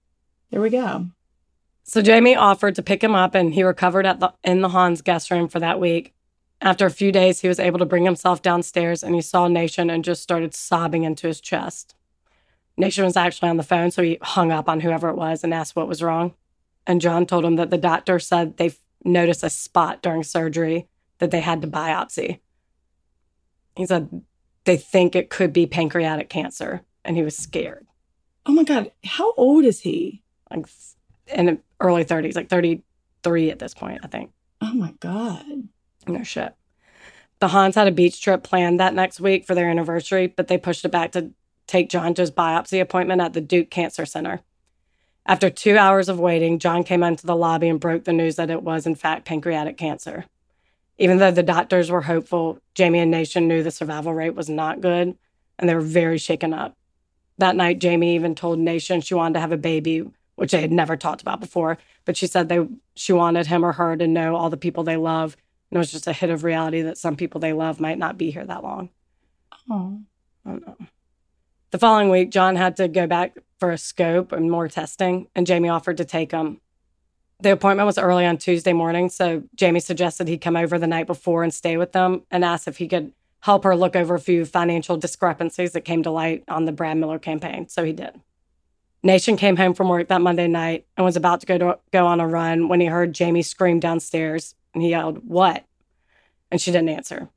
There 0.51 0.61
we 0.61 0.71
go. 0.71 1.07
So 1.85 2.03
Jamie 2.03 2.37
offered 2.37 2.75
to 2.77 2.83
pick 2.83 3.03
him 3.03 3.15
up, 3.15 3.35
and 3.35 3.55
he 3.55 3.63
recovered 3.63 4.07
at 4.07 4.21
the 4.21 4.33
in 4.45 4.61
the 4.61 4.69
Hahns 4.69 5.03
guest 5.03 5.31
room 5.31 5.49
for 5.49 5.61
that 5.61 5.81
week. 5.81 6.15
After 6.61 6.87
a 6.87 6.91
few 6.91 7.11
days, 7.11 7.41
he 7.41 7.49
was 7.49 7.59
able 7.59 7.79
to 7.81 7.87
bring 7.87 8.05
himself 8.05 8.43
downstairs, 8.43 9.03
and 9.03 9.15
he 9.15 9.21
saw 9.21 9.49
Nation 9.49 9.91
and 9.91 10.05
just 10.05 10.23
started 10.23 10.55
sobbing 10.55 11.03
into 11.03 11.27
his 11.27 11.41
chest. 11.41 11.95
Nation 12.77 13.05
was 13.05 13.17
actually 13.17 13.51
on 13.51 13.57
the 13.57 13.63
phone, 13.63 13.91
so 13.91 14.03
he 14.03 14.19
hung 14.23 14.53
up 14.53 14.69
on 14.69 14.81
whoever 14.81 15.09
it 15.09 15.17
was 15.17 15.43
and 15.43 15.53
asked 15.53 15.77
what 15.77 15.89
was 15.89 16.03
wrong. 16.03 16.35
And 16.87 17.01
John 17.01 17.27
told 17.27 17.45
him 17.45 17.57
that 17.57 17.71
the 17.71 17.79
doctor 17.79 18.19
said 18.19 18.57
they 18.57 18.73
noticed 19.05 19.43
a 19.43 19.51
spot 19.51 20.03
during 20.03 20.23
surgery 20.23 20.89
that 21.19 21.31
they 21.31 21.41
had 21.41 21.63
to 21.63 21.69
biopsy. 21.69 22.41
He 23.77 23.87
said 23.87 24.23
they 24.65 24.77
think 24.77 25.15
it 25.15 25.31
could 25.31 25.53
be 25.53 25.67
pancreatic 25.67 26.29
cancer, 26.29 26.83
and 27.05 27.17
he 27.17 27.23
was 27.23 27.37
scared. 27.37 27.87
Oh 28.47 28.53
my 28.53 28.65
God. 28.65 28.91
How 29.05 29.33
old 29.35 29.65
is 29.65 29.81
he? 29.81 30.23
like 30.53 30.67
in 31.27 31.47
the 31.47 31.59
early 31.81 32.05
30s, 32.05 32.37
like 32.37 32.49
33 32.49 33.51
at 33.51 33.59
this 33.59 33.75
point, 33.75 34.01
I 34.03 34.07
think. 34.07 34.31
Oh 34.61 34.75
my 34.75 34.95
God. 35.01 35.69
No 36.07 36.23
shit. 36.23 36.55
The 37.41 37.49
Hahns 37.49 37.75
had 37.75 37.89
a 37.89 37.93
beach 37.93 38.23
trip 38.23 38.43
planned 38.45 38.79
that 38.79 38.95
next 38.95 39.21
week 39.21 39.47
for 39.47 39.55
their 39.55 39.69
anniversary, 39.69 40.29
but 40.29 40.49
they 40.49 40.59
pushed 40.59 40.85
it 40.85 40.91
back 40.91 41.13
to 41.13 41.31
take 41.67 41.89
John 41.89 42.15
to 42.15 42.23
his 42.23 42.31
biopsy 42.31 42.81
appointment 42.81 43.21
at 43.21 43.33
the 43.33 43.41
Duke 43.41 43.71
Cancer 43.71 44.07
Center. 44.07 44.41
After 45.27 45.51
two 45.51 45.77
hours 45.77 46.09
of 46.09 46.21
waiting, 46.21 46.59
John 46.59 46.85
came 46.85 47.03
into 47.03 47.27
the 47.27 47.37
lobby 47.37 47.69
and 47.69 47.81
broke 47.81 48.05
the 48.05 48.13
news 48.13 48.37
that 48.37 48.51
it 48.51 48.63
was, 48.63 48.87
in 48.87 48.95
fact, 48.95 49.25
pancreatic 49.25 49.77
cancer. 49.77 50.27
Even 51.03 51.19
though 51.19 51.33
the 51.33 51.43
doctors 51.43 51.91
were 51.91 52.03
hopeful, 52.03 52.61
Jamie 52.77 53.01
and 53.01 53.11
Nation 53.11 53.49
knew 53.49 53.65
the 53.65 53.73
survival 53.73 54.15
rate 54.15 54.37
was 54.37 54.49
not 54.49 54.81
good, 54.81 55.19
and 55.59 55.69
they 55.69 55.75
were 55.75 55.81
very 55.81 56.17
shaken 56.17 56.55
up. 56.55 56.77
That 57.39 57.57
night, 57.57 57.81
Jamie 57.81 58.15
even 58.15 58.37
told 58.37 58.61
Nation 58.61 59.01
she 59.01 59.15
wanted 59.15 59.35
to 59.35 59.41
have 59.41 59.51
a 59.51 59.57
baby, 59.57 60.09
which 60.37 60.53
they 60.53 60.61
had 60.61 60.71
never 60.71 60.97
talked 60.97 61.21
about 61.21 61.41
before. 61.41 61.77
But 62.05 62.17
she 62.17 62.29
said 62.29 62.49
they 62.49 62.69
she 62.95 63.13
wanted 63.13 63.49
him 63.49 63.65
or 63.65 63.73
her 63.73 63.97
to 63.97 64.07
know 64.07 64.37
all 64.37 64.49
the 64.49 64.57
people 64.57 64.85
they 64.85 64.97
love, 64.97 65.37
and 65.71 65.77
it 65.77 65.79
was 65.81 65.91
just 65.91 66.07
a 66.07 66.13
hit 66.13 66.31
of 66.31 66.45
reality 66.45 66.83
that 66.83 66.99
some 66.99 67.17
people 67.17 67.41
they 67.41 67.53
love 67.53 67.81
might 67.81 67.99
not 67.99 68.17
be 68.17 68.31
here 68.31 68.45
that 68.45 68.63
long. 68.63 68.91
Oh. 69.69 69.99
I 70.47 70.51
don't 70.51 70.65
know. 70.65 70.77
The 71.73 71.79
following 71.79 72.11
week, 72.11 72.31
John 72.31 72.55
had 72.55 72.77
to 72.77 72.87
go 72.87 73.09
back 73.09 73.37
for 73.59 73.73
a 73.73 73.79
scope 73.79 74.31
and 74.31 74.49
more 74.49 74.69
testing, 74.69 75.27
and 75.35 75.49
Jamie 75.49 75.69
offered 75.69 75.97
to 75.97 76.05
take 76.05 76.31
him. 76.31 76.61
The 77.43 77.51
appointment 77.51 77.87
was 77.89 77.99
early 77.99 78.25
on 78.25 78.39
Tuesday 78.39 78.73
morning, 78.73 79.09
so 79.09 79.43
Jamie 79.57 79.81
suggested 79.81 80.29
he 80.29 80.39
come 80.39 80.55
over 80.55 80.79
the 80.79 80.87
night 80.87 81.09
before 81.09 81.43
and 81.43 81.53
stay 81.53 81.77
with 81.77 81.91
them 81.91 82.23
and 82.31 82.45
asked 82.45 82.69
if 82.69 82.77
he 82.77 82.87
could 82.87 83.13
help 83.41 83.65
her 83.65 83.75
look 83.75 83.97
over 83.97 84.15
a 84.15 84.21
few 84.21 84.45
financial 84.45 84.97
discrepancies 84.97 85.73
that 85.73 85.81
came 85.81 86.05
to 86.05 86.11
light 86.13 86.45
on 86.47 86.67
the 86.67 86.73
Brad 86.73 86.99
Miller 86.99 87.19
campaign. 87.19 87.69
So 87.69 87.83
he 87.83 87.93
did. 87.93 88.21
Nation 89.03 89.37
came 89.37 89.57
home 89.57 89.75
from 89.75 89.89
work 89.89 90.07
that 90.07 90.21
Monday 90.21 90.47
night 90.47 90.87
and 90.97 91.05
was 91.05 91.17
about 91.17 91.41
to 91.41 91.47
go 91.47 91.59
to 91.59 91.79
go 91.91 92.07
on 92.07 92.21
a 92.21 92.29
run 92.29 92.69
when 92.69 92.79
he 92.79 92.87
heard 92.87 93.13
Jamie 93.13 93.43
scream 93.43 93.81
downstairs 93.81 94.55
and 94.73 94.81
he 94.81 94.91
yelled, 94.91 95.27
What? 95.27 95.65
And 96.53 96.61
she 96.61 96.71
didn't 96.71 96.91
answer. 96.91 97.29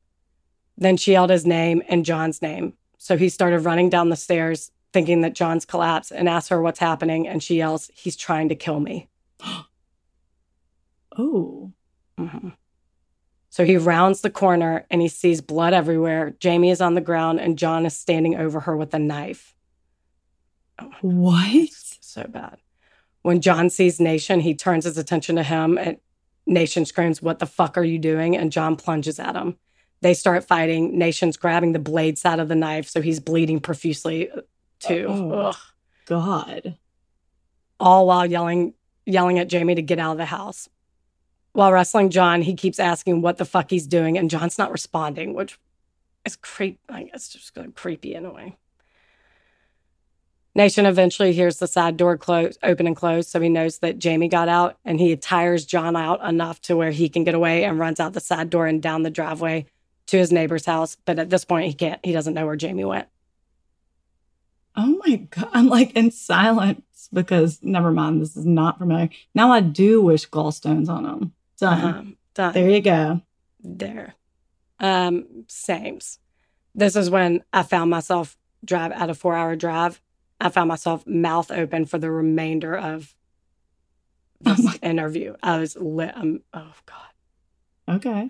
Then 0.78 0.98
she 0.98 1.14
yelled 1.14 1.32
his 1.32 1.48
name 1.48 1.82
and 1.88 2.06
John's 2.06 2.44
name. 2.44 2.74
So 3.00 3.18
he 3.18 3.28
started 3.28 3.62
running 3.62 3.90
down 3.90 4.10
the 4.10 4.16
stairs, 4.16 4.70
thinking 4.94 5.22
that 5.22 5.34
John's 5.34 5.66
collapsed, 5.66 6.12
and 6.12 6.30
asked 6.30 6.50
her 6.50 6.62
what's 6.62 6.78
happening. 6.78 7.28
And 7.28 7.42
she 7.42 7.56
yells, 7.56 7.90
He's 7.96 8.16
trying 8.16 8.50
to 8.50 8.56
kill 8.56 8.80
me. 8.80 9.10
Oh. 11.18 11.72
Mhm. 12.20 12.56
So 13.50 13.64
he 13.66 13.78
rounds 13.78 14.22
the 14.22 14.30
corner 14.30 14.86
and 14.90 15.02
he 15.02 15.08
sees 15.08 15.42
blood 15.42 15.74
everywhere. 15.74 16.36
Jamie 16.40 16.72
is 16.72 16.82
on 16.82 16.94
the 16.96 17.02
ground 17.02 17.40
and 17.40 17.58
John 17.58 17.86
is 17.86 17.98
standing 17.98 18.36
over 18.36 18.62
her 18.62 18.76
with 18.76 18.94
a 18.94 19.00
knife. 19.00 19.56
What? 21.02 21.72
So 22.02 22.24
bad. 22.28 22.58
When 23.22 23.42
John 23.42 23.70
sees 23.70 24.00
Nation, 24.00 24.42
he 24.42 24.54
turns 24.56 24.84
his 24.86 24.98
attention 24.98 25.36
to 25.38 25.44
him 25.44 25.78
and 25.78 25.98
Nation 26.46 26.86
screams, 26.86 27.22
What 27.22 27.40
the 27.40 27.46
fuck 27.46 27.78
are 27.78 27.84
you 27.84 27.98
doing? 27.98 28.36
And 28.38 28.52
John 28.52 28.76
plunges 28.76 29.20
at 29.20 29.36
him. 29.36 29.58
They 30.02 30.14
start 30.14 30.44
fighting. 30.44 30.98
Nation's 31.00 31.38
grabbing 31.38 31.72
the 31.72 31.80
blade 31.80 32.18
side 32.18 32.40
of 32.40 32.50
the 32.50 32.56
knife, 32.56 32.88
so 32.88 33.02
he's 33.02 33.20
bleeding 33.20 33.60
profusely 33.60 34.30
uh, 34.30 34.42
too. 34.80 35.06
Oh. 35.10 35.32
Ugh. 35.32 35.56
God. 36.06 36.78
all 37.80 38.06
while 38.06 38.26
yelling 38.28 38.76
yelling 39.08 39.40
at 39.40 39.50
Jamie 39.50 39.74
to 39.76 39.82
get 39.82 39.98
out 39.98 40.12
of 40.12 40.18
the 40.18 40.26
house. 40.26 40.70
While 41.56 41.72
wrestling 41.72 42.10
John, 42.10 42.42
he 42.42 42.54
keeps 42.54 42.82
asking 42.82 43.22
what 43.22 43.38
the 43.38 43.46
fuck 43.46 43.70
he's 43.70 43.88
doing, 43.88 44.18
and 44.18 44.30
John's 44.30 44.58
not 44.58 44.74
responding, 44.74 45.34
which 45.34 45.58
is 46.26 46.36
creep. 46.36 46.82
I 46.90 47.04
guess 47.04 47.30
just 47.30 47.54
kind 47.54 47.66
of 47.66 47.76
creepy 47.76 48.14
in 48.14 48.26
a 48.26 48.34
way. 48.34 48.58
Nation 50.54 50.86
eventually 50.86 51.32
hears 51.32 51.60
the 51.60 51.68
side 51.68 51.96
door 51.96 52.18
close, 52.18 52.58
open 52.62 52.88
and 52.88 52.96
close, 52.96 53.30
so 53.30 53.40
he 53.40 53.48
knows 53.48 53.78
that 53.78 54.00
Jamie 54.00 54.28
got 54.28 54.50
out, 54.50 54.78
and 54.84 55.00
he 55.00 55.16
tires 55.16 55.66
John 55.66 55.96
out 55.96 56.22
enough 56.28 56.60
to 56.64 56.76
where 56.76 56.92
he 56.92 57.08
can 57.08 57.24
get 57.24 57.36
away 57.36 57.64
and 57.64 57.80
runs 57.80 58.02
out 58.02 58.12
the 58.12 58.20
side 58.20 58.50
door 58.50 58.68
and 58.68 58.82
down 58.82 59.04
the 59.04 59.10
driveway 59.10 59.66
to 60.08 60.18
his 60.18 60.34
neighbor's 60.34 60.66
house. 60.66 60.98
But 61.06 61.20
at 61.20 61.30
this 61.30 61.46
point, 61.46 61.68
he 61.68 61.74
can't. 61.74 62.06
He 62.06 62.12
doesn't 62.12 62.34
know 62.34 62.46
where 62.46 62.58
Jamie 62.58 62.84
went. 62.84 63.08
Oh 64.76 65.00
my 65.06 65.16
God. 65.16 65.50
I'm 65.54 65.70
like 65.70 65.94
in 65.94 66.12
silence 66.12 67.08
because 67.14 67.60
never 67.64 67.94
mind. 67.94 68.22
This 68.22 68.36
is 68.36 68.46
not 68.46 68.78
familiar. 68.78 69.10
Now 69.34 69.54
I 69.54 69.62
do 69.62 70.02
wish 70.02 70.30
gallstones 70.30 70.90
on 70.90 71.04
them. 71.04 71.32
Done. 71.60 71.84
Uh-huh. 71.84 72.04
Done. 72.34 72.54
There 72.54 72.70
you 72.70 72.82
go. 72.82 73.22
there. 73.64 74.16
Um, 74.80 75.46
sames. 75.48 76.20
This 76.74 76.96
is 76.98 77.10
when 77.10 77.44
I 77.54 77.64
found 77.64 77.90
myself 77.90 78.38
drive 78.64 78.92
at 78.92 79.10
a 79.10 79.14
four 79.14 79.36
hour 79.36 79.56
drive. 79.56 80.02
I 80.42 80.50
found 80.50 80.68
myself 80.68 81.08
mouth 81.08 81.50
open 81.52 81.86
for 81.86 81.98
the 81.98 82.12
remainder 82.12 82.76
of 82.78 83.16
Oh 84.46 84.54
this 84.54 84.66
my- 84.66 84.80
interview. 84.90 85.36
I 85.42 85.60
was 85.60 85.76
lit. 85.78 86.12
Um, 86.16 86.42
oh 86.54 86.74
God. 86.86 87.96
Okay. 87.96 88.30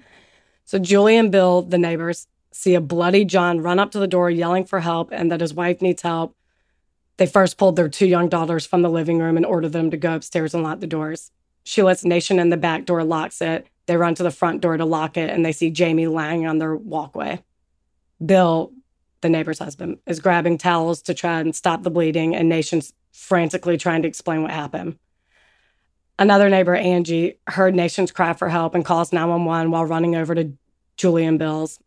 So 0.65 0.77
Julie 0.77 1.17
and 1.17 1.31
Bill, 1.31 1.61
the 1.63 1.77
neighbors, 1.79 2.27
see 2.51 2.75
a 2.75 2.81
bloody 2.81 3.25
John 3.25 3.59
run 3.61 3.79
up 3.79 3.91
to 3.91 3.99
the 3.99 4.07
door 4.07 4.29
yelling 4.29 4.65
for 4.65 4.79
help 4.81 5.09
and 5.11 5.31
that 5.31 5.41
his 5.41 5.53
wife 5.53 5.81
needs 5.81 6.03
help. 6.03 6.35
They 7.17 7.25
first 7.25 7.57
pulled 7.57 7.75
their 7.75 7.89
two 7.89 8.05
young 8.07 8.29
daughters 8.29 8.65
from 8.65 8.81
the 8.81 8.89
living 8.89 9.19
room 9.19 9.37
and 9.37 9.45
ordered 9.45 9.71
them 9.73 9.89
to 9.91 9.97
go 9.97 10.15
upstairs 10.15 10.53
and 10.53 10.63
lock 10.63 10.79
the 10.79 10.87
doors. 10.87 11.31
She 11.65 11.81
lets 11.81 12.05
Nation 12.05 12.39
in 12.39 12.49
the 12.49 12.57
back 12.57 12.85
door, 12.85 13.03
locks 13.03 13.41
it. 13.41 13.67
They 13.87 13.97
run 13.97 14.15
to 14.15 14.23
the 14.23 14.31
front 14.31 14.61
door 14.61 14.77
to 14.77 14.85
lock 14.85 15.17
it, 15.17 15.31
and 15.31 15.43
they 15.43 15.51
see 15.51 15.71
Jamie 15.71 16.07
lying 16.07 16.45
on 16.45 16.59
their 16.59 16.75
walkway. 16.75 17.43
Bill, 18.23 18.71
the 19.21 19.29
neighbor's 19.29 19.59
husband, 19.59 19.97
is 20.05 20.19
grabbing 20.19 20.59
towels 20.59 21.01
to 21.03 21.15
try 21.15 21.39
and 21.39 21.55
stop 21.55 21.81
the 21.81 21.89
bleeding, 21.89 22.35
and 22.35 22.47
Nation's 22.47 22.93
frantically 23.11 23.77
trying 23.77 24.03
to 24.03 24.07
explain 24.07 24.43
what 24.43 24.51
happened. 24.51 24.99
Another 26.19 26.49
neighbor, 26.49 26.75
Angie, 26.75 27.39
heard 27.47 27.73
Nation's 27.75 28.11
cry 28.11 28.33
for 28.33 28.47
help 28.47 28.75
and 28.75 28.85
calls 28.85 29.11
911 29.11 29.71
while 29.71 29.85
running 29.85 30.15
over 30.15 30.35
to 30.35 30.53
Julie 30.97 31.25
and 31.25 31.39
Bill's. 31.39 31.79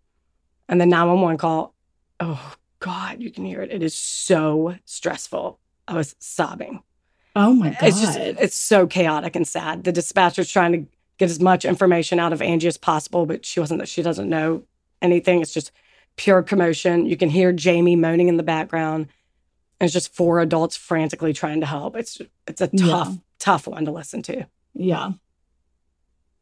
And 0.68 0.80
the 0.80 0.86
911 0.86 1.38
call, 1.38 1.72
oh 2.18 2.56
God, 2.80 3.22
you 3.22 3.30
can 3.30 3.44
hear 3.44 3.62
it. 3.62 3.70
It 3.70 3.82
is 3.82 3.94
so 3.94 4.76
stressful. 4.84 5.60
I 5.86 5.94
was 5.94 6.16
sobbing. 6.18 6.82
Oh 7.40 7.52
my 7.54 7.70
God. 7.70 7.78
It's 7.82 8.00
just, 8.00 8.18
it's 8.18 8.56
so 8.56 8.86
chaotic 8.88 9.36
and 9.36 9.46
sad. 9.46 9.84
The 9.84 9.92
dispatcher's 9.92 10.50
trying 10.50 10.72
to 10.72 10.86
get 11.18 11.30
as 11.30 11.38
much 11.40 11.64
information 11.64 12.18
out 12.18 12.32
of 12.32 12.42
Angie 12.42 12.66
as 12.66 12.76
possible, 12.78 13.26
but 13.26 13.46
she 13.46 13.60
wasn't, 13.60 13.78
that 13.78 13.88
she 13.88 14.02
doesn't 14.02 14.28
know 14.28 14.64
anything. 15.00 15.40
It's 15.40 15.52
just 15.54 15.70
pure 16.16 16.42
commotion. 16.42 17.06
You 17.06 17.16
can 17.16 17.30
hear 17.30 17.52
Jamie 17.52 17.94
moaning 17.94 18.26
in 18.28 18.38
the 18.38 18.42
background. 18.42 19.06
And 19.78 19.86
it's 19.86 19.92
just 19.94 20.12
four 20.14 20.40
adults 20.40 20.76
frantically 20.76 21.32
trying 21.32 21.60
to 21.60 21.66
help. 21.66 21.94
It's, 21.94 22.20
it's 22.48 22.60
a 22.60 22.68
Yeah. 22.72 22.86
tough, 22.86 23.18
tough 23.38 23.66
one 23.68 23.84
to 23.84 23.92
listen 23.92 24.22
to. 24.22 24.46
yeah. 24.74 25.12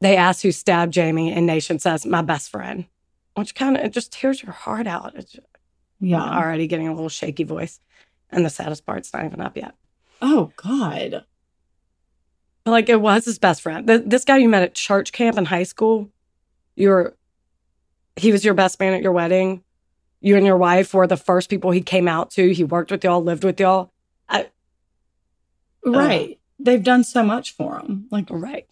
They 0.01 0.17
ask 0.17 0.43
who 0.43 0.53
stabbed 0.53 0.93
Jamie, 0.93 1.33
and 1.33 1.47
Nation 1.47 1.79
says, 1.79 2.05
my 2.05 2.21
best 2.21 2.51
friend, 2.51 2.85
which 3.35 3.55
kind 3.55 3.77
of, 3.79 3.85
it 3.85 3.93
just 3.95 4.13
tears 4.13 4.43
your 4.43 4.53
heart 4.53 4.87
out. 4.87 5.15
It's 5.15 5.37
Yeah. 6.01 6.21
already 6.23 6.67
getting 6.67 6.87
a 6.89 6.93
little 6.95 7.09
shaky 7.09 7.45
voice. 7.45 7.81
And 8.31 8.45
the 8.45 8.51
saddest 8.51 8.85
part's 8.85 9.13
not 9.15 9.25
even 9.25 9.41
up 9.41 9.57
yet. 9.57 9.75
Oh 10.22 10.52
God. 10.57 11.24
Like 12.64 12.88
it 12.88 13.00
was 13.00 13.24
his 13.24 13.38
best 13.38 13.62
friend. 13.62 13.87
Th- 13.87 14.02
this 14.05 14.24
guy 14.24 14.38
you 14.38 14.48
met 14.48 14.62
at 14.62 14.74
church 14.74 15.12
camp 15.12 15.38
in 15.38 15.44
high 15.44 15.62
school, 15.62 16.11
you 16.74 16.88
were, 16.88 17.16
he 18.16 18.33
was 18.33 18.44
your 18.44 18.55
best 18.55 18.81
man 18.81 18.92
at 18.94 19.02
your 19.02 19.12
wedding. 19.12 19.62
You 20.20 20.37
and 20.37 20.46
your 20.46 20.57
wife 20.57 20.92
were 20.94 21.07
the 21.07 21.16
first 21.16 21.48
people 21.50 21.70
he 21.70 21.81
came 21.83 22.09
out 22.09 22.31
to. 22.33 22.52
He 22.52 22.64
worked 22.64 22.90
with 22.90 23.05
y'all, 23.05 23.22
lived 23.22 23.44
with 23.44 23.61
y'all. 23.61 23.92
Right. 25.85 26.38
They've 26.59 26.83
done 26.83 27.05
so 27.05 27.22
much 27.22 27.52
for 27.52 27.79
him. 27.79 28.09
Like, 28.11 28.26
Right. 28.31 28.66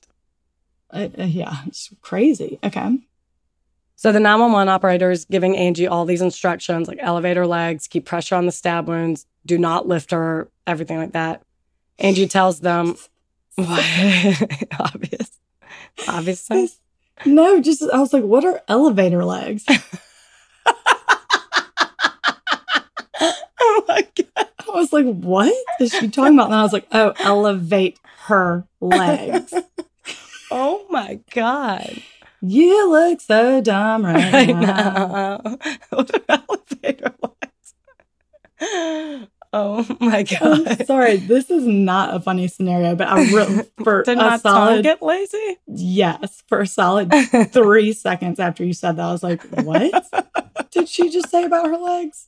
uh, 0.91 1.09
uh, 1.19 1.25
yeah, 1.25 1.59
it's 1.67 1.91
crazy. 2.01 2.59
Okay. 2.65 2.99
So 3.97 4.13
the 4.13 4.21
911 4.21 4.69
operator 4.69 5.11
is 5.11 5.25
giving 5.25 5.57
Angie 5.57 5.87
all 5.87 6.05
these 6.05 6.21
instructions 6.21 6.89
like 6.89 6.99
elevate 7.01 7.37
her 7.37 7.47
legs, 7.47 7.87
keep 7.87 8.05
pressure 8.05 8.35
on 8.35 8.47
the 8.47 8.53
stab 8.53 8.89
wounds, 8.89 9.27
do 9.47 9.57
not 9.57 9.87
lift 9.87 10.11
her, 10.11 10.49
everything 10.67 10.99
like 10.99 11.13
that. 11.13 11.43
Angie 11.99 12.27
tells 12.27 12.61
them, 12.61 12.97
Why? 13.55 14.37
obvious, 14.81 15.31
obviously. 16.09 16.71
No, 17.25 17.61
just 17.61 17.83
I 17.93 18.01
was 18.01 18.13
like, 18.13 18.25
what 18.25 18.45
are 18.45 18.61
elevator 18.67 19.25
legs? 19.25 19.65
oh 23.61 23.85
my 23.87 24.07
God. 24.17 24.27
I 24.37 24.71
was 24.75 24.93
like, 24.93 25.07
what 25.07 25.55
is 25.81 25.93
she 25.93 26.09
talking 26.09 26.35
about? 26.35 26.47
And 26.47 26.55
I 26.57 26.63
was 26.65 26.73
like, 26.73 26.89
oh, 26.91 27.13
elevate 27.21 28.01
her 28.27 28.67
legs. 28.81 29.55
Oh 30.57 30.87
my 30.89 31.19
God. 31.33 32.01
You 32.47 32.91
look 32.91 33.21
so 33.23 33.63
dumb 33.63 34.05
right 34.15 34.35
I 34.35 34.45
now. 34.47 35.41
know. 35.45 35.59
What 35.91 36.11
are 36.31 36.39
elevator 36.49 37.15
legs? 37.23 37.75
Oh 39.57 39.87
my 40.01 40.27
I'm 40.41 40.65
God. 40.65 40.85
sorry, 40.85 41.17
this 41.19 41.49
is 41.49 41.65
not 41.65 42.13
a 42.13 42.19
funny 42.19 42.49
scenario, 42.49 42.97
but 42.97 43.07
I 43.07 43.23
really 43.31 43.63
for 43.85 44.03
Did 44.03 44.19
a 44.19 44.37
solid 44.41 44.83
get 44.83 45.01
lazy? 45.01 45.59
yes, 45.69 46.43
for 46.49 46.63
a 46.63 46.67
solid 46.67 47.13
three 47.53 47.93
seconds 47.93 48.41
after 48.41 48.65
you 48.65 48.73
said 48.73 48.97
that, 48.97 49.05
I 49.05 49.13
was 49.13 49.23
like, 49.23 49.45
what 49.63 49.93
did 50.73 50.89
she 50.89 51.09
just 51.09 51.31
say 51.31 51.45
about 51.45 51.67
her 51.67 51.77
legs? 51.77 52.27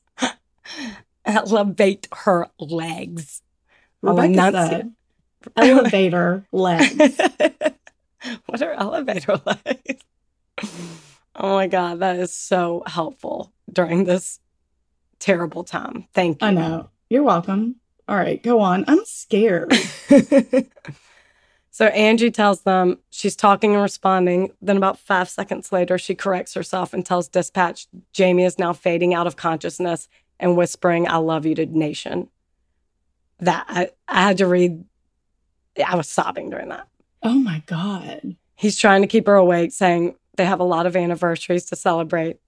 Elevate 1.24 2.06
her 2.12 2.46
legs. 2.60 3.42
Rebecca 4.02 4.52
said, 4.52 4.92
elevator 5.56 6.46
legs. 6.52 7.18
what 8.46 8.62
are 8.62 8.72
elevator 8.72 9.40
lights? 9.46 10.04
Oh 11.34 11.54
my 11.54 11.66
God, 11.66 12.00
that 12.00 12.16
is 12.16 12.32
so 12.32 12.82
helpful 12.86 13.52
during 13.70 14.04
this 14.04 14.40
terrible 15.18 15.64
time. 15.64 16.06
Thank 16.14 16.40
you. 16.40 16.48
I 16.48 16.50
know. 16.50 16.90
You're 17.08 17.22
welcome. 17.22 17.76
All 18.08 18.16
right, 18.16 18.42
go 18.42 18.60
on. 18.60 18.84
I'm 18.86 19.04
scared. 19.04 19.72
so 21.70 21.86
Angie 21.86 22.30
tells 22.30 22.62
them 22.62 22.98
she's 23.10 23.36
talking 23.36 23.74
and 23.74 23.82
responding. 23.82 24.52
Then, 24.62 24.76
about 24.76 24.98
five 24.98 25.28
seconds 25.28 25.72
later, 25.72 25.98
she 25.98 26.14
corrects 26.14 26.54
herself 26.54 26.94
and 26.94 27.04
tells 27.04 27.28
dispatch 27.28 27.88
Jamie 28.12 28.44
is 28.44 28.58
now 28.58 28.72
fading 28.72 29.12
out 29.12 29.26
of 29.26 29.36
consciousness 29.36 30.08
and 30.38 30.56
whispering, 30.56 31.08
I 31.08 31.16
love 31.16 31.46
you 31.46 31.54
to 31.56 31.66
nation. 31.66 32.28
That 33.40 33.64
I, 33.68 33.90
I 34.08 34.22
had 34.22 34.38
to 34.38 34.46
read, 34.46 34.84
I 35.84 35.96
was 35.96 36.08
sobbing 36.08 36.50
during 36.50 36.68
that. 36.68 36.88
Oh 37.26 37.34
my 37.34 37.60
God. 37.66 38.36
He's 38.54 38.78
trying 38.78 39.02
to 39.02 39.08
keep 39.08 39.26
her 39.26 39.34
awake, 39.34 39.72
saying 39.72 40.14
they 40.36 40.44
have 40.44 40.60
a 40.60 40.64
lot 40.64 40.86
of 40.86 40.94
anniversaries 40.94 41.64
to 41.66 41.76
celebrate. 41.76 42.38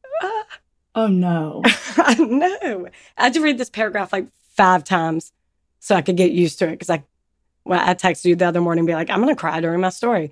Oh 0.95 1.09
no. 1.09 1.63
I 1.97 2.15
know. 2.15 2.87
I 3.17 3.25
had 3.25 3.35
to 3.35 3.41
read 3.41 3.59
this 3.59 3.71
paragraph 3.71 4.13
like 4.13 4.29
five 4.55 4.85
times 4.85 5.33
so 5.81 5.97
I 5.97 6.03
could 6.03 6.17
get 6.17 6.31
used 6.31 6.61
to 6.61 6.69
it 6.69 6.73
because 6.73 6.91
I, 6.91 7.03
well, 7.65 7.81
I 7.85 7.95
texted 7.95 8.27
you 8.27 8.37
the 8.37 8.47
other 8.47 8.61
morning, 8.61 8.87
be 8.87 8.95
like, 8.95 9.11
I'm 9.11 9.21
gonna 9.21 9.35
cry 9.35 9.61
during 9.61 9.81
my 9.81 9.91
story. 9.91 10.31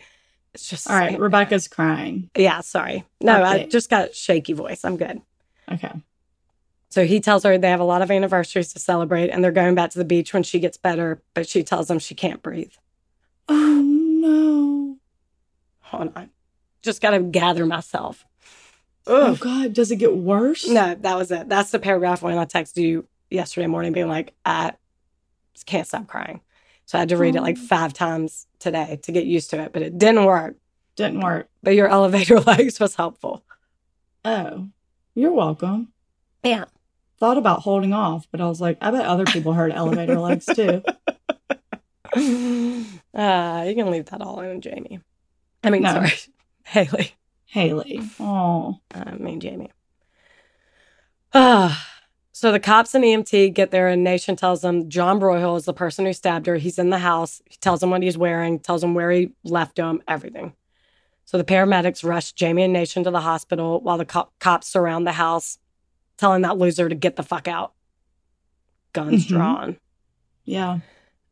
It's 0.54 0.68
just 0.68 0.88
All 0.88 0.96
right, 0.96 1.18
Rebecca's 1.18 1.66
crying. 1.66 2.30
Yeah, 2.36 2.60
sorry. 2.60 3.04
No, 3.20 3.42
I 3.42 3.66
just 3.66 3.90
got 3.90 4.14
shaky 4.14 4.52
voice. 4.52 4.84
I'm 4.84 4.96
good. 4.96 5.20
Okay. 5.70 5.92
So 6.90 7.04
he 7.04 7.18
tells 7.18 7.42
her 7.42 7.58
they 7.58 7.68
have 7.68 7.80
a 7.80 7.84
lot 7.84 8.00
of 8.00 8.12
anniversaries 8.12 8.72
to 8.74 8.78
celebrate 8.78 9.30
and 9.30 9.42
they're 9.42 9.50
going 9.50 9.74
back 9.74 9.90
to 9.90 9.98
the 9.98 10.04
beach 10.04 10.32
when 10.32 10.44
she 10.44 10.60
gets 10.60 10.76
better, 10.76 11.20
but 11.34 11.48
she 11.48 11.64
tells 11.64 11.90
him 11.90 11.98
she 11.98 12.14
can't 12.14 12.42
breathe. 12.42 12.72
Oh 13.48 13.95
no. 14.26 14.96
Hold 15.80 16.12
on. 16.16 16.30
Just 16.82 17.00
got 17.00 17.10
to 17.10 17.20
gather 17.20 17.66
myself. 17.66 18.24
Oh 19.06 19.36
God, 19.36 19.72
does 19.72 19.90
it 19.92 19.96
get 19.96 20.16
worse? 20.16 20.66
No, 20.68 20.94
that 20.96 21.16
was 21.16 21.30
it. 21.30 21.48
That's 21.48 21.70
the 21.70 21.78
paragraph 21.78 22.22
when 22.22 22.36
I 22.38 22.44
texted 22.44 22.82
you 22.82 23.06
yesterday 23.30 23.68
morning 23.68 23.92
being 23.92 24.08
like, 24.08 24.34
I 24.44 24.72
can't 25.64 25.86
stop 25.86 26.08
crying. 26.08 26.40
So 26.86 26.98
I 26.98 27.00
had 27.02 27.08
to 27.10 27.16
read 27.16 27.36
it 27.36 27.40
like 27.42 27.56
Oh. 27.58 27.66
five 27.66 27.92
times 27.92 28.46
today 28.58 28.98
to 29.02 29.12
get 29.12 29.24
used 29.24 29.50
to 29.50 29.60
it, 29.60 29.72
but 29.72 29.82
it 29.82 29.96
didn't 29.98 30.24
work. 30.24 30.56
Didn't 30.96 31.20
work. 31.20 31.48
But 31.62 31.74
your 31.76 31.88
elevator 31.88 32.40
legs 32.52 32.80
was 32.80 32.94
helpful. 32.96 33.44
Oh, 34.24 34.68
you're 35.14 35.32
welcome. 35.32 35.92
Yeah. 36.42 36.64
Thought 37.18 37.38
about 37.38 37.60
holding 37.62 37.92
off, 37.92 38.26
but 38.30 38.40
I 38.40 38.46
was 38.48 38.60
like, 38.60 38.76
I 38.80 38.90
bet 38.90 39.06
other 39.06 39.24
people 39.24 39.52
heard 39.52 39.72
elevator 39.72 40.18
legs 40.18 40.46
too. 40.46 40.82
uh, 43.14 43.64
you 43.66 43.74
can 43.74 43.90
leave 43.90 44.06
that 44.06 44.20
all 44.22 44.40
in, 44.40 44.60
Jamie. 44.60 45.00
I 45.62 45.70
mean, 45.70 45.82
No. 45.82 45.92
sorry, 45.92 46.12
Haley. 46.64 47.12
Haley. 47.46 48.00
Oh. 48.20 48.78
I 48.94 49.12
mean, 49.12 49.40
Jamie. 49.40 49.70
Ah. 51.34 51.86
so 52.32 52.50
the 52.52 52.60
cops 52.60 52.94
and 52.94 53.04
EMT 53.04 53.52
get 53.54 53.70
there, 53.70 53.88
and 53.88 54.02
Nation 54.04 54.36
tells 54.36 54.62
them 54.62 54.88
John 54.88 55.20
Broyhill 55.20 55.56
is 55.56 55.64
the 55.64 55.72
person 55.74 56.06
who 56.06 56.12
stabbed 56.12 56.46
her. 56.46 56.56
He's 56.56 56.78
in 56.78 56.90
the 56.90 56.98
house. 56.98 57.42
He 57.48 57.56
tells 57.56 57.80
them 57.80 57.90
what 57.90 58.02
he's 58.02 58.18
wearing, 58.18 58.58
tells 58.58 58.80
them 58.80 58.94
where 58.94 59.10
he 59.10 59.32
left 59.44 59.78
him, 59.78 60.02
everything. 60.08 60.54
So 61.24 61.38
the 61.38 61.44
paramedics 61.44 62.04
rush 62.04 62.32
Jamie 62.32 62.62
and 62.62 62.72
Nation 62.72 63.04
to 63.04 63.10
the 63.10 63.20
hospital 63.20 63.80
while 63.80 63.98
the 63.98 64.04
co- 64.04 64.30
cops 64.38 64.68
surround 64.68 65.06
the 65.06 65.12
house, 65.12 65.58
telling 66.18 66.42
that 66.42 66.58
loser 66.58 66.88
to 66.88 66.94
get 66.94 67.16
the 67.16 67.22
fuck 67.24 67.48
out. 67.48 67.72
Guns 68.92 69.24
Mhm. 69.26 69.28
drawn. 69.28 69.76
Yeah. 70.44 70.78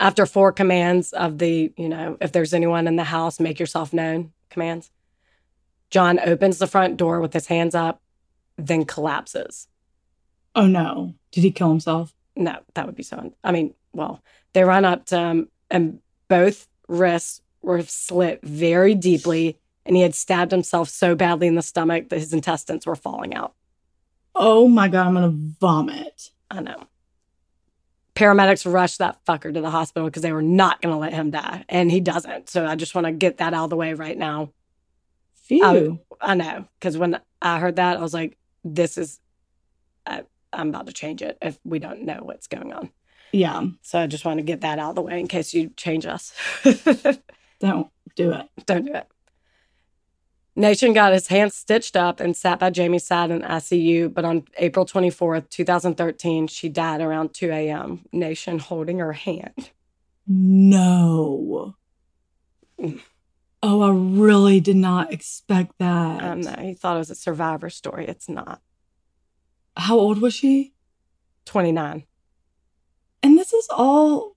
After 0.01 0.27
four 0.27 0.53
commands 0.53 1.13
of 1.13 1.39
the, 1.39 1.73
you 1.77 1.89
know, 1.89 2.17
if 2.21 2.33
there's 2.33 2.53
anyone 2.53 2.87
in 2.87 2.97
the 2.97 3.05
house, 3.05 3.39
make 3.41 3.61
yourself 3.61 3.93
known 3.93 4.33
commands, 4.51 4.91
John 5.91 6.19
opens 6.19 6.59
the 6.59 6.67
front 6.67 6.97
door 6.97 7.21
with 7.21 7.33
his 7.33 7.47
hands 7.47 7.75
up, 7.75 8.03
then 8.57 8.85
collapses. 8.85 9.69
Oh 10.55 10.67
no. 10.67 11.15
Did 11.31 11.43
he 11.43 11.51
kill 11.51 11.69
himself? 11.69 12.15
No, 12.37 12.59
that 12.75 12.87
would 12.87 12.97
be 12.97 13.03
so. 13.03 13.33
I 13.45 13.53
mean, 13.53 13.75
well, 13.93 14.23
they 14.53 14.65
run 14.65 14.85
up 14.85 15.07
to 15.07 15.19
him, 15.19 15.49
and 15.71 16.01
both 16.29 16.67
wrists 16.89 17.41
were 17.63 17.83
slit 17.83 18.41
very 18.43 18.95
deeply, 18.95 19.59
and 19.87 19.97
he 19.97 20.03
had 20.03 20.15
stabbed 20.15 20.51
himself 20.51 20.89
so 20.89 21.15
badly 21.15 21.47
in 21.47 21.55
the 21.55 21.63
stomach 21.63 22.09
that 22.09 22.19
his 22.19 22.33
intestines 22.33 22.87
were 22.87 22.97
falling 22.97 23.35
out. 23.35 23.55
Oh 24.35 24.67
my 24.67 24.89
God, 24.89 25.07
I'm 25.07 25.15
gonna 25.15 25.33
vomit. 25.33 26.31
I 26.51 26.61
know. 26.61 26.85
Paramedics 28.15 28.71
rushed 28.71 28.99
that 28.99 29.19
fucker 29.27 29.53
to 29.53 29.61
the 29.61 29.71
hospital 29.71 30.09
because 30.09 30.23
they 30.23 30.33
were 30.33 30.43
not 30.43 30.81
going 30.81 30.95
to 30.95 30.99
let 30.99 31.13
him 31.13 31.31
die, 31.31 31.65
and 31.69 31.91
he 31.91 32.01
doesn't. 32.01 32.49
So 32.49 32.65
I 32.65 32.77
just 32.77 32.95
want 32.95 33.07
to 33.07 33.13
get 33.13 33.39
that 33.39 33.55
out 33.55 33.65
of 33.65 33.71
the 33.71 33.77
way 33.77 33.95
right 33.95 34.17
now. 34.17 34.43
Um, 34.43 34.49
Phew. 35.47 36.01
I 36.21 36.35
know 36.35 36.67
because 36.79 36.97
when 36.97 37.21
I 37.43 37.59
heard 37.59 37.77
that, 37.77 37.99
I 37.99 38.01
was 38.01 38.15
like, 38.15 38.39
"This 38.63 38.97
is, 38.97 39.21
I, 40.07 40.23
I'm 40.53 40.69
about 40.69 40.87
to 40.87 40.93
change 40.93 41.23
it 41.23 41.39
if 41.43 41.59
we 41.65 41.79
don't 41.79 42.03
know 42.03 42.21
what's 42.23 42.47
going 42.47 42.73
on." 42.73 42.91
yeah. 43.33 43.65
So 43.83 43.99
I 43.99 44.07
just 44.07 44.25
want 44.25 44.39
to 44.39 44.45
get 44.45 44.61
that 44.61 44.79
out 44.79 44.91
of 44.91 44.95
the 44.95 45.03
way 45.03 45.19
in 45.19 45.27
case 45.27 45.53
you 45.53 45.71
change 45.77 46.07
us. 46.07 46.33
Don't 47.61 47.89
do 48.15 48.33
it. 48.33 48.49
don't 48.67 48.85
do 48.85 48.95
it. 48.95 49.07
Nation 50.57 50.93
got 50.93 51.13
his 51.13 51.29
hands 51.29 51.55
stitched 51.57 51.97
up 51.97 52.21
and 52.21 52.37
sat 52.37 52.61
by 52.61 52.71
Jamie's 52.71 53.05
side 53.05 53.31
in 53.31 53.43
ICU, 53.43 54.13
but 54.13 54.25
on 54.25 54.45
April 54.57 54.87
24th, 54.87 55.51
2013, 55.51 56.47
she 56.47 56.69
died 56.69 57.01
around 57.01 57.35
2 57.35 57.51
a.m. 57.51 58.05
Nation 58.13 58.61
holding 58.61 59.01
her 59.01 59.13
hand. 59.15 59.71
No. 60.27 61.75
Mm. 62.81 63.01
Oh, 63.63 63.81
I 63.83 63.91
really 63.91 64.61
did 64.61 64.77
not 64.77 65.13
expect 65.13 65.79
that. 65.79 66.23
Um, 66.23 66.43
no, 66.43 66.53
he 66.61 66.75
thought 66.75 66.97
it 66.97 66.99
was 66.99 67.11
a 67.11 67.15
survivor 67.15 67.71
story. 67.71 68.07
It's 68.07 68.29
not. 68.29 68.61
How 69.77 69.99
old 69.99 70.21
was 70.21 70.35
she? 70.35 70.75
29. 71.47 72.05
And 73.23 73.39
this 73.39 73.53
is 73.55 73.67
all 73.71 74.37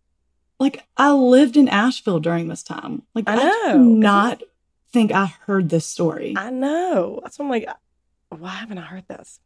like 0.59 0.85
I 0.95 1.11
lived 1.11 1.57
in 1.57 1.67
Asheville 1.67 2.19
during 2.19 2.47
this 2.47 2.63
time. 2.63 3.03
Like 3.13 3.27
I 3.27 3.33
I, 3.33 3.35
know. 3.43 3.73
do 3.73 3.79
not 3.79 4.43
think 4.97 5.11
I 5.11 5.27
heard 5.45 5.69
this 5.69 5.85
story. 5.85 6.33
I 6.35 6.49
know. 6.49 7.19
That's 7.21 7.37
why 7.37 7.45
I'm 7.45 7.51
like, 7.51 7.67
why 8.29 8.49
haven't 8.49 8.79
I 8.79 8.81
heard 8.81 9.07
this? 9.07 9.39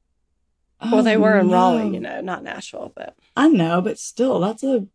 Oh, 0.79 0.95
well, 0.95 1.03
they 1.03 1.17
were 1.17 1.37
in 1.37 1.47
no. 1.47 1.53
Raleigh, 1.53 1.93
you 1.93 1.99
know, 1.99 2.21
not 2.21 2.43
Nashville, 2.43 2.91
but 2.95 3.15
I 3.35 3.49
know, 3.49 3.81
but 3.81 3.99
still, 3.99 4.39
that's 4.39 4.63
a. 4.63 4.87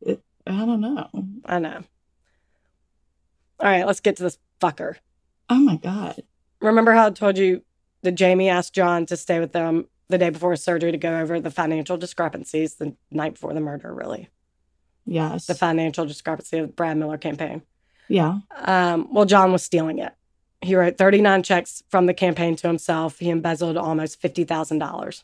It, 0.00 0.22
I 0.46 0.52
don't 0.52 0.80
know. 0.80 1.08
I 1.44 1.58
know. 1.58 1.82
All 3.60 3.68
right, 3.68 3.86
let's 3.86 4.00
get 4.00 4.16
to 4.16 4.22
this 4.22 4.38
fucker. 4.60 4.96
Oh 5.50 5.58
my 5.58 5.76
god. 5.76 6.22
Remember 6.60 6.92
how 6.92 7.08
I 7.08 7.10
told 7.10 7.36
you 7.36 7.62
that 8.02 8.12
Jamie 8.12 8.48
asked 8.48 8.72
John 8.72 9.04
to 9.06 9.16
stay 9.16 9.40
with 9.40 9.52
them 9.52 9.88
the 10.08 10.18
day 10.18 10.30
before 10.30 10.52
his 10.52 10.62
surgery 10.62 10.92
to 10.92 10.98
go 10.98 11.18
over 11.18 11.40
the 11.40 11.50
financial 11.50 11.96
discrepancies 11.96 12.76
the 12.76 12.94
night 13.10 13.34
before 13.34 13.52
the 13.52 13.60
murder, 13.60 13.92
really? 13.92 14.28
Yes. 15.04 15.46
The 15.46 15.54
financial 15.54 16.06
discrepancy 16.06 16.58
of 16.58 16.68
the 16.68 16.72
Brad 16.72 16.96
Miller 16.96 17.18
campaign. 17.18 17.62
Yeah. 18.08 18.38
Um, 18.56 19.12
well, 19.12 19.24
John 19.24 19.52
was 19.52 19.62
stealing 19.62 19.98
it. 19.98 20.12
He 20.62 20.74
wrote 20.76 20.96
39 20.96 21.42
checks 21.42 21.82
from 21.88 22.06
the 22.06 22.14
campaign 22.14 22.56
to 22.56 22.66
himself. 22.68 23.18
He 23.18 23.28
embezzled 23.30 23.76
almost 23.76 24.20
$50,000. 24.22 25.22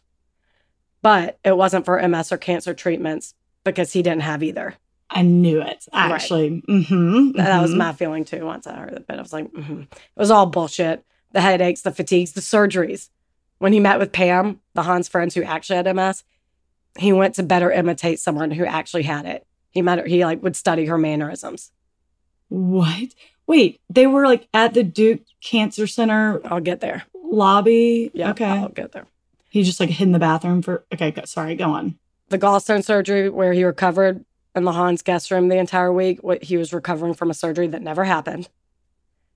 But 1.03 1.39
it 1.45 1.57
wasn't 1.57 1.85
for 1.87 2.07
MS 2.07 2.33
or 2.33 2.37
cancer 2.37 2.75
treatments 2.75 3.35
because 3.65 3.93
he 3.93 4.03
didn't 4.03 4.23
have 4.23 4.43
either. 4.43 4.75
I 5.09 5.23
knew 5.23 5.61
it. 5.61 5.87
Right. 5.93 6.13
Actually. 6.13 6.63
Mm-hmm, 6.69 7.33
That- 7.33 7.63
was 7.63 7.73
mhm. 7.73 7.79
my 7.79 7.93
feeling 7.93 8.25
too 8.25 8.45
once 8.45 8.67
I 8.67 8.77
heard 8.77 8.93
it. 8.93 9.07
But 9.07 9.19
I 9.19 9.23
was 9.23 9.33
like, 9.33 9.51
mhm. 9.53 9.83
it 9.83 9.99
was 10.17 10.31
all 10.31 10.47
bullshit. 10.47 11.05
the 11.33 11.41
headaches, 11.41 11.83
the 11.83 11.93
fatigues, 11.93 12.33
the 12.33 12.41
surgeries. 12.41 13.09
When 13.59 13.73
he 13.73 13.79
met 13.79 13.99
with 14.01 14.11
Pam, 14.11 14.61
the 14.75 14.83
Hahns 14.83 15.09
friends 15.09 15.33
who 15.35 15.43
actually 15.45 15.77
had 15.77 15.95
MS, 15.95 16.25
he 16.99 17.13
went 17.13 17.37
to 17.37 17.45
better 17.45 17.71
imitate 17.71 18.19
someone 18.19 18.51
who 18.51 18.65
actually 18.65 19.05
had 19.05 19.27
it. 19.27 19.47
He 19.71 19.81
met 19.81 20.01
her, 20.01 20.07
he 20.07 20.25
like 20.25 20.43
would 20.43 20.57
study 20.57 20.87
her 20.87 20.99
mannerisms. 20.99 21.71
What? 22.51 23.09
Wait, 23.47 23.81
they 23.89 24.07
were 24.07 24.27
like 24.27 24.47
at 24.55 24.75
the 24.75 24.83
Duke 24.85 25.21
Cancer 25.43 25.87
Center 25.87 26.41
I'll 26.45 26.61
get 26.61 26.81
there. 26.81 27.05
lobby. 27.15 28.11
Yeah, 28.15 28.31
Okay. 28.31 28.45
I'll 28.45 28.69
get 28.69 28.93
there. 28.93 29.07
He 29.49 29.63
just 29.65 29.81
like 29.81 29.89
hid 29.91 30.05
in 30.07 30.13
the 30.13 30.19
bathroom 30.21 30.63
for. 30.63 30.85
Okay, 30.93 31.11
go, 31.11 31.25
sorry. 31.25 31.57
Go 31.57 31.71
on. 31.73 31.99
The 32.29 32.39
gallstone 32.39 32.85
surgery, 32.85 33.29
where 33.29 33.53
he 33.53 33.65
recovered 33.65 34.25
in 34.55 34.65
the 34.65 34.71
Hahns 34.73 35.03
guest 35.03 35.31
room 35.33 35.49
the 35.49 35.57
entire 35.59 35.93
week, 35.93 36.23
what 36.23 36.45
he 36.45 36.57
was 36.57 36.73
recovering 36.73 37.15
from 37.15 37.31
a 37.31 37.35
surgery 37.35 37.67
that 37.69 37.83
never 37.83 38.05
happened. 38.05 38.49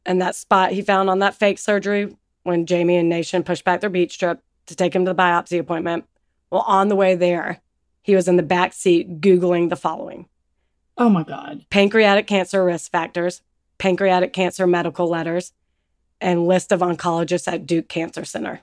And 0.07 0.20
that 0.20 0.37
spot 0.37 0.70
he 0.72 0.83
found 0.83 1.11
on 1.11 1.18
that 1.20 1.35
fake 1.35 1.59
surgery 1.59 2.16
when 2.44 2.66
Jamie 2.66 2.96
and 2.96 3.09
Nation 3.09 3.42
pushed 3.42 3.64
back 3.64 3.81
their 3.81 3.90
beach 3.90 4.18
trip 4.18 4.40
to 4.66 4.77
take 4.77 4.94
him 4.94 5.05
to 5.05 5.12
the 5.12 5.20
biopsy 5.20 5.59
appointment. 5.59 6.05
Well, 6.50 6.62
on 6.62 6.88
the 6.88 6.96
way 6.96 7.14
there, 7.16 7.61
he 8.03 8.14
was 8.14 8.29
in 8.29 8.37
the 8.37 8.42
back 8.42 8.72
seat 8.74 9.20
Googling 9.20 9.70
the 9.70 9.77
following 9.77 10.29
Oh 10.96 11.09
my 11.09 11.24
God. 11.24 11.66
pancreatic 11.70 12.26
cancer 12.26 12.64
risk 12.64 12.90
factors, 12.90 13.42
pancreatic 13.78 14.33
cancer 14.33 14.66
medical 14.66 15.09
letters, 15.09 15.52
and 16.20 16.46
list 16.46 16.70
of 16.72 16.80
oncologists 16.80 17.52
at 17.52 17.66
Duke 17.66 17.88
Cancer 17.88 18.24
Center. 18.24 18.61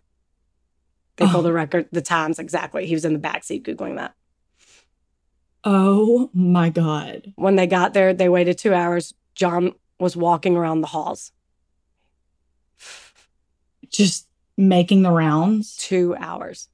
They 1.17 1.25
pulled 1.25 1.45
Oh. 1.45 1.49
the 1.49 1.53
record, 1.53 1.89
the 1.91 2.01
times 2.01 2.39
exactly. 2.39 2.85
He 2.87 2.93
was 2.93 3.03
in 3.05 3.13
the 3.13 3.19
backseat 3.19 3.63
Googling 3.63 3.97
that. 3.97 4.15
Oh 5.63 6.29
my 6.33 6.69
God. 6.69 7.33
When 7.35 7.55
they 7.57 7.67
got 7.67 7.93
there, 7.93 8.13
they 8.13 8.29
waited 8.29 8.57
two 8.57 8.73
hours. 8.73 9.13
John 9.35 9.73
was 9.99 10.15
walking 10.15 10.55
around 10.55 10.81
the 10.81 10.87
halls. 10.87 11.31
Just 13.89 14.27
making 14.57 15.01
the 15.03 15.11
rounds. 15.11 15.75
Two 15.75 16.15
hours. 16.17 16.69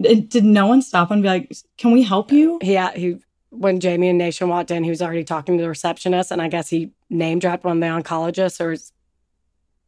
Did, 0.00 0.44
no 0.44 0.66
one 0.66 0.82
stop 0.82 1.10
and 1.10 1.22
be 1.22 1.28
like, 1.28 1.52
"Can 1.78 1.92
we 1.92 2.02
help 2.02 2.32
you?" 2.32 2.58
He, 2.62 2.76
he, 2.94 3.18
when 3.58 3.80
Jamie 3.80 4.08
and 4.08 4.18
Nation 4.18 4.48
walked 4.48 4.70
in, 4.70 4.84
he 4.84 4.90
was 4.90 5.02
already 5.02 5.24
talking 5.24 5.56
to 5.56 5.62
the 5.62 5.68
receptionist, 5.68 6.30
and 6.30 6.40
I 6.42 6.48
guess 6.48 6.68
he 6.68 6.90
name 7.10 7.38
dropped 7.38 7.64
one 7.64 7.76
of 7.76 7.80
the 7.80 8.02
oncologists, 8.02 8.60
or 8.60 8.72
it 8.72 8.82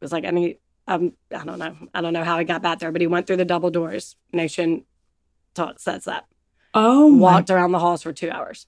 was 0.01 0.13
like 0.13 0.25
any, 0.25 0.59
um, 0.87 1.13
I 1.35 1.45
don't 1.45 1.59
know, 1.59 1.77
I 1.95 2.01
don't 2.01 2.13
know 2.13 2.25
how 2.25 2.39
he 2.39 2.45
got 2.45 2.63
back 2.63 2.79
there, 2.79 2.93
but 2.93 3.01
he 3.01 3.07
went 3.07 3.27
through 3.27 3.37
the 3.37 3.45
double 3.45 3.71
doors. 3.71 4.17
Nation 4.33 4.85
ta- 5.55 5.75
says 5.79 6.05
that. 6.05 6.27
Oh 6.75 7.09
my 7.11 7.19
walked 7.19 7.51
around 7.51 7.73
the 7.73 7.79
halls 7.79 8.03
for 8.03 8.13
two 8.13 8.31
hours. 8.31 8.67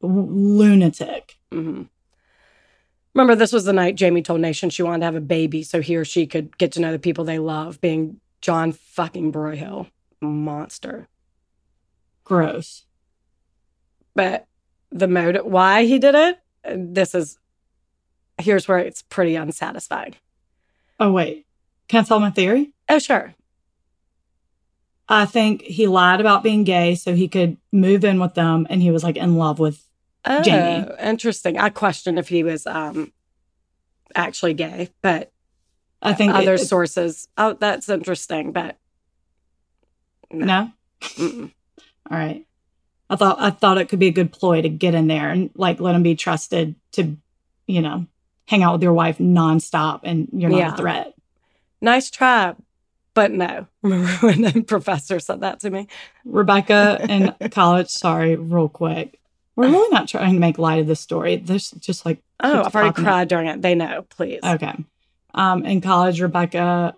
lunatic. 0.00 1.36
hmm 1.52 1.82
Remember, 3.14 3.34
this 3.34 3.52
was 3.52 3.64
the 3.64 3.72
night 3.72 3.96
Jamie 3.96 4.22
told 4.22 4.40
Nation 4.40 4.70
she 4.70 4.82
wanted 4.82 5.00
to 5.00 5.06
have 5.06 5.16
a 5.16 5.20
baby 5.20 5.64
so 5.64 5.80
he 5.80 5.96
or 5.96 6.04
she 6.04 6.26
could 6.26 6.56
get 6.56 6.70
to 6.72 6.80
know 6.80 6.92
the 6.92 6.98
people 7.00 7.24
they 7.24 7.40
love, 7.40 7.80
being 7.80 8.20
John 8.40 8.70
fucking 8.70 9.32
Broyhill, 9.32 9.90
monster. 10.20 11.08
Gross. 12.22 12.84
But 14.18 14.48
the 14.90 15.06
motive, 15.06 15.44
why 15.44 15.84
he 15.84 16.00
did 16.00 16.16
it, 16.16 16.40
this 16.64 17.14
is, 17.14 17.38
here's 18.36 18.66
where 18.66 18.78
it's 18.80 19.02
pretty 19.02 19.36
unsatisfying. 19.36 20.16
Oh 20.98 21.12
wait, 21.12 21.46
can 21.86 22.00
I 22.00 22.02
tell 22.02 22.18
my 22.18 22.30
theory? 22.30 22.72
Oh, 22.88 22.98
sure. 22.98 23.36
I 25.08 25.24
think 25.24 25.62
he 25.62 25.86
lied 25.86 26.20
about 26.20 26.42
being 26.42 26.64
gay 26.64 26.96
so 26.96 27.14
he 27.14 27.28
could 27.28 27.58
move 27.70 28.04
in 28.04 28.18
with 28.18 28.34
them, 28.34 28.66
and 28.68 28.82
he 28.82 28.90
was 28.90 29.04
like 29.04 29.16
in 29.16 29.36
love 29.36 29.60
with. 29.60 29.84
Oh, 30.24 30.42
Jamie. 30.42 30.90
interesting. 30.98 31.56
I 31.56 31.68
question 31.68 32.18
if 32.18 32.28
he 32.28 32.42
was 32.42 32.66
um 32.66 33.12
actually 34.16 34.54
gay, 34.54 34.90
but 35.00 35.30
I 36.02 36.12
think 36.12 36.34
other 36.34 36.54
it- 36.54 36.66
sources, 36.66 37.28
oh, 37.38 37.52
that's 37.52 37.88
interesting, 37.88 38.50
but 38.50 38.78
no. 40.32 40.72
mm-mm. 41.02 41.52
All 42.10 42.18
right. 42.18 42.47
I 43.10 43.16
thought 43.16 43.40
I 43.40 43.50
thought 43.50 43.78
it 43.78 43.88
could 43.88 43.98
be 43.98 44.08
a 44.08 44.12
good 44.12 44.32
ploy 44.32 44.60
to 44.62 44.68
get 44.68 44.94
in 44.94 45.06
there 45.06 45.30
and 45.30 45.50
like 45.54 45.80
let 45.80 45.94
him 45.94 46.02
be 46.02 46.14
trusted 46.14 46.74
to, 46.92 47.16
you 47.66 47.80
know, 47.80 48.06
hang 48.46 48.62
out 48.62 48.74
with 48.74 48.82
your 48.82 48.92
wife 48.92 49.18
nonstop, 49.18 50.00
and 50.04 50.28
you're 50.32 50.50
not 50.50 50.58
Yeah. 50.58 50.74
a 50.74 50.76
threat. 50.76 51.14
nice 51.80 52.10
try, 52.10 52.54
but 53.14 53.30
no. 53.30 53.66
Remember 53.82 54.08
when 54.26 54.42
the 54.42 54.62
professor 54.62 55.20
said 55.20 55.40
that 55.40 55.60
to 55.60 55.70
me? 55.70 55.86
Rebecca 56.24 56.98
in 57.08 57.50
college. 57.50 57.88
Sorry, 57.88 58.36
real 58.36 58.68
quick. 58.68 59.18
We're 59.56 59.70
really 59.70 59.90
not 59.90 60.06
trying 60.08 60.34
to 60.34 60.38
make 60.40 60.56
light 60.58 60.80
of 60.80 60.86
this 60.86 61.00
story. 61.00 61.36
This 61.36 61.70
just 61.72 62.04
like 62.06 62.18
Oh, 62.40 62.62
I've 62.62 62.74
already 62.74 62.90
popping 62.90 63.04
up. 63.04 63.10
cried 63.10 63.28
during 63.28 63.46
it. 63.48 63.60
They 63.62 63.74
know, 63.74 64.02
please. 64.10 64.38
Okay. 64.44 64.72
Um, 65.34 65.64
in 65.66 65.80
college, 65.80 66.20
Rebecca 66.20 66.94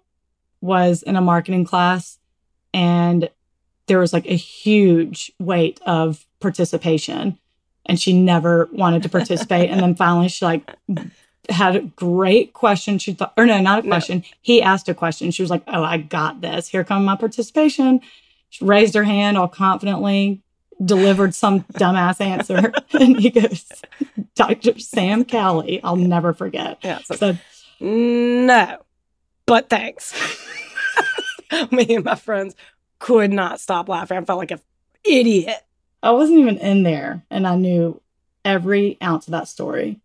was 0.61 1.03
in 1.03 1.17
a 1.17 1.21
marketing 1.23 1.65
class, 1.65 2.19
and 2.75 3.31
there 3.91 3.99
was 3.99 4.13
like 4.13 4.27
a 4.27 4.37
huge 4.37 5.33
weight 5.41 5.81
of 5.85 6.25
participation, 6.39 7.37
and 7.87 8.01
she 8.01 8.13
never 8.13 8.69
wanted 8.73 9.03
to 9.03 9.09
participate. 9.09 9.69
and 9.69 9.81
then 9.81 9.97
finally, 9.97 10.29
she 10.29 10.45
like 10.45 10.71
had 11.49 11.75
a 11.75 11.81
great 11.81 12.53
question. 12.53 12.99
She 13.01 13.13
thought, 13.15 13.33
or 13.37 13.45
no, 13.47 13.61
not 13.61 13.81
a 13.81 13.83
No. 13.83 13.89
question. 13.91 14.23
He 14.41 14.63
asked 14.63 14.89
a 14.89 14.95
question. 14.95 15.33
She 15.33 15.43
was 15.43 15.51
like, 15.51 15.65
"Oh, 15.67 15.83
I 15.83 15.97
got 15.97 16.41
this. 16.41 16.69
Here 16.69 16.85
come 16.85 17.05
my 17.05 17.17
participation." 17.17 18.01
She 18.51 18.65
raised 18.65 18.95
her 18.95 19.03
hand 19.05 19.37
all 19.37 19.49
confidently, 19.49 20.41
delivered 20.85 21.35
some 21.35 21.63
dumbass 21.75 22.21
answer, 22.21 22.73
and 22.93 23.19
he 23.21 23.31
goes, 23.31 23.67
"Dr. 24.37 24.79
Sam 24.79 25.25
Callie, 25.25 25.83
I'll 25.83 25.97
never 25.97 26.33
forget." 26.33 26.79
Yeah. 26.85 26.99
So, 27.05 27.17
So 27.17 27.37
no, 27.81 28.79
but 29.47 29.69
thanks. 29.69 30.15
me 31.73 31.97
and 31.97 32.05
my 32.05 32.15
friends 32.15 32.55
could 33.01 33.33
not 33.33 33.59
stop 33.59 33.89
laughing. 33.89 34.17
I 34.17 34.25
felt 34.25 34.39
like 34.39 34.53
an 34.53 34.61
idiot. 35.03 35.57
I 36.03 36.13
wasn't 36.13 36.39
even 36.39 36.59
in 36.59 36.85
there, 36.85 37.25
and 37.31 37.47
I 37.47 37.57
knew 37.57 38.01
every 38.45 38.97
ounce 39.03 39.27
of 39.27 39.33
that 39.33 39.49
story. 39.49 39.99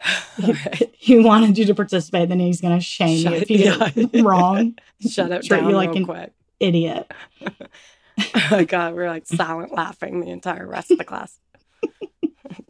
He, 0.36 0.52
he 0.98 1.18
wanted 1.20 1.56
you 1.56 1.64
to 1.66 1.74
participate, 1.76 2.28
then 2.28 2.40
he's 2.40 2.60
going 2.60 2.76
to 2.76 2.84
shame 2.84 3.18
you 3.18 3.36
if 3.36 3.48
you 3.50 3.58
get 3.58 4.10
wrong. 4.24 4.76
Shut 5.08 5.30
up, 5.30 5.42
Treat 5.42 5.60
down 5.60 5.70
you 5.70 5.76
like 5.76 5.94
an 5.94 6.04
quick. 6.04 6.32
idiot. 6.58 7.10
Oh 7.40 8.48
my 8.50 8.64
God, 8.64 8.94
we 8.94 9.02
are 9.02 9.08
like 9.08 9.26
silent 9.26 9.72
laughing 9.72 10.20
the 10.20 10.30
entire 10.30 10.66
rest 10.66 10.90
of 10.90 10.98
the 10.98 11.04
class. 11.04 11.38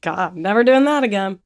God, 0.03 0.37
never 0.37 0.63
doing 0.63 0.85
that 0.85 1.05
again. 1.05 1.39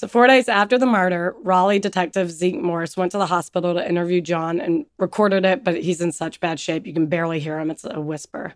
So, 0.00 0.08
four 0.08 0.26
days 0.26 0.48
after 0.48 0.78
the 0.78 0.86
murder, 0.86 1.34
Raleigh 1.42 1.78
detective 1.78 2.30
Zeke 2.30 2.58
Morris 2.58 2.96
went 2.96 3.12
to 3.12 3.18
the 3.18 3.26
hospital 3.26 3.74
to 3.74 3.86
interview 3.86 4.22
John 4.22 4.58
and 4.58 4.86
recorded 4.98 5.44
it, 5.44 5.62
but 5.62 5.76
he's 5.76 6.00
in 6.00 6.10
such 6.10 6.40
bad 6.40 6.58
shape 6.58 6.86
you 6.86 6.94
can 6.94 7.04
barely 7.04 7.38
hear 7.38 7.58
him. 7.58 7.70
It's 7.70 7.84
a 7.84 8.00
whisper. 8.00 8.54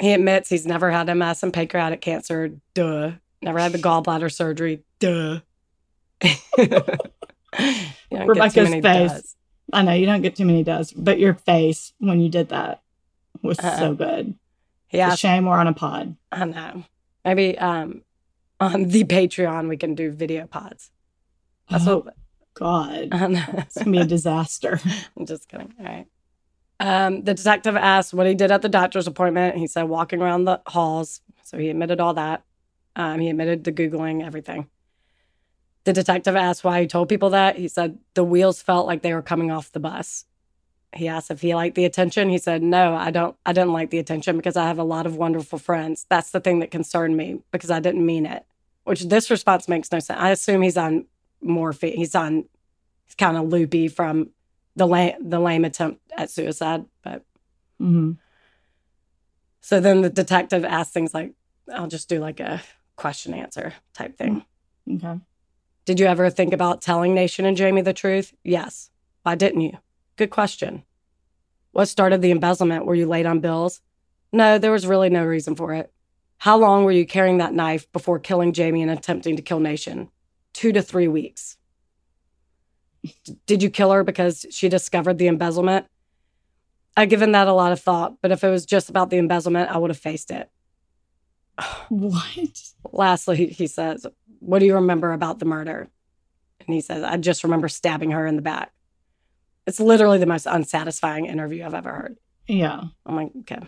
He 0.00 0.12
admits 0.12 0.48
he's 0.48 0.66
never 0.66 0.90
had 0.90 1.04
MS 1.06 1.44
and 1.44 1.52
pancreatic 1.52 2.00
cancer. 2.00 2.50
Duh. 2.74 3.12
Never 3.42 3.60
had 3.60 3.70
the 3.70 3.78
gallbladder 3.78 4.32
surgery. 4.32 4.82
Duh. 4.98 5.38
You 6.50 6.66
don't 6.66 8.26
get 8.34 8.52
too 8.54 8.64
Rebecca's 8.64 8.70
face. 8.70 8.82
duhs. 8.82 9.36
I 9.72 9.82
know 9.82 9.92
you 9.92 10.06
don't 10.06 10.22
get 10.22 10.34
too 10.34 10.44
many 10.46 10.64
does, 10.64 10.90
but 10.92 11.20
your 11.20 11.34
face 11.34 11.92
when 11.98 12.18
you 12.18 12.28
did 12.28 12.48
that 12.48 12.82
was 13.40 13.60
Uh-uh. 13.60 13.78
so 13.78 13.94
good. 13.94 14.34
Yeah, 14.90 15.08
It's 15.08 15.14
a 15.14 15.18
shame 15.18 15.46
we're 15.46 15.58
on 15.58 15.68
a 15.68 15.72
pod. 15.72 16.16
I 16.32 16.44
know. 16.46 16.82
Maybe 17.24 17.56
um, 17.58 18.02
on 18.62 18.84
the 18.84 19.04
Patreon 19.04 19.68
we 19.68 19.76
can 19.76 19.94
do 19.94 20.10
video 20.10 20.46
pods. 20.46 20.90
That's 21.68 21.86
oh, 21.86 21.98
what 21.98 22.14
God. 22.54 23.08
It's 23.12 23.74
going 23.76 23.86
to 23.86 23.90
be 23.90 23.98
a 23.98 24.04
disaster. 24.04 24.80
I'm 25.16 25.26
just 25.26 25.48
kidding. 25.48 25.74
All 25.78 25.86
right. 25.86 26.06
Um, 26.78 27.22
the 27.22 27.34
detective 27.34 27.76
asked 27.76 28.12
what 28.12 28.26
he 28.26 28.34
did 28.34 28.50
at 28.50 28.62
the 28.62 28.68
doctor's 28.68 29.06
appointment. 29.06 29.56
He 29.56 29.66
said 29.66 29.84
walking 29.84 30.20
around 30.20 30.44
the 30.44 30.60
halls. 30.66 31.20
So 31.44 31.58
he 31.58 31.70
admitted 31.70 32.00
all 32.00 32.14
that. 32.14 32.44
Um, 32.96 33.20
he 33.20 33.30
admitted 33.30 33.64
the 33.64 33.72
Googling, 33.72 34.24
everything. 34.24 34.68
The 35.84 35.92
detective 35.92 36.36
asked 36.36 36.62
why 36.62 36.80
he 36.80 36.86
told 36.86 37.08
people 37.08 37.30
that. 37.30 37.56
He 37.56 37.68
said 37.68 37.98
the 38.14 38.24
wheels 38.24 38.62
felt 38.62 38.86
like 38.86 39.02
they 39.02 39.14
were 39.14 39.22
coming 39.22 39.50
off 39.50 39.72
the 39.72 39.80
bus. 39.80 40.26
He 40.94 41.08
asked 41.08 41.30
if 41.30 41.40
he 41.40 41.54
liked 41.54 41.74
the 41.74 41.86
attention. 41.86 42.28
He 42.28 42.38
said, 42.38 42.62
No, 42.62 42.94
I 42.94 43.10
don't. 43.10 43.34
I 43.46 43.52
didn't 43.52 43.72
like 43.72 43.90
the 43.90 43.98
attention 43.98 44.36
because 44.36 44.56
I 44.56 44.66
have 44.66 44.78
a 44.78 44.84
lot 44.84 45.06
of 45.06 45.16
wonderful 45.16 45.58
friends. 45.58 46.06
That's 46.08 46.30
the 46.30 46.40
thing 46.40 46.58
that 46.60 46.70
concerned 46.70 47.16
me 47.16 47.40
because 47.50 47.70
I 47.70 47.80
didn't 47.80 48.04
mean 48.04 48.26
it. 48.26 48.44
Which 48.84 49.02
this 49.02 49.30
response 49.30 49.68
makes 49.68 49.92
no 49.92 50.00
sense. 50.00 50.20
I 50.20 50.30
assume 50.30 50.62
he's 50.62 50.76
on 50.76 51.06
morphine. 51.40 51.96
He's 51.96 52.14
on, 52.14 52.44
he's 53.04 53.14
kind 53.14 53.36
of 53.36 53.48
loopy 53.48 53.88
from 53.88 54.30
the 54.74 54.86
lame, 54.86 55.14
the 55.20 55.38
lame 55.38 55.64
attempt 55.64 56.00
at 56.16 56.30
suicide. 56.30 56.84
But 57.02 57.24
hmm 57.78 58.12
so 59.62 59.78
then 59.78 60.02
the 60.02 60.10
detective 60.10 60.64
asks 60.64 60.92
things 60.92 61.14
like, 61.14 61.32
I'll 61.72 61.86
just 61.86 62.08
do 62.08 62.18
like 62.18 62.40
a 62.40 62.60
question 62.96 63.32
answer 63.32 63.72
type 63.94 64.18
thing. 64.18 64.44
Okay. 64.92 65.20
Did 65.84 66.00
you 66.00 66.06
ever 66.06 66.30
think 66.30 66.52
about 66.52 66.82
telling 66.82 67.14
Nation 67.14 67.46
and 67.46 67.56
Jamie 67.56 67.80
the 67.80 67.92
truth? 67.92 68.34
Yes. 68.42 68.90
Why 69.22 69.36
didn't 69.36 69.60
you? 69.60 69.78
Good 70.16 70.30
question. 70.30 70.82
What 71.70 71.86
started 71.86 72.22
the 72.22 72.32
embezzlement? 72.32 72.86
Were 72.86 72.96
you 72.96 73.06
late 73.06 73.24
on 73.24 73.38
bills? 73.38 73.80
No, 74.32 74.58
there 74.58 74.72
was 74.72 74.86
really 74.86 75.10
no 75.10 75.24
reason 75.24 75.54
for 75.54 75.72
it. 75.74 75.92
How 76.42 76.58
long 76.58 76.82
were 76.82 76.90
you 76.90 77.06
carrying 77.06 77.38
that 77.38 77.54
knife 77.54 77.86
before 77.92 78.18
killing 78.18 78.52
Jamie 78.52 78.82
and 78.82 78.90
attempting 78.90 79.36
to 79.36 79.42
kill 79.42 79.60
Nation? 79.60 80.08
Two 80.52 80.72
to 80.72 80.82
three 80.82 81.06
weeks. 81.06 81.56
Did 83.46 83.62
you 83.62 83.70
kill 83.70 83.92
her 83.92 84.02
because 84.02 84.44
she 84.50 84.68
discovered 84.68 85.18
the 85.18 85.28
embezzlement? 85.28 85.86
I've 86.96 87.10
given 87.10 87.30
that 87.30 87.46
a 87.46 87.52
lot 87.52 87.70
of 87.70 87.80
thought, 87.80 88.16
but 88.20 88.32
if 88.32 88.42
it 88.42 88.50
was 88.50 88.66
just 88.66 88.90
about 88.90 89.08
the 89.08 89.18
embezzlement, 89.18 89.70
I 89.70 89.78
would 89.78 89.90
have 89.90 90.00
faced 90.00 90.32
it. 90.32 90.50
What? 91.88 92.60
Lastly, 92.90 93.46
he 93.46 93.68
says, 93.68 94.04
What 94.40 94.58
do 94.58 94.66
you 94.66 94.74
remember 94.74 95.12
about 95.12 95.38
the 95.38 95.44
murder? 95.44 95.90
And 96.66 96.74
he 96.74 96.80
says, 96.80 97.04
I 97.04 97.18
just 97.18 97.44
remember 97.44 97.68
stabbing 97.68 98.10
her 98.10 98.26
in 98.26 98.34
the 98.34 98.42
back. 98.42 98.72
It's 99.68 99.78
literally 99.78 100.18
the 100.18 100.26
most 100.26 100.46
unsatisfying 100.46 101.26
interview 101.26 101.64
I've 101.64 101.74
ever 101.74 101.92
heard. 101.92 102.18
Yeah. 102.48 102.82
I'm 103.06 103.14
like, 103.14 103.30
okay. 103.42 103.60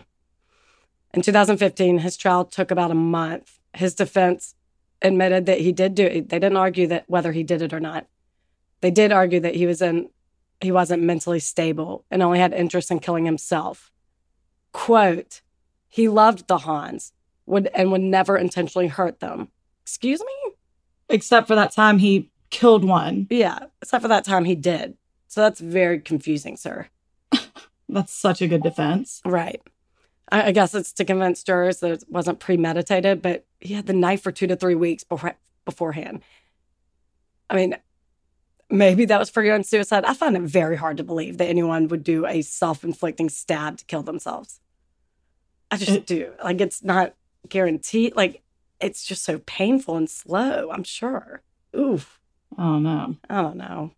In 1.15 1.21
2015, 1.21 1.99
his 1.99 2.17
trial 2.17 2.43
took 2.43 2.71
about 2.71 2.91
a 2.91 2.95
month. 2.95 3.57
His 3.73 3.95
defense 3.95 4.53
admitted 5.01 5.45
that 5.45 5.61
he 5.61 5.71
did 5.71 5.95
do 5.95 6.05
it. 6.05 6.27
They 6.27 6.39
didn't 6.39 6.57
argue 6.57 6.87
that 6.87 7.05
whether 7.07 7.31
he 7.31 7.41
did 7.41 7.61
it 7.61 7.73
or 7.73 7.79
not. 7.79 8.07
They 8.81 8.91
did 8.91 9.13
argue 9.13 9.39
that 9.39 9.55
he 9.55 9.65
was 9.65 9.81
in 9.81 10.09
he 10.61 10.71
wasn't 10.71 11.03
mentally 11.03 11.39
stable 11.39 12.05
and 12.11 12.21
only 12.21 12.39
had 12.39 12.53
interest 12.53 12.91
in 12.91 12.99
killing 12.99 13.25
himself. 13.25 13.91
Quote, 14.73 15.41
he 15.87 16.07
loved 16.09 16.47
the 16.47 16.59
Hahns 16.59 17.11
would 17.45 17.69
and 17.73 17.91
would 17.91 18.01
never 18.01 18.37
intentionally 18.37 18.87
hurt 18.87 19.21
them. 19.21 19.49
Excuse 19.83 20.19
me? 20.19 20.53
Except 21.09 21.47
for 21.47 21.55
that 21.55 21.71
time 21.71 21.99
he 21.99 22.29
killed 22.49 22.83
one. 22.83 23.27
Yeah, 23.29 23.59
except 23.81 24.01
for 24.01 24.07
that 24.09 24.25
time 24.25 24.43
he 24.43 24.55
did. 24.55 24.97
So 25.27 25.41
that's 25.41 25.61
very 25.61 25.99
confusing, 25.99 26.57
sir. 26.57 26.87
That's 27.89 28.13
such 28.13 28.41
a 28.41 28.47
good 28.47 28.63
defense. 28.63 29.21
Right. 29.23 29.61
I, 30.31 30.47
I 30.47 30.51
guess 30.51 30.73
it's 30.73 30.91
to 30.93 31.05
convince 31.05 31.43
jurors 31.43 31.79
that 31.79 31.91
it 31.91 32.03
wasn't 32.09 32.39
premeditated, 32.39 33.21
but 33.21 33.45
he 33.59 33.73
had 33.73 33.85
the 33.85 33.93
knife 33.93 34.21
for 34.21 34.31
two 34.31 34.47
to 34.47 34.55
three 34.55 34.75
weeks 34.75 35.03
before, 35.03 35.35
beforehand. 35.65 36.21
I 37.49 37.55
mean, 37.55 37.77
maybe 38.69 39.05
that 39.05 39.19
was 39.19 39.29
for 39.29 39.43
your 39.43 39.55
own 39.55 39.63
suicide. 39.63 40.03
I 40.05 40.13
find 40.13 40.35
it 40.35 40.41
very 40.41 40.75
hard 40.75 40.97
to 40.97 41.03
believe 41.03 41.37
that 41.37 41.47
anyone 41.47 41.87
would 41.89 42.03
do 42.03 42.25
a 42.25 42.41
self 42.41 42.83
inflicting 42.83 43.29
stab 43.29 43.77
to 43.77 43.85
kill 43.85 44.01
themselves. 44.03 44.59
I 45.71 45.77
just 45.77 45.91
It- 45.91 46.05
do. 46.07 46.33
Like, 46.43 46.61
it's 46.61 46.83
not 46.83 47.13
guaranteed. 47.47 48.15
Like, 48.15 48.41
it's 48.81 49.05
just 49.05 49.23
so 49.23 49.39
painful 49.45 49.95
and 49.95 50.09
slow, 50.09 50.69
I'm 50.71 50.83
sure. 50.83 51.41
Oof. 51.75 52.19
Oh 52.57 52.79
no. 52.79 53.15
I 53.29 53.41
don't 53.41 53.57
know. 53.57 53.91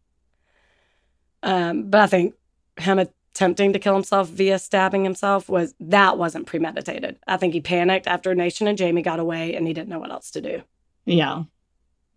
Um, 1.43 1.89
but 1.89 2.01
I 2.01 2.07
think 2.07 2.35
him 2.77 2.99
attempting 3.37 3.71
to 3.71 3.77
kill 3.79 3.93
himself 3.93 4.29
via 4.29 4.57
stabbing 4.57 5.03
himself 5.03 5.47
was 5.47 5.75
that 5.79 6.17
wasn't 6.17 6.47
premeditated. 6.47 7.19
I 7.27 7.37
think 7.37 7.53
he 7.53 7.61
panicked 7.61 8.07
after 8.07 8.33
Nation 8.33 8.67
and 8.67 8.75
Jamie 8.75 9.03
got 9.03 9.19
away 9.19 9.53
and 9.53 9.67
he 9.67 9.73
didn't 9.73 9.89
know 9.89 9.99
what 9.99 10.09
else 10.11 10.31
to 10.31 10.41
do. 10.41 10.63
Yeah. 11.05 11.43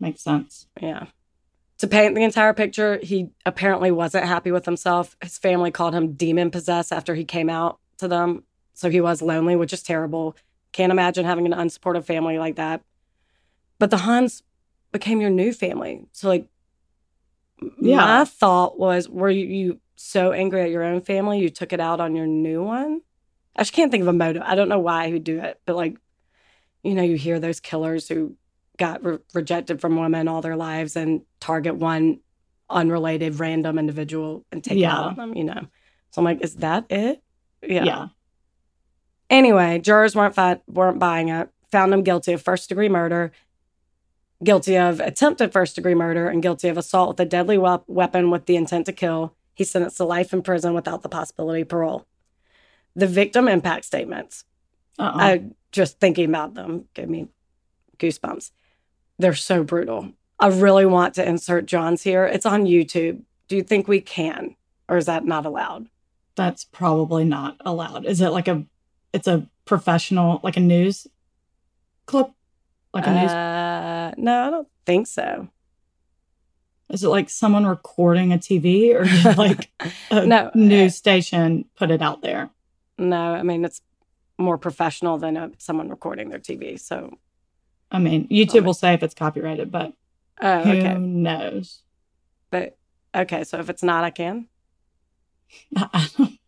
Makes 0.00 0.22
sense. 0.22 0.66
Yeah. 0.80 1.06
To 1.78 1.86
paint 1.86 2.14
the 2.14 2.22
entire 2.24 2.54
picture, 2.54 2.98
he 3.02 3.28
apparently 3.44 3.90
wasn't 3.90 4.24
happy 4.24 4.50
with 4.50 4.64
himself. 4.64 5.14
His 5.22 5.36
family 5.36 5.70
called 5.70 5.94
him 5.94 6.12
demon 6.14 6.50
possessed 6.50 6.90
after 6.90 7.14
he 7.14 7.24
came 7.24 7.50
out 7.50 7.78
to 7.98 8.08
them. 8.08 8.44
So 8.72 8.88
he 8.88 9.02
was 9.02 9.20
lonely, 9.20 9.56
which 9.56 9.74
is 9.74 9.82
terrible. 9.82 10.36
Can't 10.72 10.90
imagine 10.92 11.26
having 11.26 11.44
an 11.44 11.52
unsupportive 11.52 12.04
family 12.06 12.38
like 12.38 12.56
that. 12.56 12.80
But 13.78 13.90
the 13.90 13.98
Hahns 13.98 14.40
became 14.90 15.20
your 15.20 15.30
new 15.30 15.52
family. 15.52 16.06
So, 16.12 16.28
like, 16.28 16.46
Yeah. 17.78 17.96
my 17.96 18.24
thought 18.24 18.78
was, 18.78 19.06
were 19.06 19.28
you, 19.28 19.46
you 19.46 19.79
so 20.02 20.32
angry 20.32 20.62
at 20.62 20.70
your 20.70 20.82
own 20.82 21.02
family 21.02 21.40
you 21.40 21.50
took 21.50 21.72
it 21.74 21.80
out 21.80 22.00
on 22.00 22.16
your 22.16 22.26
new 22.26 22.62
one? 22.62 23.02
I 23.54 23.60
just 23.62 23.74
can't 23.74 23.90
think 23.90 24.00
of 24.02 24.08
a 24.08 24.12
motive. 24.14 24.42
I 24.44 24.54
don't 24.54 24.68
know 24.70 24.78
why 24.78 25.06
he 25.08 25.12
would 25.12 25.24
do 25.24 25.38
it, 25.40 25.60
but 25.66 25.76
like, 25.76 25.98
you 26.82 26.94
know, 26.94 27.02
you 27.02 27.16
hear 27.16 27.38
those 27.38 27.60
killers 27.60 28.08
who 28.08 28.34
got 28.78 29.04
re- 29.04 29.18
rejected 29.34 29.80
from 29.80 29.96
women 30.00 30.26
all 30.26 30.40
their 30.40 30.56
lives 30.56 30.96
and 30.96 31.20
target 31.38 31.74
one 31.76 32.20
unrelated 32.70 33.38
random 33.38 33.78
individual 33.78 34.46
and 34.50 34.64
take 34.64 34.78
it 34.78 34.80
Yeah. 34.80 34.96
out 34.96 35.04
on 35.08 35.16
them, 35.16 35.36
you 35.36 35.44
know. 35.44 35.66
So 36.12 36.20
I'm 36.20 36.24
like, 36.24 36.40
is 36.40 36.56
that 36.56 36.86
it? 36.90 37.22
Yeah. 37.62 37.84
Yeah. 37.84 38.06
Anyway, 39.28 39.78
jurors 39.80 40.16
weren't 40.16 40.34
fi- 40.34 40.62
weren't 40.66 40.98
buying 40.98 41.28
it. 41.28 41.50
Found 41.72 41.92
him 41.92 42.02
guilty 42.02 42.32
of 42.32 42.40
first 42.42 42.68
degree 42.68 42.88
murder, 42.88 43.32
guilty 44.42 44.76
of 44.76 44.98
attempted 45.00 45.52
first 45.52 45.76
degree 45.76 45.94
murder, 45.94 46.28
and 46.28 46.42
guilty 46.42 46.68
of 46.68 46.78
assault 46.78 47.10
with 47.10 47.20
a 47.20 47.24
deadly 47.26 47.58
weapon 47.58 48.30
with 48.30 48.46
the 48.46 48.56
intent 48.56 48.86
to 48.86 48.92
kill. 48.92 49.34
He's 49.54 49.70
sentenced 49.70 49.98
to 49.98 50.04
life 50.04 50.32
in 50.32 50.42
prison 50.42 50.74
without 50.74 51.02
the 51.02 51.08
possibility 51.08 51.62
of 51.62 51.68
parole. 51.68 52.06
The 52.96 53.06
victim 53.06 53.48
impact 53.48 53.84
statements. 53.84 54.44
Uh-uh. 54.98 55.16
I 55.16 55.44
just 55.72 56.00
thinking 56.00 56.28
about 56.28 56.54
them 56.54 56.86
gave 56.94 57.08
me 57.08 57.28
goosebumps. 57.98 58.50
They're 59.18 59.34
so 59.34 59.62
brutal. 59.62 60.12
I 60.38 60.48
really 60.48 60.86
want 60.86 61.14
to 61.14 61.28
insert 61.28 61.66
John's 61.66 62.02
here. 62.02 62.24
It's 62.24 62.46
on 62.46 62.64
YouTube. 62.64 63.22
Do 63.48 63.56
you 63.56 63.62
think 63.62 63.86
we 63.86 64.00
can, 64.00 64.56
or 64.88 64.96
is 64.96 65.06
that 65.06 65.24
not 65.24 65.44
allowed? 65.44 65.88
That's 66.36 66.64
probably 66.64 67.24
not 67.24 67.56
allowed. 67.64 68.06
Is 68.06 68.20
it 68.20 68.30
like 68.30 68.48
a 68.48 68.64
it's 69.12 69.26
a 69.26 69.46
professional 69.66 70.40
like 70.42 70.56
a 70.56 70.60
news 70.60 71.06
clip? 72.06 72.28
Like 72.94 73.06
a 73.06 73.12
news 73.12 73.30
Uh, 73.30 74.14
no, 74.16 74.46
I 74.46 74.50
don't 74.50 74.68
think 74.86 75.06
so. 75.06 75.48
Is 76.90 77.04
it 77.04 77.08
like 77.08 77.30
someone 77.30 77.66
recording 77.66 78.32
a 78.32 78.38
TV 78.38 78.94
or 78.94 79.04
like 79.36 79.70
a 80.10 80.26
No, 80.26 80.50
news 80.54 80.96
station 80.96 81.64
put 81.76 81.90
it 81.90 82.02
out 82.02 82.22
there? 82.22 82.50
No, 82.98 83.34
I 83.34 83.42
mean 83.42 83.64
it's 83.64 83.80
more 84.38 84.58
professional 84.58 85.18
than 85.18 85.36
a, 85.36 85.50
someone 85.58 85.88
recording 85.90 86.30
their 86.30 86.38
TV. 86.38 86.80
So, 86.80 87.18
I 87.90 87.98
mean, 87.98 88.26
YouTube 88.28 88.64
will 88.64 88.74
say 88.74 88.94
if 88.94 89.02
it's 89.02 89.14
copyrighted, 89.14 89.70
but 89.70 89.92
oh, 90.40 90.62
who 90.62 90.70
okay, 90.70 90.94
knows? 90.96 91.82
but 92.50 92.76
okay. 93.14 93.44
So 93.44 93.58
if 93.58 93.68
it's 93.70 93.82
not, 93.82 94.04
I 94.04 94.10
can. 94.10 94.46
I 95.76 96.08
don't- 96.16 96.38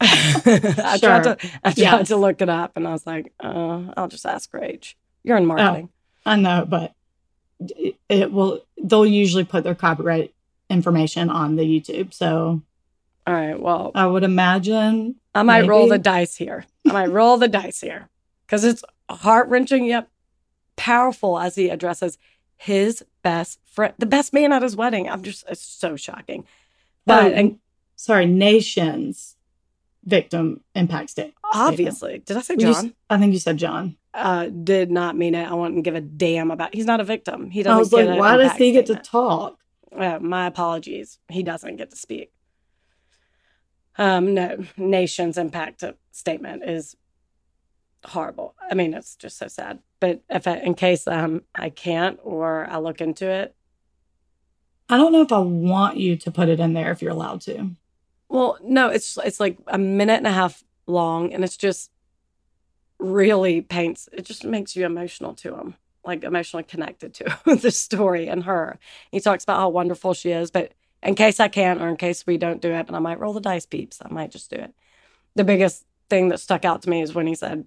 tried 1.00 1.22
to 1.24 1.36
I 1.62 1.72
tried 1.72 1.76
Yeah. 1.78 2.02
to 2.02 2.16
look 2.16 2.40
it 2.42 2.48
up, 2.48 2.72
and 2.76 2.88
I 2.88 2.92
was 2.92 3.06
like, 3.06 3.32
uh, 3.38 3.84
I'll 3.96 4.08
just 4.08 4.26
ask 4.26 4.52
Rage. 4.52 4.96
You're 5.22 5.36
in 5.36 5.46
marketing. 5.46 5.90
I 6.26 6.36
know, 6.36 6.66
but 6.68 6.92
it 8.08 8.32
will. 8.32 8.60
They'll 8.82 9.06
usually 9.06 9.44
put 9.44 9.64
their 9.64 9.74
copyright 9.74 10.34
information 10.68 11.30
on 11.30 11.56
the 11.56 11.62
YouTube, 11.64 12.12
so 12.12 12.62
All 13.26 13.34
right. 13.34 13.58
Well, 13.58 13.92
I 13.94 14.06
would 14.06 14.24
imagine. 14.24 15.16
I 15.34 15.42
might 15.42 15.66
roll 15.66 15.88
the 15.88 15.98
dice 15.98 16.36
here. 16.36 16.66
I 16.88 16.92
might 16.92 17.10
roll 17.10 17.36
the 17.38 17.48
dice 17.48 17.80
here 17.80 18.08
because 18.46 18.64
it's 18.64 18.82
heart 19.08 19.48
wrenching 19.48 19.84
yet 19.84 20.08
powerful 20.76 21.38
as 21.38 21.54
he 21.54 21.68
addresses 21.68 22.18
his 22.56 23.04
best 23.22 23.58
friend, 23.64 23.94
the 23.98 24.06
best 24.06 24.32
man 24.32 24.52
at 24.52 24.62
his 24.62 24.76
wedding. 24.76 25.08
I'm 25.08 25.22
just, 25.22 25.44
it's 25.48 25.62
so 25.62 25.96
shocking. 25.96 26.44
But, 27.06 27.32
Oh, 27.32 27.34
and 27.34 27.58
Sorry, 27.96 28.26
nations 28.26 29.36
victim 30.04 30.60
impact 30.74 31.10
state. 31.10 31.34
obviously, 31.54 32.18
did 32.18 32.36
I 32.36 32.40
say 32.40 32.54
You 32.54 32.72
John? 32.72 32.94
I 33.08 33.18
think 33.18 33.32
you 33.32 33.38
said 33.38 33.58
John. 33.58 33.96
Uh, 34.14 34.46
did 34.48 34.90
not 34.90 35.16
mean 35.16 35.34
it. 35.34 35.50
I 35.50 35.54
wouldn't 35.54 35.84
give 35.84 35.94
a 35.94 36.00
damn 36.00 36.50
about. 36.50 36.74
He's 36.74 36.84
not 36.84 37.00
a 37.00 37.04
victim. 37.04 37.50
He 37.50 37.62
doesn't. 37.62 37.76
I 37.76 37.78
was 37.78 37.90
get 37.90 38.08
like, 38.08 38.20
why 38.20 38.36
does 38.36 38.52
he 38.52 38.72
get 38.72 38.86
to 38.86 38.96
talk? 38.96 39.58
Uh, 39.96 40.18
my 40.20 40.46
apologies. 40.46 41.18
He 41.28 41.42
doesn't 41.42 41.76
get 41.76 41.90
to 41.90 41.96
speak. 41.96 42.30
Um, 43.98 44.34
no, 44.34 44.64
nation's 44.76 45.36
impact 45.38 45.84
statement 46.12 46.62
is 46.64 46.96
horrible. 48.04 48.54
I 48.70 48.74
mean, 48.74 48.94
it's 48.94 49.16
just 49.16 49.38
so 49.38 49.48
sad. 49.48 49.78
But 50.00 50.22
if 50.28 50.46
I, 50.46 50.56
in 50.56 50.74
case 50.74 51.06
um 51.06 51.42
I 51.54 51.70
can't 51.70 52.18
or 52.22 52.66
I 52.68 52.78
look 52.78 53.00
into 53.00 53.28
it, 53.28 53.54
I 54.88 54.96
don't 54.96 55.12
know 55.12 55.22
if 55.22 55.32
I 55.32 55.38
want 55.38 55.96
you 55.96 56.16
to 56.16 56.30
put 56.30 56.48
it 56.48 56.60
in 56.60 56.72
there 56.74 56.90
if 56.90 57.00
you're 57.00 57.12
allowed 57.12 57.40
to. 57.42 57.70
well, 58.28 58.58
no, 58.62 58.88
it's 58.88 59.18
it's 59.24 59.40
like 59.40 59.58
a 59.68 59.78
minute 59.78 60.18
and 60.18 60.26
a 60.26 60.32
half 60.32 60.64
long, 60.86 61.32
and 61.32 61.44
it's 61.44 61.56
just 61.56 61.90
really 63.02 63.60
paints. 63.60 64.08
It 64.12 64.24
just 64.24 64.44
makes 64.44 64.76
you 64.76 64.86
emotional 64.86 65.34
to 65.34 65.56
him, 65.56 65.74
like 66.04 66.24
emotionally 66.24 66.64
connected 66.64 67.14
to 67.14 67.38
the 67.56 67.70
story 67.70 68.28
and 68.28 68.44
her. 68.44 68.78
He 69.10 69.20
talks 69.20 69.44
about 69.44 69.58
how 69.58 69.68
wonderful 69.68 70.14
she 70.14 70.30
is, 70.30 70.50
but 70.50 70.72
in 71.02 71.14
case 71.14 71.40
I 71.40 71.48
can't, 71.48 71.82
or 71.82 71.88
in 71.88 71.96
case 71.96 72.26
we 72.26 72.38
don't 72.38 72.62
do 72.62 72.70
it, 72.70 72.86
and 72.86 72.96
I 72.96 73.00
might 73.00 73.18
roll 73.18 73.32
the 73.32 73.40
dice, 73.40 73.66
peeps, 73.66 73.98
I 74.04 74.12
might 74.12 74.30
just 74.30 74.50
do 74.50 74.56
it. 74.56 74.72
The 75.34 75.44
biggest 75.44 75.84
thing 76.08 76.28
that 76.28 76.40
stuck 76.40 76.64
out 76.64 76.82
to 76.82 76.90
me 76.90 77.02
is 77.02 77.14
when 77.14 77.26
he 77.26 77.34
said, 77.34 77.64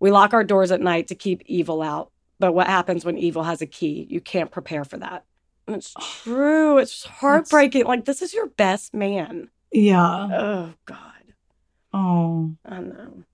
"We 0.00 0.10
lock 0.10 0.32
our 0.32 0.44
doors 0.44 0.70
at 0.70 0.80
night 0.80 1.08
to 1.08 1.14
keep 1.14 1.42
evil 1.46 1.82
out, 1.82 2.10
but 2.38 2.54
what 2.54 2.66
happens 2.66 3.04
when 3.04 3.18
evil 3.18 3.42
has 3.42 3.60
a 3.60 3.66
key? 3.66 4.06
You 4.08 4.20
can't 4.20 4.50
prepare 4.50 4.84
for 4.84 4.96
that." 4.98 5.24
And 5.66 5.76
it's 5.76 5.94
true. 6.22 6.78
It's 6.78 7.04
heartbreaking. 7.04 7.84
Like 7.84 8.04
this 8.04 8.22
is 8.22 8.32
your 8.32 8.46
best 8.46 8.94
man. 8.94 9.50
Yeah. 9.72 10.28
Oh 10.32 10.74
God. 10.86 10.98
Oh. 11.92 12.54
I 12.64 12.80
know. 12.80 13.24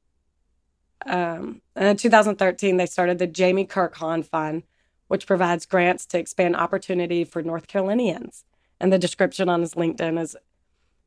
Um, 1.07 1.63
and 1.75 1.89
in 1.89 1.97
2013, 1.97 2.77
they 2.77 2.87
started 2.87 3.19
the 3.19 3.27
Jamie 3.27 3.65
Kirk 3.65 3.97
Hahn 3.97 4.23
Fund, 4.23 4.65
which 5.09 5.27
provides 5.27 5.67
grants 5.67 6.07
to 6.07 6.19
expand 6.19 6.57
opportunity 6.57 7.25
for 7.25 7.43
North 7.43 7.67
Carolinians. 7.67 8.45
And 8.79 8.93
the 8.93 8.99
description 8.99 9.49
on 9.49 9.61
his 9.61 9.75
LinkedIn 9.75 10.21
is 10.21 10.37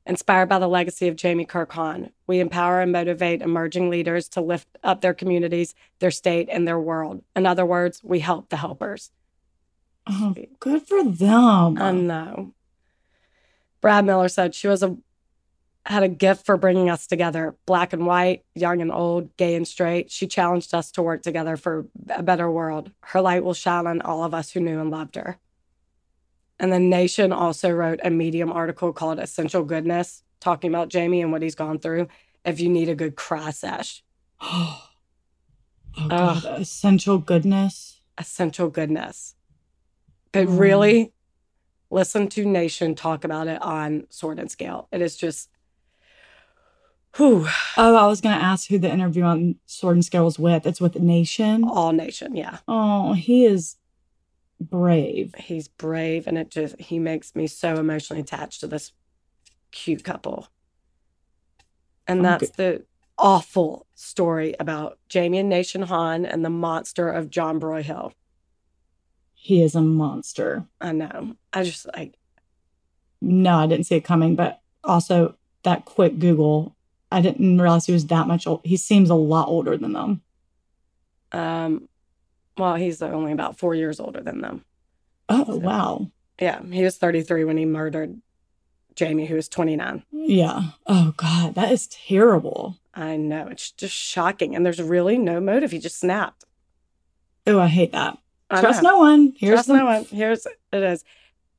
inspired 0.06 0.50
by 0.50 0.60
the 0.60 0.68
legacy 0.68 1.08
of 1.08 1.16
Jamie 1.16 1.46
Kirk 1.46 1.72
Hahn. 1.72 2.12
We 2.28 2.40
empower 2.40 2.82
and 2.82 2.92
motivate 2.92 3.42
emerging 3.42 3.90
leaders 3.90 4.28
to 4.30 4.42
lift 4.42 4.68
up 4.84 5.02
their 5.02 5.14
communities, 5.14 5.74
their 6.00 6.12
state, 6.12 6.50
and 6.52 6.68
their 6.68 6.80
world. 6.80 7.24
In 7.36 7.46
other 7.46 7.66
words, 7.66 8.02
we 8.04 8.20
help 8.20 8.50
the 8.50 8.58
helpers. 8.58 9.12
Oh, 10.06 10.36
good 10.60 10.86
for 10.86 11.04
them. 11.04 11.78
I 11.82 11.92
know. 11.92 12.54
Brad 13.80 14.06
Miller 14.06 14.28
said 14.28 14.54
she 14.54 14.68
was 14.68 14.84
a 14.84 14.98
had 15.86 16.04
a 16.04 16.08
gift 16.08 16.46
for 16.46 16.56
bringing 16.56 16.90
us 16.90 17.08
together, 17.08 17.56
black 17.66 17.92
and 17.92 18.06
white, 18.06 18.44
young 18.56 18.82
and 18.82 18.92
old, 18.92 19.36
gay 19.36 19.56
and 19.56 19.68
straight. 19.68 20.10
She 20.12 20.28
challenged 20.28 20.74
us 20.74 20.92
to 20.92 21.02
work 21.02 21.22
together 21.24 21.58
for 21.58 21.86
a 22.10 22.24
better 22.24 22.50
world. 22.50 22.92
Her 23.02 23.20
light 23.22 23.44
will 23.44 23.54
shine 23.54 23.86
on 23.88 24.02
all 24.02 24.24
of 24.24 24.34
us 24.34 24.52
who 24.52 24.62
knew 24.62 24.80
and 24.80 24.90
loved 24.90 25.16
her. 25.16 25.38
And 26.60 26.72
the 26.72 26.80
Nation 26.80 27.34
also 27.34 27.70
wrote 27.70 28.00
a 28.04 28.10
Medium 28.10 28.52
article 28.52 28.94
called 28.94 29.20
Essential 29.20 29.64
Goodness, 29.64 30.24
talking 30.40 30.72
about 30.72 30.88
Jamie 30.88 31.22
and 31.22 31.32
what 31.32 31.42
he's 31.42 31.56
gone 31.56 31.80
through. 31.80 32.08
If 32.46 32.60
you 32.62 32.70
need 32.70 32.88
a 32.90 32.96
good 32.96 33.16
cry 33.16 33.50
sesh, 33.52 34.04
oh 34.42 34.88
God, 36.08 36.46
essential 36.46 37.18
goodness. 37.18 38.00
Essential 38.18 38.70
Goodness. 38.70 39.36
But 40.32 40.48
Mm. 40.48 40.60
really, 40.60 41.14
listen 41.90 42.28
to 42.30 42.46
Nation 42.46 42.96
talk 42.96 43.24
about 43.24 43.48
it 43.48 43.62
on 43.62 44.06
Sword 44.10 44.40
and 44.40 44.50
Scale. 44.52 44.88
It 44.92 45.02
is 45.02 45.16
just, 45.18 45.50
whew, 47.18 47.48
Oh, 47.78 47.96
I 47.96 48.08
was 48.08 48.22
gonna 48.22 48.36
ask 48.36 48.68
who 48.70 48.78
the 48.80 48.92
interview 48.92 49.24
on 49.24 49.56
Sword 49.66 49.96
and 49.98 50.06
Scale 50.06 50.26
was 50.26 50.40
with. 50.40 50.66
It's 50.66 50.82
with 50.82 51.00
Nation. 51.00 51.64
all 51.64 51.92
Nation. 51.92 52.36
Yeah. 52.36 52.60
Oh, 52.68 53.14
he 53.14 53.46
is 53.46 53.78
brave. 54.60 55.36
he's 55.38 55.68
brave 55.68 56.26
and 56.26 56.38
it 56.38 56.50
just 56.50 56.80
he 56.80 56.98
makes 56.98 57.36
me 57.36 57.48
so 57.48 57.76
emotionally 57.76 58.22
attached 58.22 58.62
to 58.62 58.68
this 58.68 58.94
cute 59.72 60.04
couple 60.06 60.48
and 62.08 62.24
that's 62.24 62.50
the 62.52 62.84
awful 63.18 63.86
story 63.94 64.56
about 64.62 65.00
jamie 65.10 65.40
and 65.40 65.50
nation 65.50 65.82
hahn 65.82 66.26
and 66.26 66.46
the 66.46 66.50
monster 66.50 67.10
of 67.10 67.30
john 67.30 67.60
broyhill 67.60 68.14
He 69.34 69.62
is 69.62 69.76
a 69.76 69.82
monster. 69.82 70.66
i 70.80 70.94
know 70.94 71.36
i 71.52 71.64
just 71.64 71.86
like 71.98 72.16
No, 73.20 73.56
I 73.56 73.68
didn't 73.68 73.86
see 73.88 73.96
it 73.96 74.06
coming, 74.06 74.36
but 74.36 74.62
also 74.84 75.36
that 75.64 75.84
quick 75.86 76.20
Google, 76.20 76.76
I 77.14 77.22
didn't 77.22 77.60
realize 77.62 77.86
he 77.86 77.94
was 77.94 78.06
that 78.08 78.28
much 78.28 78.48
old. 78.48 78.62
He 78.64 78.78
seems 78.78 79.10
a 79.10 79.16
lot 79.16 79.48
older 79.48 79.78
than 79.78 79.94
them. 79.94 80.22
um 81.32 81.88
well 82.58 82.76
he's 82.76 83.02
only 83.02 83.32
about 83.32 83.58
four 83.58 83.74
years 83.76 84.00
older 84.00 84.22
than 84.22 84.42
them 84.42 84.64
Oh, 85.30 85.46
So- 85.46 85.56
wow. 85.58 86.12
yeah 86.40 86.62
he 86.64 86.84
was 86.84 86.98
33 86.98 87.44
when 87.46 87.58
he 87.58 87.66
murdered 87.66 88.22
jamie 88.96 89.26
who 89.26 89.36
was 89.36 89.50
29 89.50 90.04
Yeah. 90.12 90.62
Oh, 90.86 91.14
God. 91.18 91.56
That 91.56 91.72
is 91.72 91.88
terrible. 91.88 92.78
i 92.94 93.16
know 93.18 93.48
it's 93.48 93.72
just 93.72 93.96
shocking 93.96 94.56
and 94.56 94.66
there's 94.66 94.82
really 94.82 95.18
no 95.18 95.40
motive 95.40 95.72
he 95.72 95.80
just 95.80 96.00
snapped 96.00 96.44
Oh, 97.46 97.60
I 97.60 97.68
hate 97.68 97.92
that. 97.92 98.18
I 98.50 98.62
Trust 98.62 98.84
know. 98.84 98.92
no 98.92 98.98
one. 99.00 99.34
Here's 99.38 99.56
Trust 99.56 99.68
the 99.68 99.74
no 99.78 99.86
one. 99.86 100.06
Here's 100.06 100.46
it 100.46 100.84
is. 100.84 101.04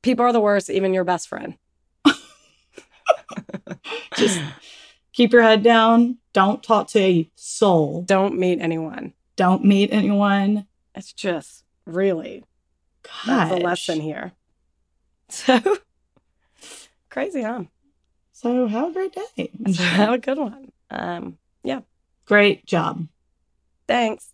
People 0.01 0.25
are 0.25 0.33
the 0.33 0.41
worst, 0.41 0.71
even 0.71 0.95
your 0.95 1.03
best 1.03 1.27
friend. 1.27 1.57
Just 4.15 4.41
keep 5.15 5.33
your 5.33 5.41
head 5.41 5.63
down. 5.63 6.17
Don't 6.33 6.61
talk 6.61 6.87
to 6.89 6.99
a 6.99 7.31
soul. 7.35 8.03
Don't 8.03 8.37
meet 8.37 8.59
anyone. 8.61 9.13
Don't 9.35 9.63
meet 9.65 9.91
anyone. 9.91 10.67
It's 10.93 11.13
just 11.13 11.63
really 11.85 12.43
that's 13.25 13.51
a 13.51 13.55
lesson 13.55 13.99
here. 13.99 14.33
So 15.27 15.59
crazy, 17.09 17.41
huh? 17.41 17.63
So 18.31 18.67
have 18.67 18.91
a 18.91 18.93
great 18.93 19.15
day. 19.35 19.49
Have 19.79 20.13
a 20.13 20.17
good 20.19 20.37
one. 20.37 20.71
Um, 20.91 21.39
yeah. 21.63 21.79
Great 22.25 22.67
job. 22.67 23.07
thanks. 23.87 24.33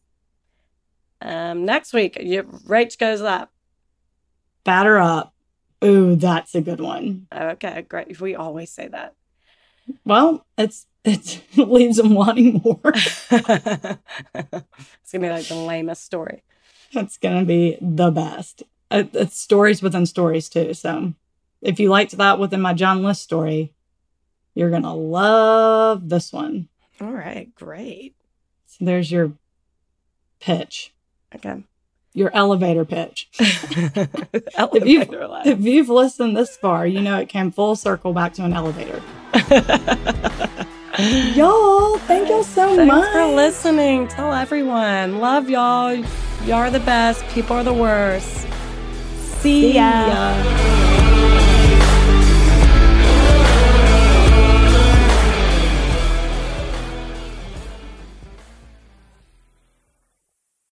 Um, 1.22 1.64
next 1.64 1.94
week, 1.94 2.18
your 2.20 2.44
Rach 2.44 2.98
goes 2.98 3.22
up. 3.22 3.54
Batter 4.66 4.98
up. 4.98 5.34
Ooh, 5.82 6.18
that's 6.18 6.54
a 6.56 6.62
good 6.62 6.82
one. 6.82 7.28
Okay, 7.34 7.84
great. 7.88 8.20
We 8.20 8.36
always 8.36 8.70
say 8.70 8.90
that. 8.90 9.16
Well, 10.06 10.46
it's 10.58 10.88
it 11.04 11.42
leaves 11.58 11.98
them 11.98 12.14
wanting 12.14 12.62
more. 12.64 12.80
it's 12.94 14.00
gonna 15.12 15.20
be 15.20 15.30
like 15.30 15.48
the 15.48 15.56
lamest 15.56 16.04
story. 16.06 16.44
It's 16.92 17.18
gonna 17.18 17.46
be 17.46 17.78
the 17.82 18.12
best. 18.12 18.64
It, 18.90 19.10
it's 19.14 19.38
stories 19.40 19.82
within 19.82 20.06
stories 20.06 20.50
too. 20.50 20.74
So 20.74 21.14
if 21.62 21.80
you 21.80 21.90
liked 21.90 22.18
that 22.18 22.40
within 22.40 22.62
my 22.62 22.74
John 22.74 23.02
List 23.04 23.24
story, 23.24 23.74
you're 24.54 24.70
gonna 24.70 24.96
love 24.96 26.10
this 26.10 26.32
one. 26.34 26.68
All 27.00 27.12
right, 27.12 27.54
great. 27.56 28.16
So 28.68 28.86
there's 28.86 29.12
your 29.12 29.34
pitch, 30.40 30.94
Okay. 31.34 31.64
your 32.14 32.30
elevator 32.36 32.86
pitch. 32.86 33.30
Elevator 34.56 35.28
laugh. 35.28 35.46
If 35.48 35.62
you've 35.62 35.90
listened 35.90 36.36
this 36.38 36.56
far, 36.58 36.86
you 36.86 37.02
know 37.02 37.18
it 37.18 37.30
came 37.30 37.52
full 37.52 37.76
circle 37.76 38.14
back 38.14 38.34
to 38.34 38.44
an 38.44 38.54
elevator. 38.54 39.02
Y'all, 41.34 41.98
thank 42.00 42.30
y'all 42.30 42.44
so 42.44 42.76
Thanks 42.76 42.88
much 42.88 43.12
for 43.12 43.26
listening. 43.26 44.08
Tell 44.08 44.34
everyone. 44.34 45.20
Love 45.20 45.50
y'all. 45.50 45.96
Y'all 46.44 46.54
are 46.56 46.70
the 46.70 46.80
best. 46.82 47.24
People 47.30 47.56
are 47.56 47.64
the 47.64 47.74
worst. 47.74 48.48
See 49.42 49.72
See 49.72 49.76
ya. 49.76 50.08
ya. 50.08 50.91